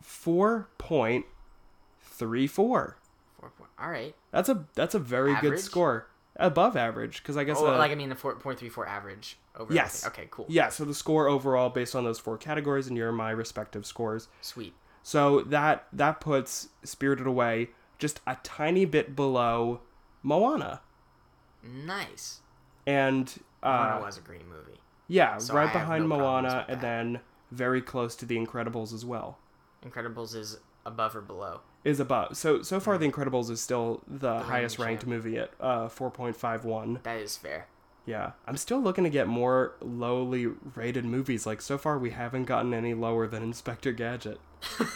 [0.00, 1.26] four point
[2.02, 2.96] three four.
[3.38, 3.70] four point.
[3.78, 4.14] All right.
[4.30, 7.22] That's a that's a very good score, above average.
[7.22, 9.72] Because I guess Oh, uh, like I mean, the four point three four average over.
[9.72, 10.04] yes.
[10.04, 10.22] everything.
[10.24, 10.28] Okay.
[10.30, 10.46] Cool.
[10.48, 14.28] Yeah, so the score overall based on those four categories and your my respective scores.
[14.40, 14.74] Sweet.
[15.02, 17.68] So that that puts Spirited Away
[17.98, 19.80] just a tiny bit below
[20.22, 20.80] Moana.
[21.62, 22.40] Nice.
[22.86, 23.32] And
[23.62, 24.80] uh, Moana was a great movie.
[25.08, 27.20] yeah, So right have behind no Moana and then
[27.50, 29.38] very close to The Incredibles as well.
[29.84, 31.60] Incredibles is above or below.
[31.84, 32.36] Is above.
[32.36, 37.02] So so far The Incredibles is still the, highest reigning ranked movie at uh 4.51.
[37.02, 37.66] That is fair.
[38.04, 38.32] Yeah.
[38.46, 41.46] I'm still looking to get more lowly rated movies.
[41.46, 44.40] Like so far we haven't gotten any lower than Inspector Gadget.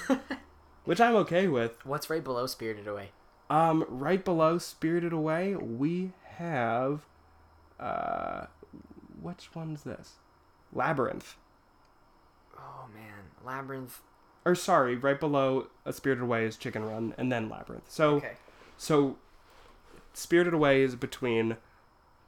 [0.84, 1.84] Which I'm okay with.
[1.84, 3.10] What's right below Spirited Away?
[3.48, 7.02] Um, right below Spirited Away, we have,
[7.78, 8.46] uh,
[9.20, 10.14] which one's this?
[10.72, 11.36] Labyrinth.
[12.56, 14.00] Oh man, Labyrinth.
[14.44, 17.90] Or sorry, right below A Spirited Away is Chicken Run, and then Labyrinth.
[17.90, 18.32] So, Okay.
[18.78, 19.16] so,
[20.14, 21.56] Spirited Away is between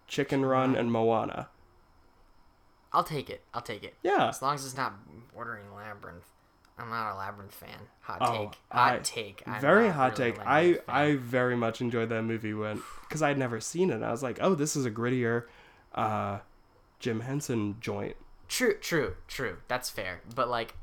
[0.09, 1.49] Chicken Run and Moana.
[2.93, 3.43] I'll take it.
[3.55, 3.95] I'll take it.
[4.03, 4.29] Yeah.
[4.29, 4.93] As long as it's not
[5.33, 6.27] bordering Labyrinth.
[6.83, 7.79] I'm not a Labyrinth fan.
[8.01, 8.59] Hot Oh, take.
[8.73, 9.43] Hot I- take.
[9.47, 10.41] I'm very hot really take.
[10.45, 10.83] I fan.
[10.89, 14.03] I very much enjoyed that movie when because I had never seen it.
[14.03, 15.45] I was like, oh, this is a grittier,
[15.95, 16.41] uh,
[16.99, 18.17] Jim Henson joint.
[18.49, 19.59] True, true, true.
[19.69, 20.23] That's fair.
[20.35, 20.75] But like,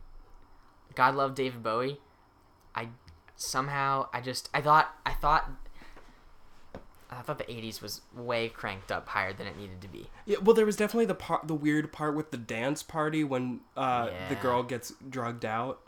[0.96, 2.00] God love David Bowie.
[2.74, 2.90] I
[3.36, 5.50] somehow I just I thought I thought
[7.12, 10.08] I thought the '80s was way cranked up higher than it needed to be.
[10.26, 13.62] Yeah, well, there was definitely the part, the weird part with the dance party when
[13.76, 15.82] uh, the girl gets drugged out.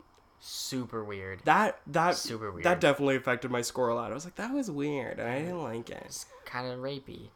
[0.44, 1.40] Super weird.
[1.44, 2.64] That that Super weird.
[2.64, 4.10] That definitely affected my score a lot.
[4.10, 7.28] I was like, that was weird, and I didn't like it It's Kind of rapey.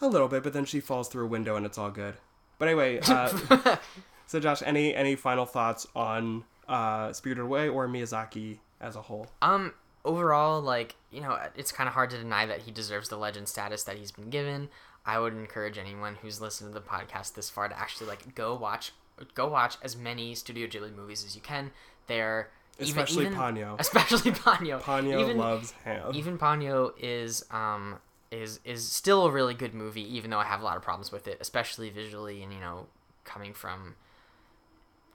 [0.00, 0.42] a little bit.
[0.42, 2.14] But then she falls through a window, and it's all good.
[2.58, 3.76] But anyway, uh,
[4.26, 9.28] So, Josh, any any final thoughts on uh, Spirited Away or Miyazaki as a whole?
[9.40, 9.72] Um,
[10.04, 13.48] overall, like you know, it's kind of hard to deny that he deserves the legend
[13.48, 14.70] status that he's been given.
[15.06, 18.54] I would encourage anyone who's listened to the podcast this far to actually like go
[18.56, 18.92] watch,
[19.34, 21.70] go watch as many Studio Ghibli movies as you can.
[22.06, 23.76] They're Especially even, Ponyo.
[23.78, 24.80] Especially Ponyo.
[24.80, 26.10] Ponyo even, loves ham.
[26.14, 27.98] Even Ponyo is um
[28.30, 31.12] is is still a really good movie, even though I have a lot of problems
[31.12, 32.86] with it, especially visually and you know
[33.24, 33.94] coming from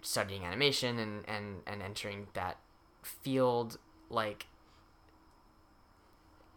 [0.01, 2.57] studying animation and and and entering that
[3.03, 3.77] field
[4.09, 4.47] like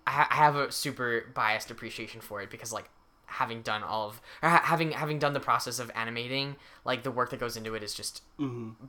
[0.06, 2.88] I, I have a super biased appreciation for it because like
[3.26, 7.40] having done all of having having done the process of animating like the work that
[7.40, 8.22] goes into it is just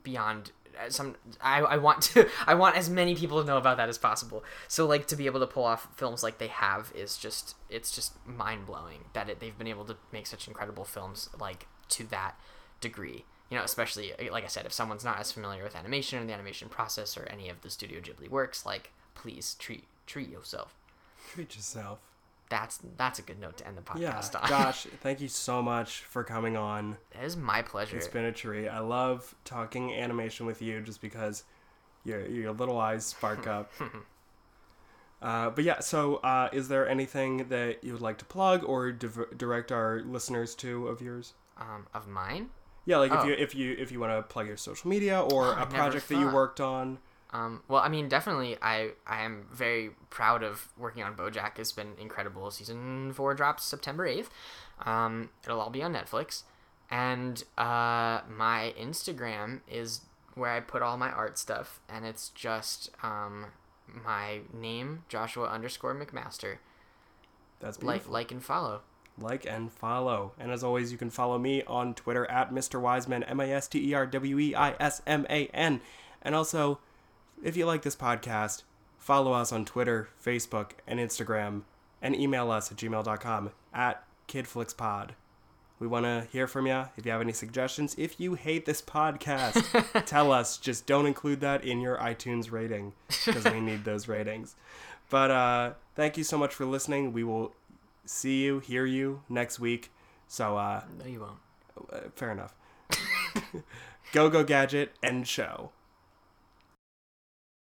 [0.03, 3.77] beyond uh, some I, I want to I want as many people to know about
[3.77, 4.43] that as possible.
[4.67, 7.91] So like to be able to pull off films like they have is just it's
[7.91, 12.39] just mind-blowing that it, they've been able to make such incredible films like to that
[12.81, 13.25] degree.
[13.49, 16.25] You know especially uh, like I said if someone's not as familiar with animation or
[16.25, 20.75] the animation process or any of the Studio Ghibli works like please treat treat yourself.
[21.33, 21.99] Treat yourself.
[22.53, 25.61] That's that's a good note to end the Yeah, podcast on Josh, thank you so
[25.63, 26.97] much for coming on.
[27.19, 28.67] it is my pleasure It's been a treat.
[28.69, 31.43] I love talking animation with you just because
[32.05, 33.71] your your little eyes spark up.
[35.21, 38.91] uh, but yeah, so uh, is there anything that you would like to plug or
[38.91, 41.33] div- direct our listeners to of yours?
[41.57, 42.49] um, of mine
[42.85, 43.25] Yeah, like if Oh.
[43.27, 46.09] you if you if you want to plug your social media or Oh, a project
[46.09, 46.97] that you worked on.
[47.33, 51.57] Um, well, I mean, definitely, I I am very proud of working on BoJack.
[51.59, 52.49] It's been incredible.
[52.51, 54.29] Season four drops September eighth.
[54.85, 56.43] Um, it'll all be on Netflix,
[56.91, 60.01] and uh, my Instagram is
[60.35, 63.47] where I put all my art stuff, and it's just um,
[64.05, 66.57] my name Joshua underscore McMaster.
[67.59, 68.13] That's Like beautiful.
[68.13, 68.81] like and follow.
[69.19, 70.33] like and follow.
[70.39, 72.81] And as always, you can follow me on Twitter at Mr.
[72.81, 75.81] Weisman, M A S T E R W E I S M A N.
[76.21, 76.79] And also,
[77.43, 78.63] if you like this podcast,
[78.97, 81.61] follow us on Twitter, Facebook, and Instagram,
[82.01, 85.11] and email us at gmail.com at KidFlixPod.
[85.79, 86.85] We want to hear from you.
[86.95, 90.57] If you have any suggestions, if you hate this podcast, tell us.
[90.57, 92.93] Just don't include that in your iTunes rating
[93.25, 94.55] because we need those ratings.
[95.09, 97.11] But uh, thank you so much for listening.
[97.11, 97.53] We will
[98.05, 99.91] see you, hear you next week.
[100.27, 101.91] So, uh, No, you won't.
[101.91, 102.55] uh, fair enough.
[104.13, 105.71] go, go, gadget, end show.